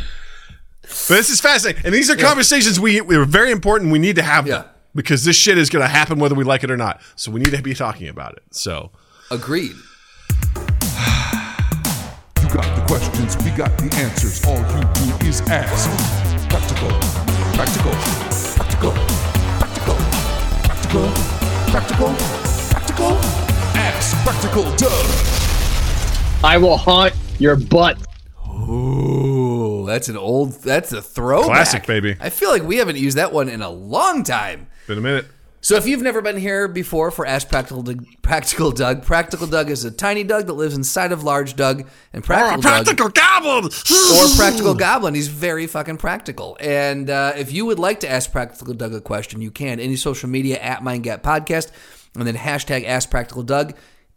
[1.08, 3.92] But this is fascinating, and these are conversations we we are very important.
[3.92, 4.64] We need to have them
[4.94, 7.00] because this shit is going to happen whether we like it or not.
[7.16, 8.42] So we need to be talking about it.
[8.50, 8.90] So
[9.30, 9.74] Agreed.
[12.56, 14.42] You got the questions, we got the answers.
[14.46, 15.90] All you do is ask.
[16.48, 16.88] Practical,
[17.52, 17.92] practical,
[18.56, 18.92] practical,
[19.58, 19.92] practical,
[20.64, 21.10] practical,
[21.68, 22.14] practical,
[22.70, 23.12] practical.
[23.76, 25.06] Ask Practical Doug.
[26.42, 27.98] I will haunt your butt.
[28.48, 30.54] Ooh, that's an old.
[30.62, 31.48] That's a throwback.
[31.48, 32.16] Classic, baby.
[32.18, 34.68] I feel like we haven't used that one in a long time.
[34.86, 35.26] been a minute.
[35.66, 39.68] So if you've never been here before for Ask Practical Doug, Practical Doug, Practical Doug
[39.68, 43.64] is a tiny Doug that lives inside of large Doug, and Practical Doug Practical goblin.
[43.64, 45.16] or Practical Goblin.
[45.16, 46.56] He's very fucking practical.
[46.60, 49.80] And uh, if you would like to ask Practical Doug a question, you can.
[49.80, 51.72] Any social media at Mind Gap Podcast,
[52.14, 53.74] and then hashtag Ask Practical Doug.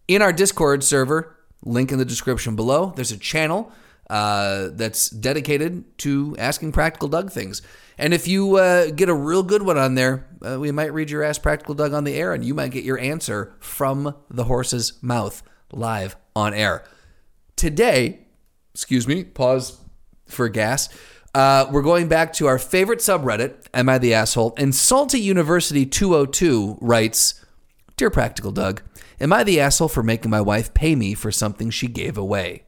[0.08, 1.36] In our Discord server,
[1.66, 3.72] link in the description below, there's a channel
[4.10, 7.62] uh, that's dedicated to asking Practical Doug things.
[7.98, 11.12] And if you uh, get a real good one on there, uh, we might read
[11.12, 14.46] your Ask Practical Doug on the air, and you might get your answer from the
[14.46, 16.84] horse's mouth live on air.
[17.56, 18.22] Today,
[18.74, 19.80] excuse me, pause
[20.26, 20.90] for gas.
[21.36, 24.54] Uh, we're going back to our favorite subreddit, Am I the Asshole?
[24.58, 27.46] And Salty University 202 writes
[27.98, 28.82] Dear Practical Doug,
[29.20, 32.64] am I the asshole for making my wife pay me for something she gave away?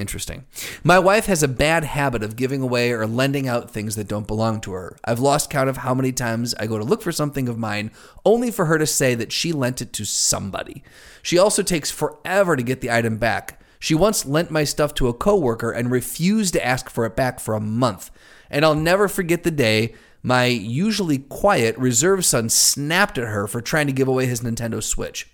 [0.00, 0.46] Interesting.
[0.82, 4.26] My wife has a bad habit of giving away or lending out things that don't
[4.26, 4.96] belong to her.
[5.04, 7.90] I've lost count of how many times I go to look for something of mine
[8.24, 10.82] only for her to say that she lent it to somebody.
[11.22, 13.60] She also takes forever to get the item back.
[13.78, 17.38] She once lent my stuff to a coworker and refused to ask for it back
[17.38, 18.10] for a month.
[18.48, 23.60] And I'll never forget the day my usually quiet reserve son snapped at her for
[23.60, 25.28] trying to give away his Nintendo Switch.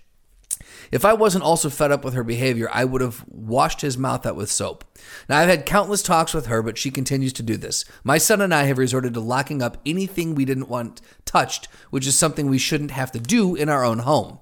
[0.91, 4.25] If I wasn't also fed up with her behavior, I would have washed his mouth
[4.25, 4.85] out with soap.
[5.27, 7.85] Now, I've had countless talks with her, but she continues to do this.
[8.03, 12.07] My son and I have resorted to locking up anything we didn't want touched, which
[12.07, 14.39] is something we shouldn't have to do in our own home.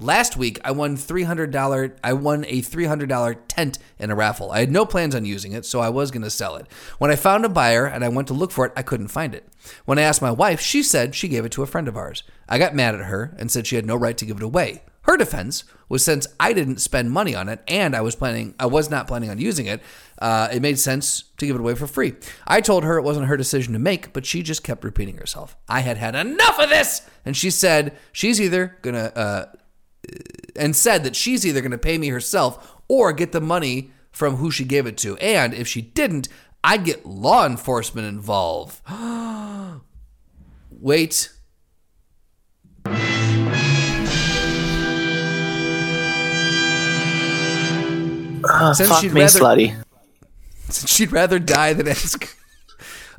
[0.00, 4.50] Last week, I won $300 I won a $300 tent in a raffle.
[4.50, 6.66] I had no plans on using it, so I was going to sell it.
[6.98, 9.36] When I found a buyer and I went to look for it, I couldn't find
[9.36, 9.48] it.
[9.84, 12.24] When I asked my wife, she said she gave it to a friend of ours.
[12.48, 14.82] I got mad at her and said she had no right to give it away.
[15.04, 18.66] Her defense was since I didn't spend money on it and I was planning I
[18.66, 19.82] was not planning on using it,
[20.18, 22.14] uh, it made sense to give it away for free.
[22.46, 25.56] I told her it wasn't her decision to make, but she just kept repeating herself.
[25.68, 29.46] I had had enough of this, and she said she's either gonna uh,
[30.56, 34.50] and said that she's either to pay me herself or get the money from who
[34.50, 35.16] she gave it to.
[35.18, 36.28] And if she didn't,
[36.62, 38.80] I'd get law enforcement involved.
[40.70, 41.30] Wait.
[48.48, 49.84] Ah, Since Fuck she'd me, rather- slutty.
[50.70, 52.36] Since she'd rather die than ask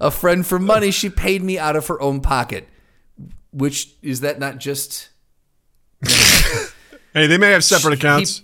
[0.01, 2.67] a friend for money, she paid me out of her own pocket.
[3.51, 5.09] Which is that not just
[7.13, 8.41] Hey, they may have separate accounts.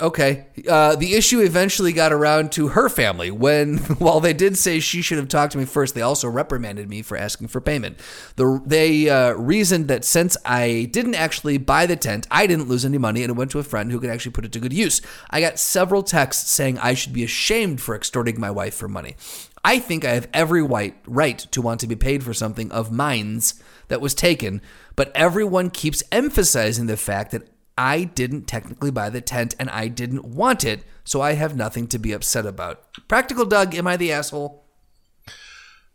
[0.00, 0.46] Okay.
[0.68, 5.02] Uh, the issue eventually got around to her family when, while they did say she
[5.02, 7.98] should have talked to me first, they also reprimanded me for asking for payment.
[8.36, 12.84] The, they uh, reasoned that since I didn't actually buy the tent, I didn't lose
[12.84, 14.72] any money and it went to a friend who could actually put it to good
[14.72, 15.02] use.
[15.28, 19.16] I got several texts saying I should be ashamed for extorting my wife for money.
[19.62, 22.90] I think I have every white right to want to be paid for something of
[22.90, 24.62] mine's that was taken,
[24.96, 27.48] but everyone keeps emphasizing the fact that
[27.80, 31.86] I didn't technically buy the tent and I didn't want it, so I have nothing
[31.88, 32.82] to be upset about.
[33.08, 34.62] Practical Doug, am I the asshole?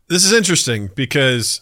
[0.08, 1.62] This is interesting because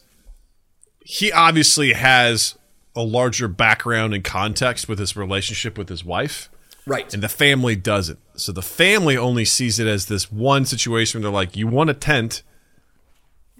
[1.03, 2.57] he obviously has
[2.95, 6.49] a larger background and context with his relationship with his wife.
[6.85, 7.13] Right.
[7.13, 8.19] and the family doesn't.
[8.35, 11.89] So the family only sees it as this one situation where they're like, "You want
[11.89, 12.43] a tent?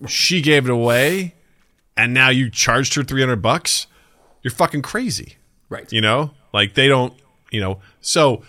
[0.08, 1.36] She gave it away,
[1.96, 3.88] and now you charged her three hundred bucks.
[4.42, 5.38] You're fucking crazy."
[5.70, 5.90] Right.
[5.90, 7.14] You know, like they don't.
[7.52, 8.44] You know, so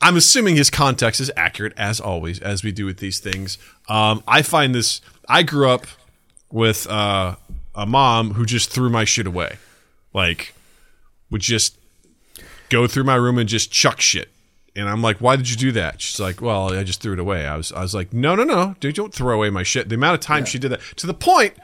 [0.00, 3.58] I'm assuming his context is accurate as always, as we do with these things.
[3.88, 5.00] Um, I find this.
[5.28, 5.86] I grew up
[6.50, 7.36] with uh,
[7.74, 9.58] a mom who just threw my shit away,
[10.12, 10.54] like
[11.30, 11.76] would just
[12.68, 14.30] go through my room and just chuck shit
[14.76, 16.00] And I'm like, why did you do that?
[16.00, 17.46] She's like, well, I just threw it away.
[17.46, 19.88] I was, I was like, no, no, no, dude, don't throw away my shit.
[19.88, 21.54] The amount of time she did that to the point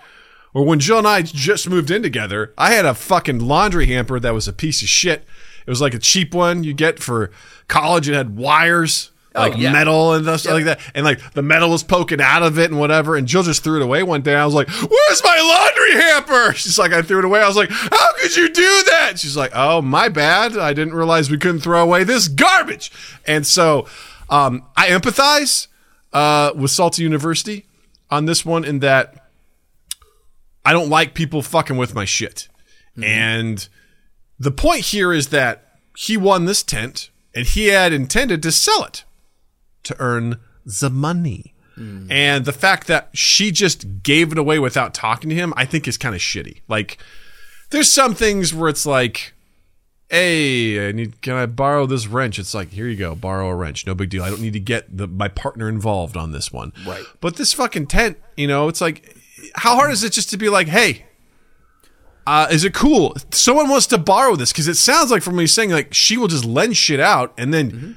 [0.53, 4.19] where when Jill and I just moved in together, I had a fucking laundry hamper
[4.21, 5.25] that was a piece of shit.
[5.67, 7.31] It was like a cheap one you get for
[7.69, 8.09] college.
[8.09, 9.73] It had wires, like yeah.
[9.73, 10.81] metal and stuff like that.
[10.95, 13.17] And like the metal was poking out of it and whatever.
[13.17, 14.35] And Jill just threw it away one day.
[14.35, 16.53] I was like, where's my laundry hamper?
[16.57, 17.41] She's like, I threw it away.
[17.41, 19.19] I was like, how could you do that?
[19.19, 20.57] She's like, oh, my bad.
[20.57, 22.91] I didn't realize we couldn't throw away this garbage.
[23.27, 23.87] And so
[24.31, 25.69] um, I empathize
[26.13, 27.67] uh, with Salty University
[28.11, 29.29] on this one in that
[30.65, 32.49] I don't like people fucking with my shit.
[33.03, 33.69] And
[34.39, 38.85] the point here is that he won this tent and he had intended to sell
[38.85, 39.05] it
[39.85, 41.55] to earn the money.
[41.75, 42.11] Hmm.
[42.11, 45.87] And the fact that she just gave it away without talking to him, I think
[45.87, 46.63] is kind of shitty.
[46.69, 46.99] Like,
[47.71, 49.35] there's some things where it's like,
[50.09, 52.39] hey, I need, can I borrow this wrench?
[52.39, 53.87] It's like, here you go, borrow a wrench.
[53.87, 54.23] No big deal.
[54.23, 56.73] I don't need to get the, my partner involved on this one.
[56.87, 57.05] Right.
[57.21, 59.17] But this fucking tent, you know, it's like,
[59.55, 61.07] how hard is it just to be like, hey,
[62.27, 63.15] uh, is it cool?
[63.31, 66.17] Someone wants to borrow this because it sounds like from what he's saying, like she
[66.17, 67.97] will just lend shit out and then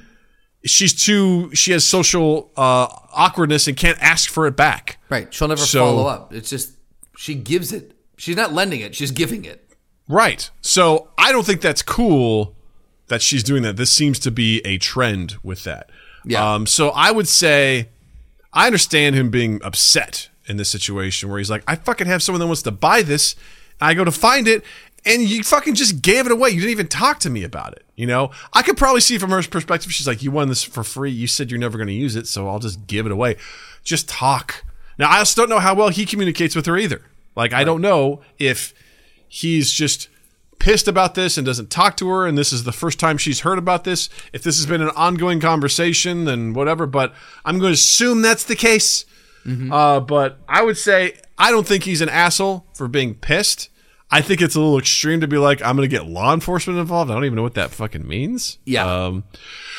[0.64, 4.98] she's too, she has social uh, awkwardness and can't ask for it back.
[5.08, 5.32] Right.
[5.32, 6.32] She'll never So- follow up.
[6.32, 6.76] It's just
[7.16, 7.92] she gives it.
[8.16, 8.94] She's not lending it.
[8.94, 9.66] She's giving it.
[10.08, 10.50] Right.
[10.60, 12.54] So I don't think that's cool
[13.08, 13.76] that she's doing that.
[13.76, 15.90] This seems to be a trend with that.
[16.24, 16.54] Yeah.
[16.54, 17.88] Um, so I would say
[18.52, 22.40] I understand him being upset in this situation where he's like, I fucking have someone
[22.40, 23.36] that wants to buy this.
[23.80, 24.64] I go to find it
[25.04, 26.50] and you fucking just gave it away.
[26.50, 27.84] You didn't even talk to me about it.
[27.96, 29.92] You know, I could probably see from her perspective.
[29.92, 31.10] She's like, you won this for free.
[31.10, 32.26] You said you're never going to use it.
[32.26, 33.36] So I'll just give it away.
[33.82, 34.64] Just talk.
[34.98, 37.02] Now, I also don't know how well he communicates with her either.
[37.34, 38.74] Like, I don't know if
[39.28, 40.08] he's just
[40.58, 43.40] pissed about this and doesn't talk to her and this is the first time she's
[43.40, 47.14] heard about this if this has been an ongoing conversation then whatever but
[47.46, 49.06] i'm going to assume that's the case
[49.72, 53.68] uh, but i would say i don't think he's an asshole for being pissed
[54.12, 56.78] i think it's a little extreme to be like i'm going to get law enforcement
[56.78, 58.84] involved i don't even know what that fucking means Yeah.
[59.06, 59.24] um,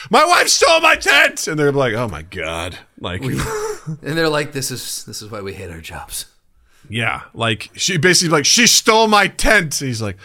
[0.10, 3.22] my wife stole my tent and they're like oh my god like
[4.04, 6.28] And they're like, "This is this is why we hate our jobs."
[6.88, 9.74] Yeah, like she basically like she stole my tent.
[9.76, 10.18] He's like,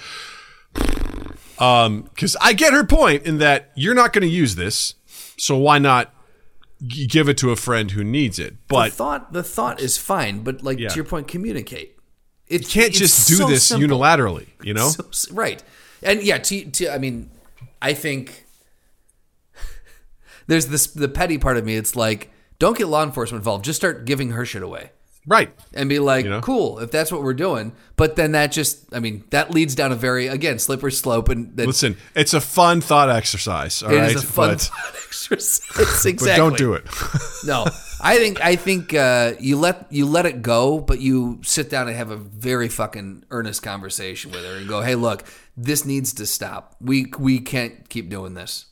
[1.58, 4.94] um, because I get her point in that you're not going to use this,
[5.38, 6.12] so why not
[6.86, 8.56] give it to a friend who needs it?
[8.68, 10.88] But the thought the thought is fine, but like Yeah.
[10.90, 11.98] to your point, communicate.
[12.48, 14.88] It you can't just do this unilaterally, you know?
[14.88, 15.62] So, right.
[16.02, 17.30] And yeah, to, to I mean,
[17.82, 18.46] I think
[20.46, 21.74] there's this the petty part of me.
[21.76, 23.64] It's like, don't get law enforcement involved.
[23.64, 24.90] Just start giving her shit away
[25.26, 25.52] right.
[25.74, 26.40] and be like, You know?
[26.40, 27.72] cool, if that's what we're doing.
[27.96, 31.56] But then that just, I mean, that leads down a very again slippery slope, and
[31.56, 33.82] Listen, it's a fun thought exercise.
[33.82, 34.70] All it right, is a fun but,
[35.06, 36.06] exercise.
[36.06, 36.26] exactly.
[36.28, 36.84] but don't do it.
[37.46, 37.66] no,
[38.00, 41.88] I think I think uh, you let you let it go, but you sit down
[41.88, 45.24] and have a very fucking earnest conversation with her and go, "Hey, look,
[45.56, 46.76] this needs to stop.
[46.80, 48.66] We we can't keep doing this."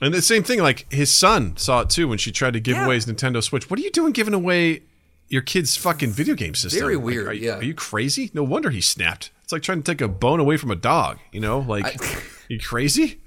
[0.00, 2.76] And the same thing, like his son saw it too when she tried to give
[2.76, 2.86] Yeah.
[2.86, 3.70] away his Nintendo Switch.
[3.70, 4.82] What are you doing giving away
[5.34, 6.80] your kid's fucking video game system?
[6.80, 7.56] Very Like, weird, are, you- yeah.
[7.58, 8.30] Are you crazy?
[8.32, 9.30] No wonder he snapped.
[9.42, 11.18] It's like trying to take a bone away from a dog.
[11.32, 11.84] You know, like
[12.48, 13.20] you crazy?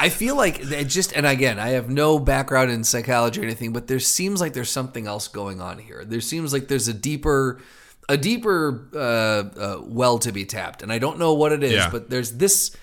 [0.00, 3.72] I feel like it just, and again, I have no background in psychology or anything,
[3.72, 6.04] but there seems like there's something else going on here.
[6.04, 7.60] There seems like there's a deeper,
[8.08, 11.72] a deeper uh, uh, well to be tapped, and I don't know what it is,
[11.72, 11.90] Yeah.
[11.90, 12.76] but there's this.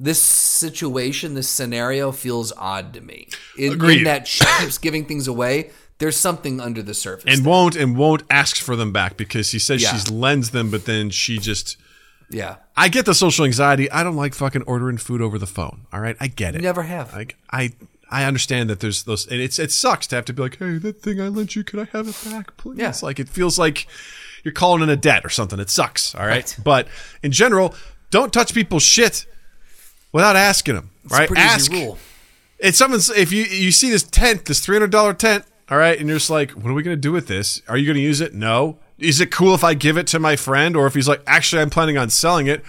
[0.00, 3.28] This situation, this scenario feels odd to me.
[3.58, 5.70] In, in that she keeps giving things away.
[5.98, 7.36] There's something under the surface.
[7.36, 9.96] and won't and won't ask for them back because he says Yeah.
[9.96, 11.76] she lends them, but then she just.
[12.30, 13.90] yeah, I get the social anxiety.
[13.90, 15.86] I don't like fucking ordering food over the phone.
[15.92, 16.62] All right, I get it.
[16.62, 17.12] Never have.
[17.12, 17.72] Like I,
[18.10, 20.78] I understand that there's those, and it's it sucks to have to be like, hey,
[20.78, 22.78] that thing I lent you, could I have it back, please?
[22.78, 22.94] Yeah.
[23.02, 23.86] Like it feels like
[24.44, 25.58] you're calling in a debt or something.
[25.58, 26.14] It sucks.
[26.14, 26.56] All right, Right.
[26.62, 26.88] but
[27.24, 27.74] in general,
[28.10, 29.26] don't touch people's shit
[30.12, 30.90] without asking them.
[31.04, 31.26] it's right?
[31.26, 31.72] pretty Ask.
[31.72, 31.98] easy rule.
[32.60, 35.98] It's someone's if you you see this tent, this three hundred dollar tent, all right,
[35.98, 37.62] and you're just like, what are we gonna do with this?
[37.68, 38.34] Are you gonna use it?
[38.34, 38.78] No.
[38.98, 41.62] Is it cool if I give it to my friend, or if he's like, actually,
[41.62, 42.64] I'm planning on selling it?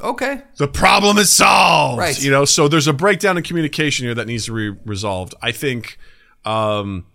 [0.00, 1.98] Okay, The problem is solved.
[1.98, 2.20] Right.
[2.20, 5.34] You know, so there's a breakdown in communication here that needs to be resolved.
[5.40, 5.98] I think,
[6.44, 7.06] um,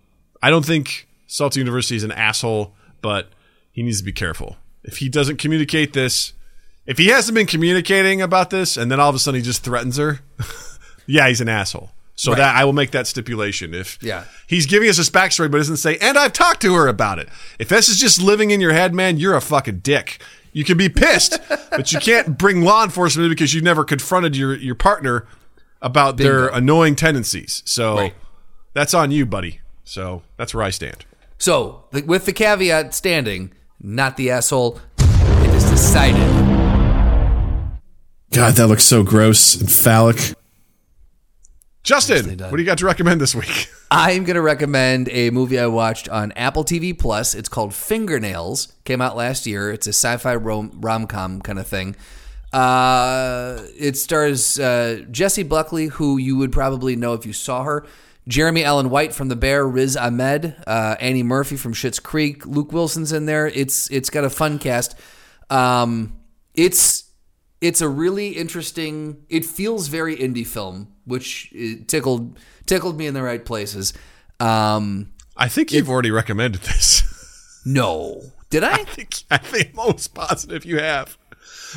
[0.42, 3.30] I don't think Salty University is an asshole, but
[3.72, 4.58] he needs to be careful.
[4.84, 6.34] If he doesn't communicate this,
[6.86, 9.64] if he hasn't been communicating about this, and then all of a sudden he just
[9.64, 10.22] threatens her,
[11.06, 11.92] yeah, he's an asshole.
[12.22, 13.74] So that I will make that stipulation.
[13.74, 14.26] If Yeah.
[14.46, 17.30] he's giving us his backstory, but doesn't say, and I've talked to her about it.
[17.60, 20.22] If this is just living in your head, man, you're a fucking dick.
[20.52, 21.40] You can be pissed,
[21.70, 25.28] but you can't bring law enforcement because you never confronted your, your partner
[25.82, 27.64] about their annoying tendencies.
[27.66, 28.14] So Right.
[28.74, 29.62] that's on you, buddy.
[29.86, 31.06] So that's where I stand.
[31.38, 36.20] So, the- with the caveat standing, not the asshole, it is decided.
[38.32, 40.34] God, that looks so gross and phallic.
[41.84, 43.70] Justin, what do you got to recommend this week?
[43.92, 47.34] I'm going to recommend a movie I watched on Apple TV Plus.
[47.34, 48.74] It's called Fingernails.
[48.84, 49.72] Came out last year.
[49.72, 51.96] It's a sci-fi rom- rom-com kind of thing.
[52.52, 57.86] Uh, it stars uh, Jessie Buckley, who you would probably know if you saw her.
[58.28, 62.72] Jeremy Allen White from The Bear, Riz Ahmed, uh, Annie Murphy from Schitt's Creek, Luke
[62.72, 63.48] Wilson's in there.
[63.48, 64.96] It's it's got a fun cast.
[65.50, 66.20] Um,
[66.54, 67.09] it's
[67.62, 69.24] it's a really interesting.
[69.30, 73.94] It feels very indie film, which uh, tickled tickled me in the right places.
[74.40, 77.62] Um, I think you've already recommended this.
[77.66, 78.74] no, did I?
[78.74, 81.18] I think I think most positive you have.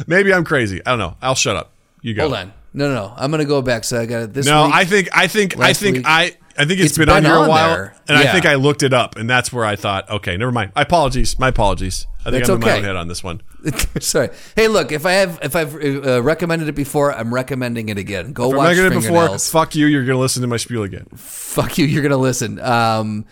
[0.06, 0.80] Maybe I'm crazy.
[0.86, 1.16] I don't know.
[1.20, 1.72] I'll shut up.
[2.00, 2.22] You go.
[2.22, 2.52] Hold on.
[2.74, 3.14] No, no, no.
[3.16, 3.84] I'm gonna go back.
[3.84, 4.74] So I got it this No, week.
[4.74, 6.06] I think I think I think week.
[6.06, 7.94] I I think It's it's been, on been here a while, there.
[8.08, 10.72] and I think I looked it up, and that's where I thought, okay, never mind.
[10.74, 11.38] My apologies.
[11.38, 12.06] My apologies.
[12.24, 13.40] I think I'm in my own head on this one.
[14.00, 14.28] Sorry.
[14.54, 14.92] Hey, look.
[14.92, 18.32] If I have, if I've uh, recommended it before, I'm recommending it again.
[18.32, 19.38] Go If watch gonna before.
[19.38, 19.86] Fuck you.
[19.86, 21.06] You're gonna listen to my spiel again.
[21.16, 23.24] fuck you you're gonna listen um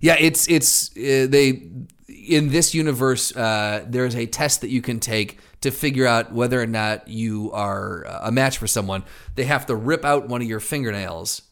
[0.00, 1.62] yeah it's it's uh, they
[2.08, 6.60] in this universe uh there's a test that you can take to figure out whether
[6.60, 9.04] or not you are uh, a match for someone
[9.36, 11.42] they have to rip out one of your fingernails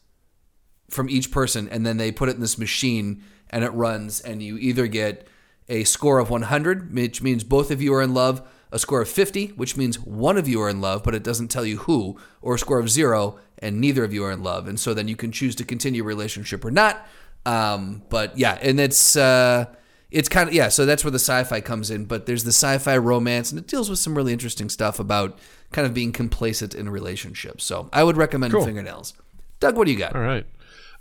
[0.89, 4.41] from each person and then they put it in this machine and it runs and
[4.41, 5.27] you either get
[5.69, 9.09] a score of 100 which means both of you are in love a score of
[9.09, 12.17] 50 which means one of you are in love but it doesn't tell you who
[12.41, 14.67] or a score of 0 and neither of you are in love.
[14.67, 17.07] And so then you can choose to continue a relationship or not.
[17.45, 19.65] Um, but yeah and it's uh,
[20.11, 22.97] it's kind of yeah so that's where the sci-fi comes in but there's the sci-fi
[22.97, 25.39] romance and it deals with some really interesting stuff about
[25.71, 27.63] kind of being complacent in relationships.
[27.63, 29.13] So i would recommend fingernails.
[29.59, 30.15] Doug what do you got?
[30.15, 30.45] All right.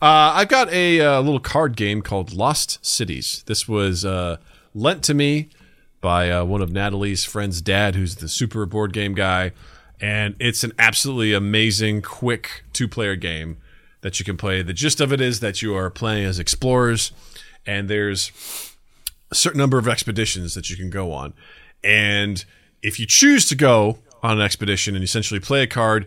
[0.01, 3.43] Uh, I've got a uh, little card game called Lost Cities.
[3.47, 4.37] This was uh,
[4.75, 5.49] lent to me
[6.03, 9.53] by uh, one of Natalie's friends' dad, who's the super board game guy.
[9.99, 13.57] And it's an absolutely amazing, quick two player game
[14.03, 14.61] that you can play.
[14.61, 17.13] The gist of it is that you are playing as explorers,
[17.67, 18.31] and there's
[19.31, 21.33] a certain number of expeditions that you can go on.
[21.83, 22.45] And
[22.83, 26.07] if you choose to go on an expedition and essentially play a card,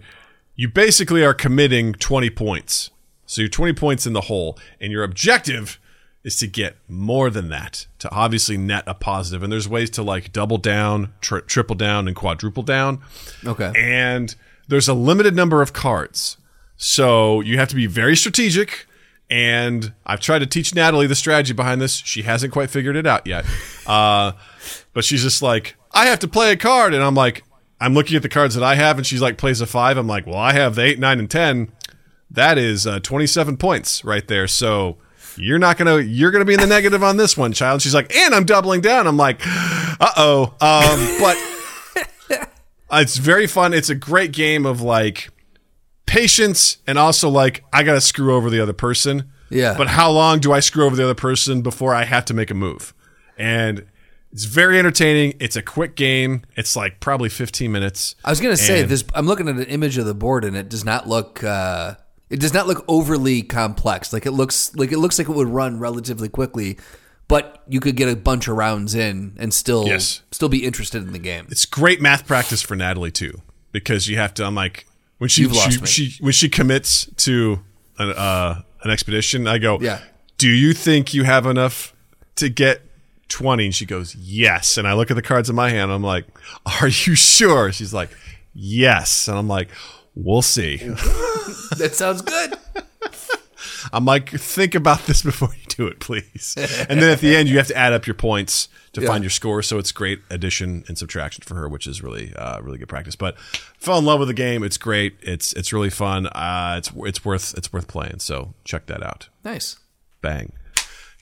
[0.56, 2.92] you basically are committing 20 points.
[3.30, 5.80] So you're 20 points in the hole, and your objective
[6.24, 9.44] is to get more than that to obviously net a positive.
[9.44, 13.02] And there's ways to like double down, tri- triple down, and quadruple down.
[13.46, 13.72] Okay.
[13.78, 14.36] And
[14.68, 16.38] there's a limited number of cards.
[16.76, 18.88] So you have to be very strategic.
[19.30, 21.98] And I've tried to teach Natalie the strategy behind this.
[21.98, 23.46] She hasn't quite figured it out yet.
[23.86, 24.32] Uh,
[24.94, 26.96] but she's just like, I have to play a card.
[26.96, 27.44] And I'm like,
[27.80, 28.98] I'm looking at the cards that I have.
[28.98, 29.98] And she's like, plays a five.
[29.98, 31.72] I'm like, well, I have the eight, nine, and 10.
[32.32, 34.48] That is uh, 27 points right there.
[34.48, 34.98] So
[35.36, 37.82] you're not gonna you're gonna be in the negative on this one, child.
[37.82, 39.08] She's like, and I'm doubling down.
[39.08, 40.44] I'm like, uh oh.
[40.62, 42.50] Um, but
[43.02, 43.74] it's very fun.
[43.74, 45.30] It's a great game of like
[46.06, 49.32] patience and also like I gotta screw over the other person.
[49.50, 49.76] Yeah.
[49.78, 52.52] But how long do I screw over the other person before I have to make
[52.52, 52.94] a move?
[53.38, 53.86] And
[54.32, 55.36] it's very entertaining.
[55.40, 56.44] It's a quick game.
[56.56, 58.16] It's like probably 15 minutes.
[58.24, 59.04] I was gonna say And- this.
[59.16, 61.44] I'm looking at an image of the board, and it does not look.
[61.44, 61.96] Uh,
[62.30, 64.14] it does not look overly complex.
[64.14, 66.78] Like it looks like it looks like it would run relatively quickly,
[67.28, 70.22] but you could get a bunch of rounds in and still Yes.
[70.32, 71.48] still be interested in the game.
[71.50, 73.42] it's great math practice for Natalie too,
[73.72, 74.46] because you have to.
[74.46, 74.86] I'm like
[75.18, 77.60] when she lost she, she when she commits to
[77.98, 80.00] an uh, an expedition, I go, Yeah.
[80.38, 81.94] Do you think you have enough
[82.36, 82.82] to get
[83.28, 83.66] twenty?
[83.66, 84.78] And she goes, Yes.
[84.78, 85.92] And I look at the cards in my hand.
[85.92, 86.26] I'm like,
[86.80, 87.72] Are you sure?
[87.74, 88.10] She's like,
[88.54, 89.28] Yes.
[89.28, 89.68] And I'm like,
[90.16, 90.78] We'll see.
[91.78, 92.54] that sounds good.
[93.94, 96.56] I'm like, think about this before you do it, please.
[96.90, 99.08] And then at the end, you have to add up your points to Yeah.
[99.08, 99.62] find your score.
[99.62, 103.16] So it's great addition and subtraction for her, which is really, uh, really good practice.
[103.16, 103.38] But
[103.78, 104.64] fell in love with the game.
[104.64, 105.16] It's great.
[105.22, 106.28] It's it's really fun.
[106.28, 108.20] Uh, it's it's worth it's worth playing.
[108.20, 109.30] So check that out.
[109.44, 109.78] Nice.
[110.22, 110.52] Bang.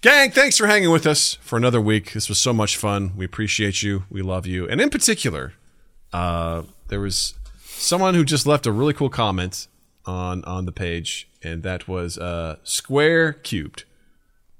[0.02, 2.14] Gang, thanks for hanging with us for another week.
[2.14, 3.14] This was so much fun.
[3.16, 4.04] We appreciate you.
[4.10, 4.68] We love you.
[4.68, 5.54] And in particular,
[6.14, 7.34] uh, there was
[7.66, 9.68] someone who just left a really cool comment
[10.08, 13.84] on on the page, and that was uh, Square Cubed.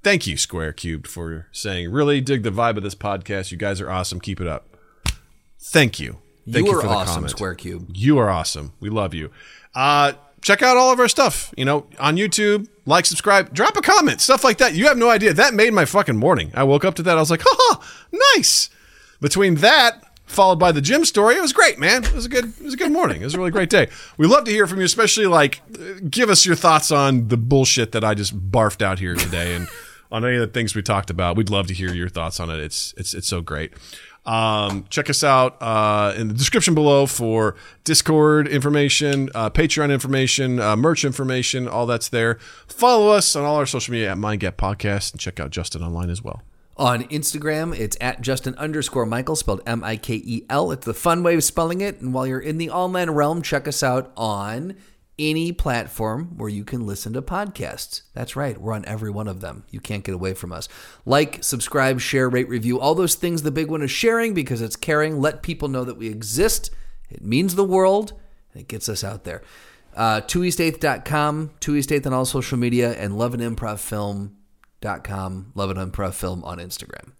[0.02, 3.50] Thank you, Square Cubed, for saying, really dig the vibe of this podcast.
[3.50, 4.20] You guys are awesome.
[4.20, 4.76] Keep it up.
[5.58, 6.18] Thank you.
[6.44, 7.30] Thank you you, are for the awesome, comment.
[7.30, 7.90] Square Cube.
[7.94, 8.72] You are awesome.
[8.80, 9.30] We love you.
[9.74, 11.52] Uh, check out all of our stuff.
[11.56, 12.68] You know, on YouTube.
[12.86, 14.74] Like, subscribe, drop a comment, stuff like that.
[14.74, 15.34] You have no idea.
[15.34, 16.52] That made my fucking morning.
[16.54, 17.18] I woke up to that.
[17.18, 17.84] I was like, haha,
[18.34, 18.70] nice.
[19.20, 21.34] Between that followed by the gym story.
[21.34, 22.04] It was great, man.
[22.04, 23.20] It was a good it was a good morning.
[23.20, 23.88] It was a really great day.
[24.16, 25.60] We love to hear from you, especially like
[26.08, 29.68] give us your thoughts on the bullshit that I just barfed out here today and
[30.12, 31.36] on any of the things we talked about.
[31.36, 32.58] We'd love to hear your thoughts on it.
[32.60, 33.72] It's it's it's so great.
[34.26, 40.60] Um, check us out uh, in the description below for Discord information, uh, Patreon information,
[40.60, 42.34] uh, merch information, all that's there.
[42.66, 45.82] Follow us on all our social media at Mind Gap Podcast and check out Justin
[45.82, 46.42] online as well.
[46.78, 50.70] On Instagram, it's at Justin underscore Michael, spelled M I K E L.
[50.70, 52.00] It's the fun way of spelling it.
[52.00, 54.76] And while you're in the online realm, check us out on
[55.18, 58.02] any platform where you can listen to podcasts.
[58.14, 59.64] That's right, we're on every one of them.
[59.70, 60.68] You can't get away from us.
[61.04, 63.42] Like, subscribe, share, rate, review, all those things.
[63.42, 65.20] The big one is sharing because it's caring.
[65.20, 66.70] Let people know that we exist.
[67.10, 68.12] It means the world,
[68.52, 69.42] and it gets us out there.
[69.96, 73.18] Uh, 2east8th.com, 2east8th on all social media, and
[74.82, 77.12] loveimprovfilm.com, Love It Improv Film on Instagram.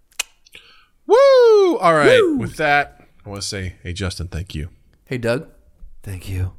[1.07, 1.79] Woo!
[1.79, 2.21] All right.
[2.39, 4.69] With that, I want to say, hey, Justin, thank you.
[5.07, 5.49] Hey, Doug.
[6.03, 6.53] Thank you.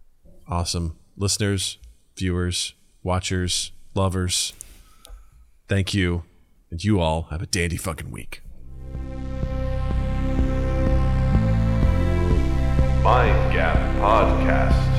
[0.48, 0.98] Awesome.
[1.16, 1.78] Listeners,
[2.18, 2.74] viewers,
[3.04, 4.54] watchers, lovers,
[5.68, 6.24] thank you.
[6.72, 8.42] And you all have a dandy fucking week.
[13.04, 14.99] Mind Gap Podcast.